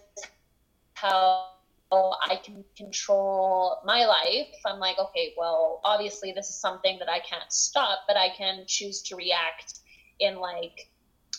how 0.93 1.47
I 1.91 2.39
can 2.43 2.63
control 2.75 3.77
my 3.85 4.05
life, 4.05 4.55
I'm 4.65 4.79
like, 4.79 4.97
okay, 4.97 5.33
well, 5.37 5.81
obviously 5.83 6.31
this 6.31 6.49
is 6.49 6.59
something 6.59 6.97
that 6.99 7.09
I 7.09 7.19
can't 7.19 7.51
stop, 7.51 7.99
but 8.07 8.17
I 8.17 8.29
can 8.29 8.65
choose 8.67 9.01
to 9.03 9.15
react 9.15 9.79
in 10.19 10.37
like 10.37 10.89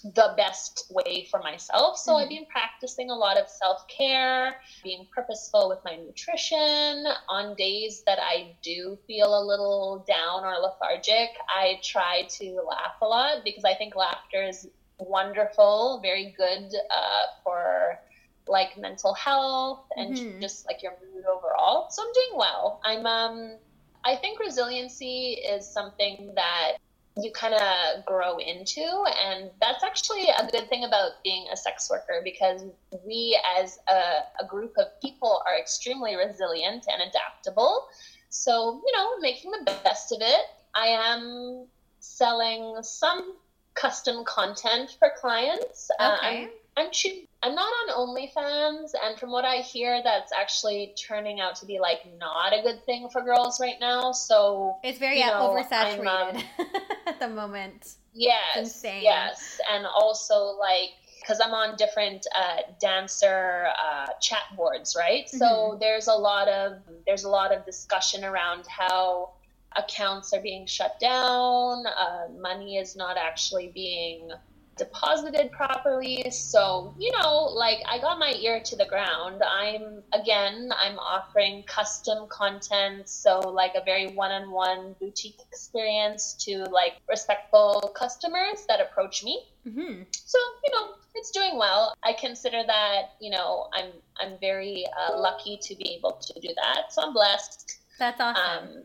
the 0.05 0.35
best 0.37 0.85
way 0.91 1.27
for 1.31 1.41
myself. 1.41 1.97
So 1.99 2.17
I've 2.17 2.29
Mhm. 2.29 2.31
been 2.31 2.47
practicing 2.47 3.11
a 3.11 3.15
lot 3.15 3.39
of 3.39 3.49
self 3.49 3.87
care, 3.89 4.57
being 4.83 5.07
purposeful 5.15 5.69
with 5.69 5.79
my 5.85 5.97
nutrition. 5.97 7.07
On 7.29 7.55
days 7.57 8.03
that 8.07 8.19
I 8.21 8.57
do 8.63 8.99
feel 9.07 9.29
a 9.39 9.45
little 9.45 10.05
down 10.07 10.45
or 10.45 10.57
lethargic, 10.61 11.31
I 11.49 11.81
try 11.83 12.27
to 12.39 12.61
laugh 12.69 12.97
a 13.03 13.07
lot 13.07 13.39
because 13.45 13.65
I 13.65 13.75
think 13.75 13.95
laughter 13.97 14.43
is 14.43 14.69
wonderful, 14.99 16.01
very 16.03 16.35
good 16.37 16.71
uh, 16.95 17.23
for 17.43 17.99
like 18.47 18.77
mental 18.79 19.15
health 19.15 19.87
and 19.97 20.17
Mhm. 20.17 20.41
just 20.41 20.67
like 20.69 20.83
your 20.83 20.93
mood 20.93 21.25
overall. 21.25 21.89
So 21.91 22.03
I'm 22.03 22.13
doing 22.13 22.39
well. 22.39 22.81
I'm 22.85 23.07
um 23.07 23.59
I 24.05 24.17
think 24.17 24.39
resiliency 24.41 25.33
is 25.49 25.73
something 25.73 26.33
that 26.37 26.73
you 27.17 27.31
kind 27.33 27.55
of 27.55 28.05
grow 28.05 28.39
into. 28.39 29.05
And 29.23 29.51
that's 29.61 29.85
actually 29.85 30.29
a 30.29 30.47
good 30.51 30.69
thing 30.69 30.85
about 30.85 31.23
being 31.23 31.47
a 31.53 31.57
sex 31.57 31.89
worker 31.91 32.21
because 32.25 32.65
we, 33.07 33.39
as 33.59 33.79
a, 33.89 34.45
a 34.45 34.47
group 34.47 34.75
of 34.79 34.87
people, 35.01 35.43
are 35.49 35.59
extremely 35.59 36.17
resilient 36.17 36.87
and 36.91 37.03
adaptable. 37.09 37.89
So, 38.31 38.83
you 38.85 38.93
know, 38.97 39.19
making 39.21 39.53
the 39.53 39.73
best 39.85 40.13
of 40.13 40.19
it. 40.21 40.47
I 40.75 40.89
am 40.89 41.67
selling 42.01 42.79
some 42.83 43.37
custom 43.75 44.25
content 44.25 44.97
for 44.99 45.13
clients. 45.21 45.89
Okay. 46.01 46.45
Uh, 46.45 46.49
I'm, 46.77 46.87
I'm, 46.87 47.13
I'm 47.43 47.55
not 47.55 47.69
on 47.89 48.09
OnlyFans, 48.09 48.91
and 49.05 49.19
from 49.19 49.31
what 49.31 49.45
I 49.45 49.57
hear, 49.57 50.01
that's 50.03 50.33
actually 50.33 50.95
turning 51.09 51.41
out 51.41 51.55
to 51.57 51.67
be 51.67 51.79
like 51.79 52.01
not 52.19 52.53
a 52.53 52.63
good 52.63 52.85
thing 52.85 53.09
for 53.11 53.23
girls 53.23 53.61
right 53.61 53.77
now. 53.81 54.13
So 54.13 54.77
It's 54.83 54.99
very 54.99 55.21
You 55.21 55.27
know, 55.27 55.55
oversaturated 55.55 56.37
um, 56.37 56.43
at 57.07 57.21
the 57.21 57.29
moment. 57.29 57.95
yes, 58.13 58.83
yes, 58.85 59.61
and 59.71 59.87
also 59.87 60.57
like 60.59 60.91
because 61.21 61.41
I'm 61.43 61.55
on 61.55 61.77
different 61.77 62.27
uh, 62.37 62.59
dancer 62.81 63.69
uh, 63.83 64.09
chat 64.21 64.43
boards, 64.57 64.95
right? 64.99 65.29
So 65.29 65.37
Mhm. 65.37 65.81
there's 65.81 66.09
a 66.09 66.15
lot 66.15 66.49
of 66.49 66.83
there's 67.07 67.25
a 67.25 67.31
lot 67.31 67.53
of 67.53 67.65
discussion 67.65 68.25
around 68.25 68.67
how 68.67 69.31
accounts 69.77 70.33
are 70.33 70.41
being 70.41 70.67
shut 70.67 70.99
down, 71.01 71.87
uh, 71.87 72.29
money 72.39 72.77
is 72.77 72.95
not 72.95 73.17
actually 73.17 73.69
being 73.69 74.31
deposited 74.77 75.53
properly. 75.53 76.31
So, 76.31 76.95
you 76.99 77.13
know, 77.13 77.45
like 77.45 77.79
I 77.89 77.99
got 77.99 78.19
my 78.19 78.35
ear 78.41 78.61
to 78.65 78.77
the 78.77 78.87
ground. 78.87 79.43
I'm 79.43 80.03
again, 80.13 80.71
I'm 80.77 80.99
offering 80.99 81.65
custom 81.67 82.27
content, 82.29 83.09
so 83.09 83.39
like 83.41 83.75
a 83.75 83.85
very 83.85 84.09
one-on-one 84.09 84.97
boutique 85.01 85.41
experience 85.51 86.35
to 86.45 86.65
like 86.65 86.95
respectful 87.09 87.93
customers 87.97 88.65
that 88.69 88.81
approach 88.81 89.23
me. 89.25 89.47
hmm 89.65 90.03
So, 90.13 90.39
you 90.65 90.73
know, 90.73 90.95
it's 91.15 91.31
doing 91.31 91.57
well. 91.59 91.95
I 92.03 92.13
consider 92.13 92.63
that, 92.67 93.15
you 93.21 93.31
know, 93.31 93.69
I'm 93.73 93.93
I'm 94.21 94.39
very 94.41 94.85
uh, 94.99 95.19
lucky 95.19 95.59
to 95.63 95.77
be 95.77 95.95
able 95.97 96.13
to 96.13 96.41
do 96.41 96.49
that. 96.63 96.93
So 96.93 97.03
I'm 97.03 97.13
blessed. 97.13 97.79
That's 97.99 98.21
awesome. 98.21 98.69
Um, 98.69 98.85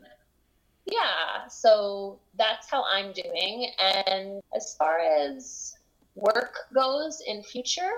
yeah, 0.86 1.46
so 1.48 2.20
that's 2.36 2.70
how 2.70 2.84
I'm 2.84 3.12
doing. 3.12 3.70
And 3.82 4.40
as 4.54 4.74
far 4.76 4.98
as 4.98 5.74
work 6.14 6.56
goes 6.74 7.22
in 7.26 7.42
future, 7.42 7.92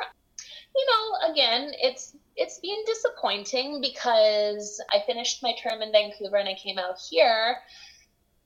you 0.75 0.87
know, 0.87 1.33
again, 1.33 1.73
it's 1.81 2.15
it's 2.37 2.59
been 2.61 2.83
disappointing 2.87 3.81
because 3.81 4.83
I 4.91 5.03
finished 5.07 5.43
my 5.43 5.55
term 5.63 5.83
in 5.83 5.93
Vancouver 5.93 6.37
and 6.37 6.49
I 6.49 6.55
came 6.55 6.79
out 6.79 6.97
here. 7.11 7.57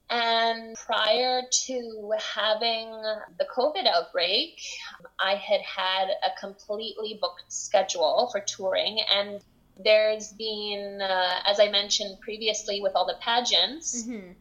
And 0.09 0.77
prior 0.77 1.43
to 1.67 2.12
having 2.35 2.91
the 3.39 3.47
COVID 3.57 3.87
outbreak, 3.87 4.61
I 5.21 5.35
had 5.35 5.61
had 5.62 6.09
a 6.09 6.39
completely 6.41 7.19
booked 7.21 7.53
schedule 7.53 8.29
for 8.31 8.41
touring. 8.41 9.01
And 9.12 9.41
there's 9.83 10.33
been, 10.33 11.01
uh, 11.03 11.41
as 11.45 11.59
I 11.59 11.71
mentioned 11.71 12.21
previously, 12.21 12.81
with 12.81 12.93
all 12.95 13.07
the 13.07 13.17
pageants, 13.21 14.05
hmm 14.05 14.12
un- 14.14 14.37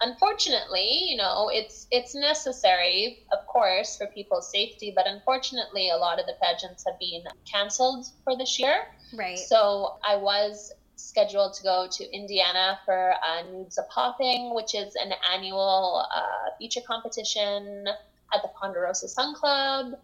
unfortunately, 0.00 0.88
you 1.08 1.16
know, 1.16 1.50
it's 1.52 1.86
it's 1.90 2.14
necessary, 2.14 3.24
of 3.32 3.46
course, 3.46 3.96
for 3.96 4.06
people's 4.06 4.50
safety. 4.50 4.92
But 4.94 5.06
unfortunately, 5.06 5.90
a 5.90 5.96
lot 5.96 6.20
of 6.20 6.26
the 6.26 6.34
pageants 6.42 6.84
have 6.86 6.98
been 6.98 7.24
canceled 7.50 8.06
for 8.24 8.36
this 8.36 8.58
year. 8.58 8.86
Right. 9.16 9.38
So 9.38 9.96
I 10.06 10.16
was 10.16 10.72
scheduled 10.96 11.54
to 11.54 11.62
go 11.62 11.88
to 11.90 12.14
Indiana 12.14 12.78
for 12.84 13.14
uh, 13.14 13.42
Nudes 13.50 13.78
a 13.78 13.82
Popping, 13.84 14.54
which 14.54 14.74
is 14.74 14.94
an 14.96 15.12
annual 15.32 16.06
uh, 16.14 16.50
feature 16.58 16.80
competition 16.86 17.86
at 18.34 18.42
the 18.42 18.48
Ponderosa 18.60 19.08
Sun 19.08 19.34
Club. 19.34 19.94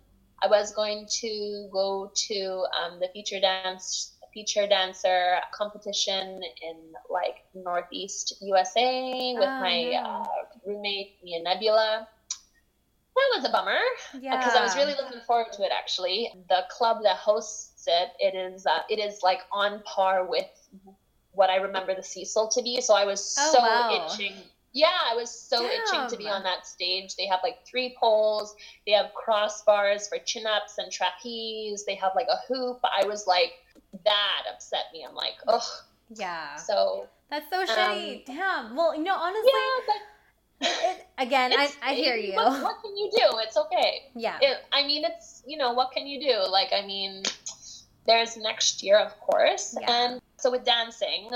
I 0.42 0.46
was 0.46 0.72
going 0.72 1.06
to 1.20 1.68
go 1.70 2.10
to 2.14 2.64
um, 2.80 2.98
the 2.98 3.08
feature 3.12 3.40
dance 3.40 4.14
feature 4.32 4.66
dancer 4.66 5.36
competition 5.52 6.40
in 6.62 6.76
like 7.10 7.44
Northeast 7.54 8.34
USA 8.40 9.34
with 9.38 9.48
Oh, 9.48 9.60
my 9.60 9.90
no. 9.90 9.98
uh, 9.98 10.26
roommate 10.66 11.16
Mia 11.22 11.42
Nebula. 11.42 12.08
That 13.16 13.36
was 13.36 13.44
a 13.44 13.52
bummer 13.52 13.78
yeah. 14.20 14.36
because 14.38 14.54
I 14.54 14.62
was 14.62 14.76
really 14.76 14.94
looking 14.94 15.20
forward 15.26 15.52
to 15.52 15.62
it. 15.62 15.70
Actually, 15.76 16.30
the 16.48 16.62
club 16.70 16.98
that 17.02 17.16
hosts 17.16 17.84
it, 17.86 18.10
it 18.18 18.34
is 18.36 18.64
uh, 18.66 18.80
it 18.88 18.98
is 18.98 19.20
like 19.22 19.40
on 19.52 19.82
par 19.82 20.24
with 20.26 20.46
what 21.32 21.50
I 21.50 21.56
remember 21.56 21.94
the 21.94 22.02
Cecil 22.02 22.48
to 22.48 22.62
be. 22.62 22.80
So 22.80 22.94
I 22.94 23.04
was 23.04 23.36
Oh, 23.38 23.52
so 23.52 23.58
wow. 23.60 24.06
itching. 24.08 24.34
Yeah, 24.72 24.96
I 25.10 25.16
was 25.16 25.30
so 25.36 25.64
itching 25.66 26.06
to 26.10 26.16
be 26.16 26.28
on 26.28 26.44
that 26.44 26.64
stage. 26.66 27.16
They 27.16 27.26
have 27.26 27.40
like 27.42 27.66
three 27.66 27.96
poles. 27.98 28.54
They 28.86 28.92
have 28.92 29.10
crossbars 29.26 30.08
for 30.08 30.18
chin 30.18 30.46
ups 30.46 30.78
and 30.78 30.90
trapeze. 30.92 31.84
They 31.84 31.96
have 31.96 32.12
like 32.14 32.28
a 32.30 32.38
hoop. 32.46 32.80
I 32.84 33.04
was 33.04 33.26
like, 33.26 33.52
that 34.04 34.42
upset 34.52 34.84
me. 34.92 35.04
I'm 35.08 35.14
like, 35.14 35.34
oh, 35.46 35.66
Yeah. 36.14 36.56
So 36.56 37.08
That's 37.30 37.48
so 37.50 37.64
shitty. 37.64 38.28
Um, 38.28 38.36
Damn. 38.36 38.76
Well, 38.76 38.96
you 38.96 39.04
know, 39.04 39.14
honestly, 39.14 39.50
yeah, 39.54 39.84
but 39.86 40.68
it, 40.68 41.06
again, 41.18 41.52
I, 41.56 41.70
I 41.82 41.94
hear 41.94 42.16
you. 42.16 42.34
What, 42.34 42.62
what 42.62 42.82
can 42.82 42.96
you 42.96 43.10
do? 43.10 43.38
It's 43.38 43.56
okay. 43.56 44.10
yeah. 44.14 44.38
it, 44.42 44.58
I 44.72 44.86
mean, 44.86 45.04
it's, 45.04 45.42
you 45.46 45.56
know, 45.56 45.72
what 45.72 45.92
can 45.92 46.06
you 46.06 46.20
do? 46.20 46.50
Like, 46.50 46.70
I 46.72 46.84
mean, 46.84 47.22
there's 48.06 48.36
next 48.36 48.82
year, 48.82 48.98
of 48.98 49.18
course. 49.20 49.76
Yeah. 49.80 49.90
And 49.90 50.20
so 50.36 50.50
with 50.50 50.64
dancing, 50.64 51.30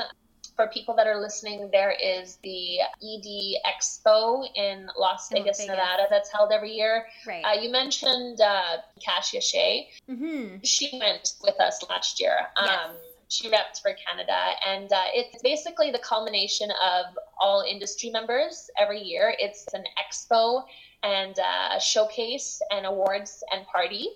for 0.57 0.69
people 0.69 0.95
that 0.97 1.07
are 1.07 1.21
listening, 1.21 1.69
there 1.73 1.93
is 2.03 2.39
the 2.43 2.79
ED 3.03 3.61
Expo 3.67 4.47
in 4.55 4.89
Las 4.99 5.29
Vegas, 5.33 5.59
Vegas. 5.59 5.69
Nevada, 5.69 6.07
that's 6.11 6.31
held 6.31 6.53
every 6.53 6.73
year. 6.73 7.07
right. 7.27 7.43
Uh, 7.45 7.61
you 7.61 7.71
mentioned 7.71 8.41
uh, 8.41 8.77
Kasia 9.05 9.41
Shea. 9.41 9.89
hmm 10.09 10.57
She 10.63 10.99
went 11.01 11.35
with 11.43 11.61
us 11.61 11.83
last 11.89 12.21
year. 12.21 12.37
Um, 12.57 12.69
Yes. 12.69 12.91
She 13.29 13.49
repped 13.49 13.81
for 13.83 13.93
Canada, 14.07 14.39
and 14.65 14.93
uh, 14.93 15.03
it's 15.13 15.43
basically 15.43 15.91
the 15.91 15.99
culmination 15.99 16.71
of 16.71 17.07
all 17.41 17.65
industry 17.69 18.11
members 18.11 18.71
every 18.79 19.01
year. 19.01 19.35
It's 19.39 19.67
an 19.73 19.83
expo 19.99 20.63
and 21.03 21.37
uh, 21.39 21.79
showcase 21.81 22.61
and 22.71 22.85
awards 22.87 23.43
and 23.53 23.67
party. 23.67 24.09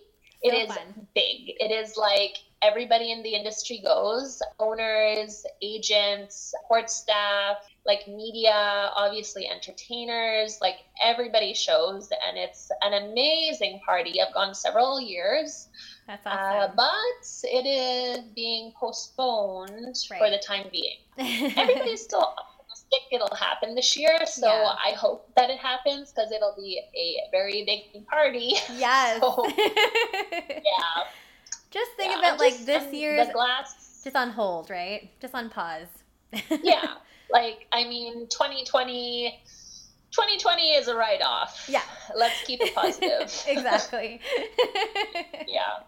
It 0.42 0.52
So 0.52 0.58
is 0.58 0.68
fun. 0.68 1.06
big. 1.14 1.50
It 1.58 1.70
is 1.72 1.96
like 1.96 2.36
everybody 2.62 3.12
in 3.12 3.22
the 3.22 3.34
industry 3.34 3.80
goes 3.84 4.40
owners, 4.58 5.44
agents, 5.62 6.52
court 6.66 6.90
staff, 6.90 7.56
like 7.86 8.06
media, 8.08 8.90
obviously 8.94 9.48
entertainers, 9.48 10.58
like 10.60 10.76
everybody 11.04 11.54
shows. 11.54 12.08
And 12.26 12.36
it's 12.36 12.70
an 12.82 12.94
amazing 13.10 13.80
party. 13.84 14.20
I've 14.20 14.34
gone 14.34 14.54
several 14.54 15.00
years. 15.00 15.68
That's 16.06 16.26
Uh, 16.26 16.68
but 16.76 17.44
it 17.44 17.66
is 17.66 18.24
being 18.34 18.72
postponed 18.78 19.96
for 20.18 20.30
the 20.30 20.38
time 20.38 20.66
being. 20.72 20.98
Everybody's 21.56 22.02
still 22.02 22.34
optimistic 22.90 23.12
it'll 23.12 23.36
happen 23.36 23.74
this 23.74 23.96
year, 23.96 24.18
so 24.26 24.46
Yeah. 24.46 24.74
I 24.84 24.92
hope 24.92 25.28
that 25.36 25.50
it 25.50 25.58
happens 25.58 26.12
because 26.12 26.32
it'll 26.32 26.54
be 26.56 26.80
a 26.96 27.30
very 27.30 27.64
big 27.64 28.06
party. 28.06 28.54
yes. 28.76 29.20
So, 29.20 29.46
yeah, 29.48 31.04
just 31.70 31.90
think 31.96 32.12
yeah, 32.12 32.32
of 32.32 32.34
it 32.34 32.40
like 32.40 32.52
just- 32.54 32.66
this 32.66 32.92
year's 32.92 33.26
the 33.28 33.32
glass. 33.32 34.00
just 34.04 34.16
on 34.16 34.30
hold, 34.30 34.70
right? 34.70 35.10
Just 35.20 35.34
on 35.34 35.50
pause. 35.50 35.86
yeah, 36.62 36.94
like 37.30 37.66
I 37.72 37.84
mean, 37.84 38.26
2020. 38.28 39.42
2020 40.10 40.70
is 40.70 40.88
a 40.88 40.96
write 40.96 41.20
off. 41.22 41.66
Yeah. 41.68 41.82
Let's 42.16 42.42
keep 42.44 42.60
it 42.62 42.74
positive. 42.74 43.30
exactly. 43.46 44.20
yeah. 45.46 45.80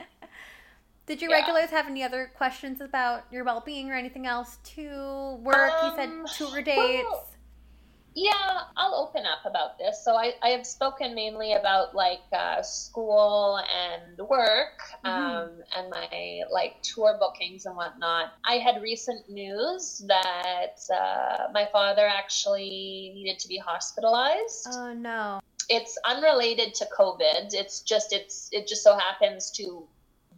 Did 1.10 1.20
your 1.20 1.32
Yeah. 1.32 1.38
regulars 1.38 1.70
have 1.70 1.88
any 1.88 2.04
other 2.04 2.30
questions 2.36 2.80
about 2.80 3.24
your 3.32 3.42
well 3.42 3.60
being 3.66 3.90
or 3.90 3.94
anything 3.94 4.28
else 4.28 4.58
to 4.76 5.40
work? 5.42 5.72
you 5.82 5.90
said 5.96 6.08
Um, 6.08 6.24
tour 6.36 6.62
dates. 6.62 7.02
well, 7.04 7.26
Yeah, 8.14 8.60
I'll 8.76 8.94
open 8.94 9.26
up 9.26 9.44
about 9.44 9.76
this. 9.76 10.04
So 10.04 10.14
I, 10.16 10.34
I 10.40 10.50
have 10.50 10.64
spoken 10.64 11.12
mainly 11.16 11.54
about 11.54 11.96
like 11.96 12.22
uh, 12.32 12.62
school 12.62 13.58
and 13.58 14.18
work 14.28 14.78
um, 15.04 15.62
and 15.76 15.90
my 15.90 16.42
like 16.50 16.80
tour 16.82 17.16
bookings 17.18 17.66
and 17.66 17.74
whatnot. 17.76 18.32
I 18.44 18.58
had 18.58 18.80
recent 18.80 19.28
news 19.28 20.02
that 20.06 20.76
uh, 20.94 21.48
my 21.52 21.66
father 21.72 22.06
actually 22.06 23.10
needed 23.16 23.40
to 23.40 23.48
be 23.48 23.58
hospitalized. 23.58 24.68
oh 24.74 24.92
no. 24.92 25.40
it's 25.68 25.98
unrelated 26.04 26.74
to 26.74 26.86
COVID. 26.96 27.52
It's 27.52 27.80
just 27.80 28.12
it's 28.12 28.48
it 28.52 28.68
just 28.68 28.84
so 28.84 28.96
happens 28.96 29.50
to 29.52 29.88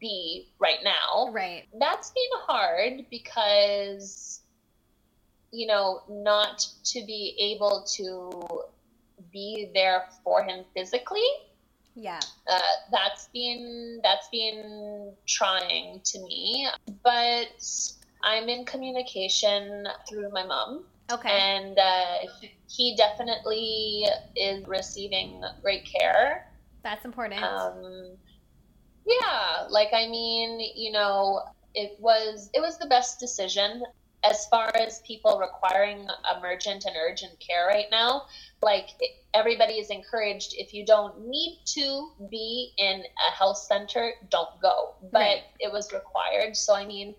be 0.02 0.48
right 0.60 0.80
now 0.84 1.32
Right. 1.32 1.64
that's 1.80 2.10
been 2.10 2.40
hard 2.46 3.06
because 3.10 4.42
you 5.52 5.66
know 5.66 6.00
not 6.10 6.58
to 6.86 7.04
be 7.06 7.34
able 7.54 7.86
to 7.96 8.30
be 9.32 9.70
there 9.74 10.04
for 10.24 10.42
him 10.42 10.64
physically 10.76 11.28
Yeah. 11.94 12.20
uh, 12.50 12.58
that's 12.90 13.28
been 13.32 14.00
that's 14.02 14.28
been 14.32 15.14
trying 15.28 16.00
to 16.04 16.18
me 16.20 16.68
but 17.04 17.62
i'm 18.24 18.48
in 18.48 18.64
communication 18.66 19.86
through 20.08 20.30
my 20.32 20.44
mom 20.44 20.84
Okay. 21.12 21.28
and 21.30 21.78
uh, 21.78 22.18
he 22.74 22.96
definitely 22.96 24.06
is 24.34 24.64
receiving 24.66 25.42
great 25.60 25.84
care. 25.84 26.46
That's 26.82 27.04
important. 27.04 27.42
Um, 27.42 28.16
yeah, 29.06 29.66
like 29.68 29.90
I 29.92 30.08
mean, 30.08 30.60
you 30.74 30.92
know, 30.92 31.42
it 31.74 31.96
was 31.98 32.50
it 32.54 32.60
was 32.60 32.78
the 32.78 32.86
best 32.86 33.18
decision 33.18 33.82
as 34.24 34.46
far 34.46 34.70
as 34.76 35.02
people 35.04 35.40
requiring 35.40 36.06
emergent 36.36 36.84
and 36.84 36.94
urgent 36.96 37.32
care 37.40 37.66
right 37.66 37.86
now. 37.90 38.22
Like 38.62 38.90
everybody 39.34 39.74
is 39.74 39.90
encouraged 39.90 40.54
if 40.56 40.72
you 40.72 40.86
don't 40.86 41.26
need 41.26 41.60
to 41.74 42.12
be 42.30 42.72
in 42.78 43.02
a 43.02 43.32
health 43.32 43.58
center, 43.58 44.12
don't 44.30 44.60
go. 44.60 44.94
But 45.10 45.18
right. 45.18 45.42
it 45.58 45.72
was 45.72 45.92
required. 45.92 46.56
So 46.56 46.74
I 46.74 46.86
mean, 46.86 47.14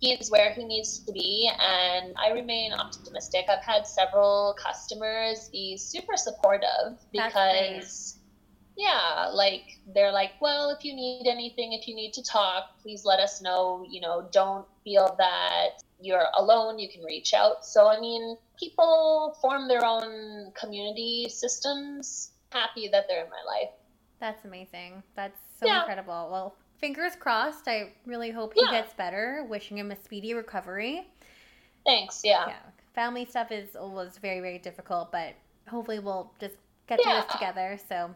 he 0.00 0.12
is 0.12 0.30
where 0.30 0.52
he 0.52 0.64
needs 0.64 1.00
to 1.00 1.12
be 1.12 1.50
and 1.60 2.14
i 2.22 2.30
remain 2.30 2.72
optimistic 2.72 3.44
i've 3.48 3.64
had 3.64 3.86
several 3.86 4.54
customers 4.62 5.48
be 5.50 5.76
super 5.76 6.16
supportive 6.16 6.98
because 7.12 8.17
yeah 8.78 9.28
like 9.32 9.78
they're 9.94 10.12
like 10.12 10.32
well 10.40 10.70
if 10.70 10.84
you 10.84 10.94
need 10.94 11.26
anything 11.26 11.72
if 11.72 11.86
you 11.86 11.94
need 11.94 12.12
to 12.12 12.22
talk 12.22 12.78
please 12.80 13.04
let 13.04 13.20
us 13.20 13.42
know 13.42 13.84
you 13.88 14.00
know 14.00 14.26
don't 14.32 14.66
feel 14.84 15.14
that 15.18 15.82
you're 16.00 16.26
alone 16.38 16.78
you 16.78 16.88
can 16.88 17.02
reach 17.02 17.34
out 17.34 17.64
so 17.64 17.88
i 17.88 18.00
mean 18.00 18.36
people 18.58 19.36
form 19.42 19.68
their 19.68 19.84
own 19.84 20.50
community 20.52 21.26
systems 21.28 22.30
happy 22.52 22.88
that 22.88 23.04
they're 23.08 23.24
in 23.24 23.30
my 23.30 23.42
life 23.46 23.74
that's 24.20 24.44
amazing 24.44 25.02
that's 25.14 25.38
so 25.60 25.66
yeah. 25.66 25.80
incredible 25.80 26.28
well 26.30 26.54
fingers 26.78 27.16
crossed. 27.16 27.68
I 27.68 27.92
really 28.06 28.30
hope 28.30 28.54
he 28.54 28.62
yeah. 28.64 28.80
gets 28.80 28.94
better. 28.94 29.44
Wishing 29.48 29.78
him 29.78 29.90
a 29.90 29.96
speedy 29.96 30.34
recovery. 30.34 31.06
Thanks. 31.84 32.22
Yeah. 32.24 32.44
Yeah. 32.48 32.56
Family 32.94 33.24
stuff 33.24 33.52
is 33.52 33.76
always 33.76 34.18
very 34.18 34.40
very 34.40 34.58
difficult, 34.58 35.12
but 35.12 35.34
hopefully 35.68 35.98
we'll 35.98 36.32
just 36.40 36.56
get 36.88 37.00
through 37.02 37.12
this 37.12 37.32
together. 37.32 37.78
So, 37.88 38.14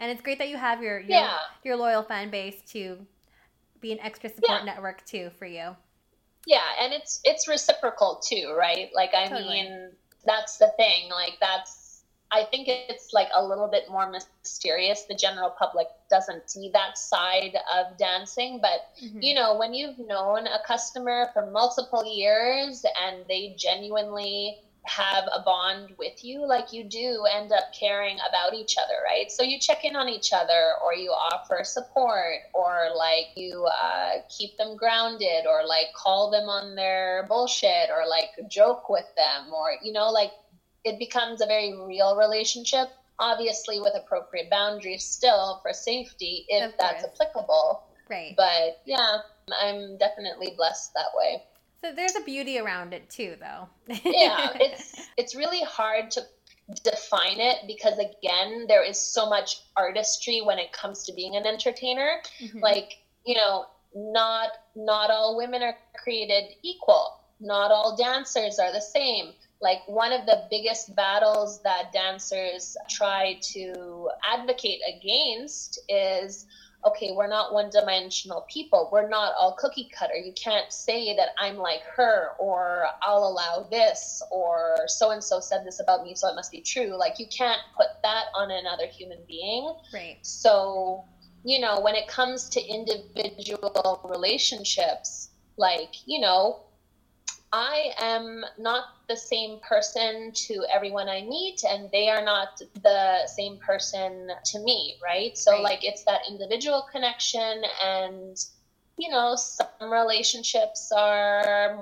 and 0.00 0.10
it's 0.10 0.20
great 0.20 0.38
that 0.38 0.48
you 0.48 0.56
have 0.56 0.82
your 0.82 0.98
your, 0.98 1.08
yeah. 1.08 1.38
your 1.62 1.76
loyal 1.76 2.02
fan 2.02 2.30
base 2.30 2.60
to 2.72 2.98
be 3.80 3.92
an 3.92 4.00
extra 4.00 4.28
support 4.28 4.64
network 4.64 5.04
too 5.06 5.30
for 5.38 5.46
you. 5.46 5.76
Yeah, 6.46 6.62
and 6.80 6.92
it's 6.92 7.20
it's 7.24 7.46
reciprocal 7.46 8.20
too, 8.26 8.54
right? 8.58 8.90
Like 8.94 9.14
I 9.14 9.28
totally. 9.28 9.62
mean, 9.62 9.90
that's 10.24 10.56
the 10.58 10.72
thing. 10.76 11.10
Like 11.10 11.34
that's 11.40 11.80
I 12.32 12.44
think 12.44 12.68
it's 12.68 13.12
like 13.12 13.28
a 13.34 13.44
little 13.44 13.66
bit 13.66 13.90
more 13.90 14.08
mysterious. 14.08 15.02
The 15.02 15.16
general 15.16 15.50
public 15.50 15.88
doesn't 16.08 16.48
see 16.48 16.70
that 16.72 16.96
side 16.96 17.56
of 17.76 17.98
dancing. 17.98 18.60
But, 18.62 18.94
mm-hmm. 19.02 19.18
you 19.20 19.34
know, 19.34 19.56
when 19.56 19.74
you've 19.74 19.98
known 19.98 20.46
a 20.46 20.60
customer 20.64 21.26
for 21.32 21.50
multiple 21.50 22.04
years 22.06 22.84
and 23.02 23.24
they 23.28 23.56
genuinely 23.58 24.58
have 24.84 25.24
a 25.24 25.42
bond 25.42 25.92
with 25.98 26.24
you, 26.24 26.46
like 26.46 26.72
you 26.72 26.84
do 26.84 27.26
end 27.30 27.52
up 27.52 27.72
caring 27.78 28.16
about 28.28 28.54
each 28.54 28.76
other, 28.78 28.94
right? 29.04 29.30
So 29.30 29.42
you 29.42 29.58
check 29.58 29.84
in 29.84 29.94
on 29.94 30.08
each 30.08 30.32
other 30.32 30.72
or 30.82 30.94
you 30.94 31.10
offer 31.10 31.62
support 31.64 32.36
or 32.54 32.88
like 32.96 33.26
you 33.36 33.66
uh, 33.66 34.22
keep 34.28 34.56
them 34.56 34.76
grounded 34.76 35.46
or 35.46 35.66
like 35.66 35.86
call 35.94 36.30
them 36.30 36.48
on 36.48 36.74
their 36.74 37.26
bullshit 37.28 37.90
or 37.90 38.08
like 38.08 38.30
joke 38.48 38.88
with 38.88 39.06
them 39.16 39.52
or, 39.52 39.72
you 39.82 39.92
know, 39.92 40.10
like 40.10 40.32
it 40.84 40.98
becomes 40.98 41.42
a 41.42 41.46
very 41.46 41.76
real 41.76 42.16
relationship, 42.16 42.88
obviously 43.18 43.80
with 43.80 43.92
appropriate 43.94 44.48
boundaries 44.48 45.04
still 45.04 45.60
for 45.62 45.72
safety 45.72 46.46
if 46.48 46.72
that's 46.78 47.04
applicable. 47.04 47.82
Right. 48.08 48.34
But 48.36 48.80
yeah, 48.86 49.18
I'm 49.62 49.98
definitely 49.98 50.54
blessed 50.56 50.94
that 50.94 51.10
way. 51.14 51.42
So 51.82 51.92
there's 51.92 52.16
a 52.16 52.22
beauty 52.22 52.58
around 52.58 52.92
it 52.92 53.08
too 53.10 53.36
though. 53.40 53.68
yeah, 54.04 54.50
it's 54.60 55.08
it's 55.16 55.34
really 55.34 55.62
hard 55.62 56.10
to 56.12 56.22
define 56.84 57.40
it 57.40 57.58
because 57.66 57.98
again, 57.98 58.66
there 58.68 58.84
is 58.84 59.00
so 59.00 59.28
much 59.28 59.62
artistry 59.76 60.40
when 60.40 60.58
it 60.58 60.72
comes 60.72 61.04
to 61.04 61.12
being 61.12 61.36
an 61.36 61.46
entertainer. 61.46 62.20
Mm-hmm. 62.40 62.58
Like, 62.58 62.98
you 63.24 63.34
know, 63.34 63.66
not 63.94 64.50
not 64.76 65.10
all 65.10 65.36
women 65.36 65.62
are 65.62 65.76
created 66.02 66.44
equal. 66.62 67.16
Not 67.40 67.70
all 67.70 67.96
dancers 67.96 68.58
are 68.58 68.72
the 68.72 68.80
same 68.80 69.32
like 69.60 69.80
one 69.86 70.12
of 70.12 70.26
the 70.26 70.46
biggest 70.50 70.94
battles 70.96 71.62
that 71.62 71.92
dancers 71.92 72.76
try 72.88 73.38
to 73.42 74.08
advocate 74.32 74.80
against 74.88 75.80
is 75.88 76.46
okay, 76.84 77.12
we're 77.12 77.28
not 77.28 77.52
one 77.52 77.70
dimensional 77.70 78.46
people. 78.48 78.88
We're 78.92 79.08
not 79.08 79.34
all 79.38 79.56
cookie 79.58 79.90
cutter. 79.96 80.14
You 80.14 80.32
can't 80.32 80.72
say 80.72 81.14
that 81.16 81.28
I'm 81.38 81.56
like 81.56 81.82
her 81.96 82.30
or 82.38 82.86
I'll 83.02 83.24
allow 83.24 83.66
this 83.70 84.22
or 84.30 84.76
so 84.86 85.10
and 85.10 85.22
so 85.22 85.40
said 85.40 85.64
this 85.64 85.80
about 85.80 86.04
me, 86.04 86.14
so 86.14 86.28
it 86.28 86.34
must 86.34 86.50
be 86.50 86.60
true. 86.60 86.96
Like 86.98 87.18
you 87.18 87.26
can't 87.26 87.60
put 87.76 87.88
that 88.02 88.24
on 88.34 88.50
another 88.50 88.86
human 88.86 89.18
being. 89.28 89.74
Right. 89.92 90.18
So, 90.22 91.04
you 91.44 91.60
know, 91.60 91.80
when 91.80 91.94
it 91.94 92.08
comes 92.08 92.48
to 92.50 92.60
individual 92.66 94.00
relationships, 94.10 95.30
like, 95.56 95.94
you 96.06 96.20
know, 96.20 96.62
I 97.52 97.92
am 97.98 98.44
not 98.58 98.84
the 99.08 99.16
same 99.16 99.58
person 99.60 100.30
to 100.32 100.64
everyone 100.72 101.08
I 101.08 101.22
meet, 101.22 101.64
and 101.68 101.90
they 101.90 102.08
are 102.08 102.22
not 102.22 102.60
the 102.82 103.26
same 103.26 103.58
person 103.58 104.28
to 104.44 104.58
me, 104.60 104.96
right? 105.02 105.36
So, 105.36 105.52
right. 105.52 105.62
like, 105.62 105.84
it's 105.84 106.04
that 106.04 106.20
individual 106.28 106.86
connection, 106.92 107.62
and 107.84 108.36
you 108.98 109.10
know, 109.10 109.34
some 109.34 109.90
relationships 109.90 110.92
are 110.96 111.76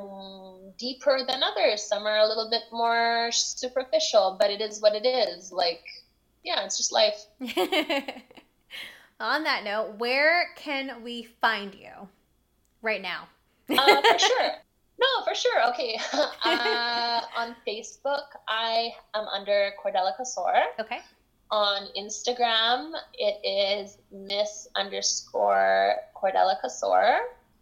deeper 0.79 1.21
than 1.27 1.43
others, 1.43 1.83
some 1.83 2.07
are 2.07 2.19
a 2.19 2.27
little 2.27 2.49
bit 2.49 2.63
more 2.73 3.31
superficial, 3.33 4.37
but 4.41 4.51
it 4.51 4.61
is 4.61 4.81
what 4.81 4.95
it 4.95 5.05
is. 5.05 5.53
Like, 5.53 5.85
yeah, 6.45 6.65
it's 6.65 6.79
just 6.79 6.93
life. 6.93 7.27
On 9.21 9.43
that 9.43 9.65
note, 9.65 9.99
where 9.99 10.47
can 10.57 11.03
we 11.03 11.25
find 11.41 11.75
you 11.75 12.09
right 12.81 13.03
now? 13.03 13.29
uh, 13.69 14.03
for 14.03 14.19
sure. 14.19 14.53
No, 14.99 15.25
for 15.25 15.35
sure. 15.35 15.69
Okay. 15.69 15.99
uh, 16.45 17.21
on 17.37 17.55
Facebook, 17.67 18.27
I 18.49 18.91
am 19.15 19.27
under 19.29 19.71
Cordella 19.83 20.17
Casor. 20.17 20.55
Okay. 20.81 20.99
On 21.51 21.89
Instagram, 21.97 22.93
it 23.15 23.39
is 23.47 23.99
Miss 24.13 24.69
underscore 24.75 25.95
Cordella 26.17 26.61
Casor. 26.61 27.19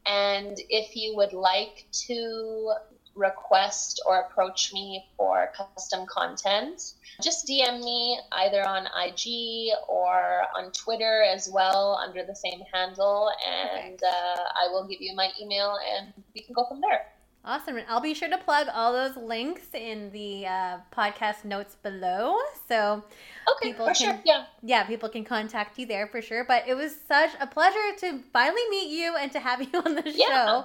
And 0.07 0.59
if 0.71 0.97
you 0.97 1.15
would 1.17 1.33
like 1.33 1.87
to 2.07 2.73
request 3.15 4.01
or 4.07 4.21
approach 4.21 4.73
me 4.73 5.05
for 5.17 5.53
custom 5.57 6.07
content, 6.07 6.95
just 7.23 7.47
DM 7.47 7.83
me 7.83 8.19
either 8.33 8.67
on 8.67 8.87
IG 8.87 9.73
or 9.89 10.43
on 10.57 10.71
Twitter 10.73 11.23
as 11.23 11.49
well 11.53 12.01
under 12.03 12.25
the 12.25 12.35
same 12.35 12.61
handle, 12.73 13.31
and 13.47 13.95
okay. 13.95 14.07
uh, 14.07 14.43
I 14.65 14.69
will 14.71 14.87
give 14.87 15.01
you 15.01 15.15
my 15.15 15.31
email 15.41 15.79
and 15.97 16.13
we 16.35 16.43
can 16.43 16.55
go 16.55 16.67
from 16.69 16.81
there. 16.81 17.07
Awesome. 17.47 17.77
And 17.77 17.87
I'll 17.89 18.01
be 18.01 18.13
sure 18.13 18.29
to 18.29 18.39
plug 18.39 18.67
all 18.75 18.93
those 18.93 19.17
links 19.17 19.69
in 19.73 20.11
the 20.11 20.47
uh, 20.49 20.79
podcast 20.93 21.45
notes 21.45 21.77
below. 21.81 22.37
So 22.69 23.05
okay, 23.53 23.71
people 23.71 23.87
can, 23.87 23.95
sure. 23.95 24.21
Yeah. 24.25 24.47
Yeah, 24.65 24.83
people 24.83 25.09
can 25.09 25.25
contact 25.25 25.79
you 25.79 25.87
there 25.87 26.09
for 26.09 26.21
sure. 26.21 26.45
But 26.45 26.65
it 26.67 26.75
was 26.75 26.97
such 27.07 27.31
a 27.41 27.47
pleasure 27.47 27.97
to 28.01 28.19
finally 28.33 28.69
meet 28.69 28.91
you 28.91 29.15
and 29.15 29.31
to 29.31 29.39
have 29.39 29.63
you 29.73 29.79
on 29.79 29.95
the 29.95 30.13
yeah. 30.13 30.27
show. 30.27 30.65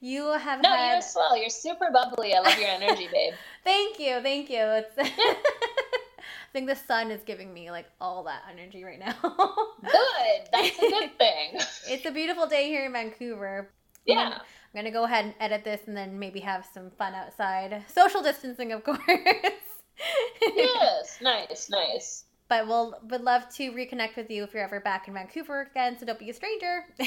You 0.00 0.28
have 0.38 0.62
no, 0.62 0.70
had... 0.70 0.92
you 0.92 0.98
as 0.98 1.12
well. 1.16 1.36
You're 1.36 1.50
super 1.50 1.90
bubbly. 1.92 2.32
I 2.32 2.38
love 2.38 2.58
your 2.58 2.68
energy, 2.68 3.08
babe. 3.12 3.34
thank 3.64 3.98
you, 3.98 4.20
thank 4.22 4.48
you. 4.48 4.60
It's 4.60 4.94
I 4.98 6.52
think 6.52 6.68
the 6.68 6.76
sun 6.76 7.10
is 7.10 7.22
giving 7.24 7.52
me 7.52 7.72
like 7.72 7.86
all 8.00 8.22
that 8.24 8.42
energy 8.50 8.84
right 8.84 9.00
now. 9.00 9.14
good. 9.22 10.48
That's 10.52 10.78
a 10.78 10.90
good 10.90 11.18
thing. 11.18 11.60
it's 11.88 12.06
a 12.06 12.10
beautiful 12.12 12.46
day 12.46 12.68
here 12.68 12.86
in 12.86 12.92
Vancouver. 12.92 13.68
Yeah. 14.06 14.38
I'm 14.38 14.78
gonna 14.78 14.90
go 14.90 15.04
ahead 15.04 15.24
and 15.24 15.34
edit 15.40 15.64
this 15.64 15.80
and 15.86 15.96
then 15.96 16.18
maybe 16.18 16.40
have 16.40 16.66
some 16.72 16.90
fun 16.90 17.14
outside. 17.14 17.84
Social 17.94 18.22
distancing, 18.22 18.72
of 18.72 18.84
course. 18.84 18.98
yes, 20.56 21.18
nice, 21.20 21.68
nice. 21.70 22.24
But 22.48 22.66
we'll 22.66 22.98
would 23.10 23.22
love 23.22 23.48
to 23.56 23.72
reconnect 23.72 24.16
with 24.16 24.30
you 24.30 24.44
if 24.44 24.54
you're 24.54 24.62
ever 24.62 24.80
back 24.80 25.08
in 25.08 25.14
Vancouver 25.14 25.68
again. 25.70 25.98
So 25.98 26.06
don't 26.06 26.18
be 26.18 26.30
a 26.30 26.34
stranger. 26.34 26.84
oh 27.00 27.04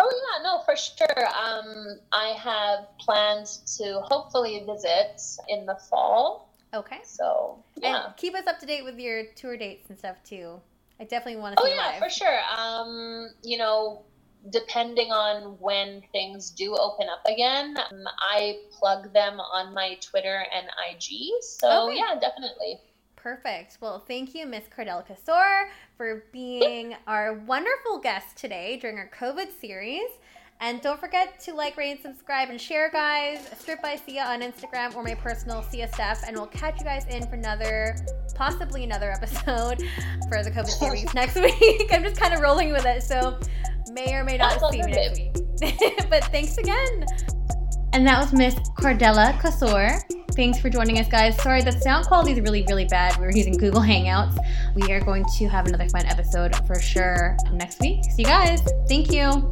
yeah, 0.00 0.42
no, 0.42 0.60
for 0.64 0.76
sure. 0.76 1.26
Um, 1.26 1.98
I 2.12 2.28
have 2.38 2.86
plans 2.98 3.76
to 3.78 4.00
hopefully 4.04 4.64
visit 4.66 5.20
in 5.48 5.66
the 5.66 5.76
fall. 5.90 6.50
Okay. 6.72 6.98
So 7.04 7.62
yeah, 7.76 8.06
and 8.06 8.16
keep 8.16 8.34
us 8.34 8.46
up 8.46 8.58
to 8.60 8.66
date 8.66 8.84
with 8.84 8.98
your 8.98 9.24
tour 9.34 9.56
dates 9.56 9.88
and 9.90 9.98
stuff 9.98 10.16
too. 10.24 10.60
I 10.98 11.04
definitely 11.04 11.40
want 11.40 11.56
to. 11.56 11.62
Oh 11.62 11.66
yeah, 11.66 11.92
live. 11.92 11.98
for 11.98 12.10
sure. 12.10 12.40
Um, 12.56 13.28
you 13.42 13.58
know, 13.58 14.02
depending 14.50 15.10
on 15.10 15.58
when 15.60 16.02
things 16.12 16.50
do 16.50 16.76
open 16.76 17.06
up 17.08 17.22
again, 17.26 17.76
um, 17.78 18.04
I 18.18 18.58
plug 18.70 19.12
them 19.12 19.40
on 19.40 19.74
my 19.74 19.96
Twitter 20.00 20.44
and 20.54 20.66
IG. 20.90 21.30
So 21.42 21.88
okay. 21.88 21.98
yeah, 21.98 22.18
definitely. 22.20 22.80
Perfect. 23.16 23.78
Well, 23.80 24.04
thank 24.06 24.34
you, 24.34 24.46
Miss 24.46 24.64
Cordell 24.68 25.04
Casor, 25.04 25.70
for 25.96 26.24
being 26.32 26.94
our 27.08 27.34
wonderful 27.34 27.98
guest 27.98 28.36
today 28.36 28.76
during 28.76 28.98
our 28.98 29.10
COVID 29.10 29.48
series. 29.60 30.08
And 30.60 30.80
don't 30.80 30.98
forget 30.98 31.38
to 31.40 31.54
like, 31.54 31.76
rate, 31.76 31.90
and 31.92 32.00
subscribe 32.00 32.48
and 32.48 32.60
share, 32.60 32.90
guys. 32.90 33.46
Strip 33.58 33.82
by 33.82 33.96
Sia 33.96 34.24
on 34.24 34.40
Instagram 34.40 34.94
or 34.96 35.02
my 35.02 35.14
personal 35.14 35.62
Sia 35.62 35.86
Steph. 35.92 36.26
And 36.26 36.36
we'll 36.36 36.46
catch 36.46 36.78
you 36.78 36.84
guys 36.84 37.04
in 37.06 37.26
for 37.28 37.34
another, 37.34 37.94
possibly 38.34 38.82
another 38.82 39.10
episode 39.10 39.82
for 40.28 40.42
the 40.42 40.50
COVID 40.50 40.68
series 40.68 41.14
next 41.14 41.36
week. 41.36 41.92
I'm 41.92 42.02
just 42.02 42.18
kind 42.18 42.32
of 42.32 42.40
rolling 42.40 42.72
with 42.72 42.86
it. 42.86 43.02
So 43.02 43.38
may 43.92 44.14
or 44.14 44.24
may 44.24 44.38
not 44.38 44.58
see 44.70 44.82
me 44.82 44.92
next 44.92 45.18
week. 45.18 45.34
but 46.10 46.24
thanks 46.24 46.56
again. 46.56 47.04
And 47.92 48.06
that 48.06 48.18
was 48.18 48.32
Miss 48.32 48.54
Cordella 48.78 49.40
Casor. 49.40 49.98
Thanks 50.32 50.58
for 50.58 50.68
joining 50.68 50.98
us, 50.98 51.08
guys. 51.08 51.40
Sorry, 51.42 51.62
the 51.62 51.72
sound 51.72 52.06
quality 52.06 52.32
is 52.32 52.40
really, 52.40 52.64
really 52.68 52.84
bad. 52.84 53.18
We 53.18 53.26
are 53.26 53.30
using 53.30 53.56
Google 53.56 53.80
Hangouts. 53.80 54.36
We 54.74 54.92
are 54.92 55.00
going 55.00 55.24
to 55.38 55.48
have 55.48 55.66
another 55.66 55.88
fun 55.88 56.04
episode 56.06 56.54
for 56.66 56.78
sure 56.78 57.36
next 57.52 57.80
week. 57.80 58.04
See 58.04 58.22
you 58.22 58.24
guys. 58.24 58.60
Thank 58.86 59.12
you. 59.12 59.50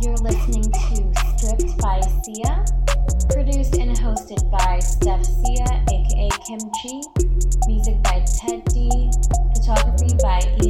You're 0.00 0.16
listening 0.18 0.70
to 0.70 1.12
Stripped 1.36 1.78
by 1.78 2.00
Sia, 2.22 2.64
produced 3.28 3.76
and 3.76 3.96
hosted 3.96 4.48
by 4.50 4.78
Steph 4.78 5.24
Sia, 5.24 5.84
aka 5.90 6.28
Kimchi, 6.46 7.02
music 7.66 8.00
by 8.02 8.24
Ted 8.24 8.64
D, 8.66 9.10
photography 9.54 10.14
by 10.22 10.40
E. 10.62 10.68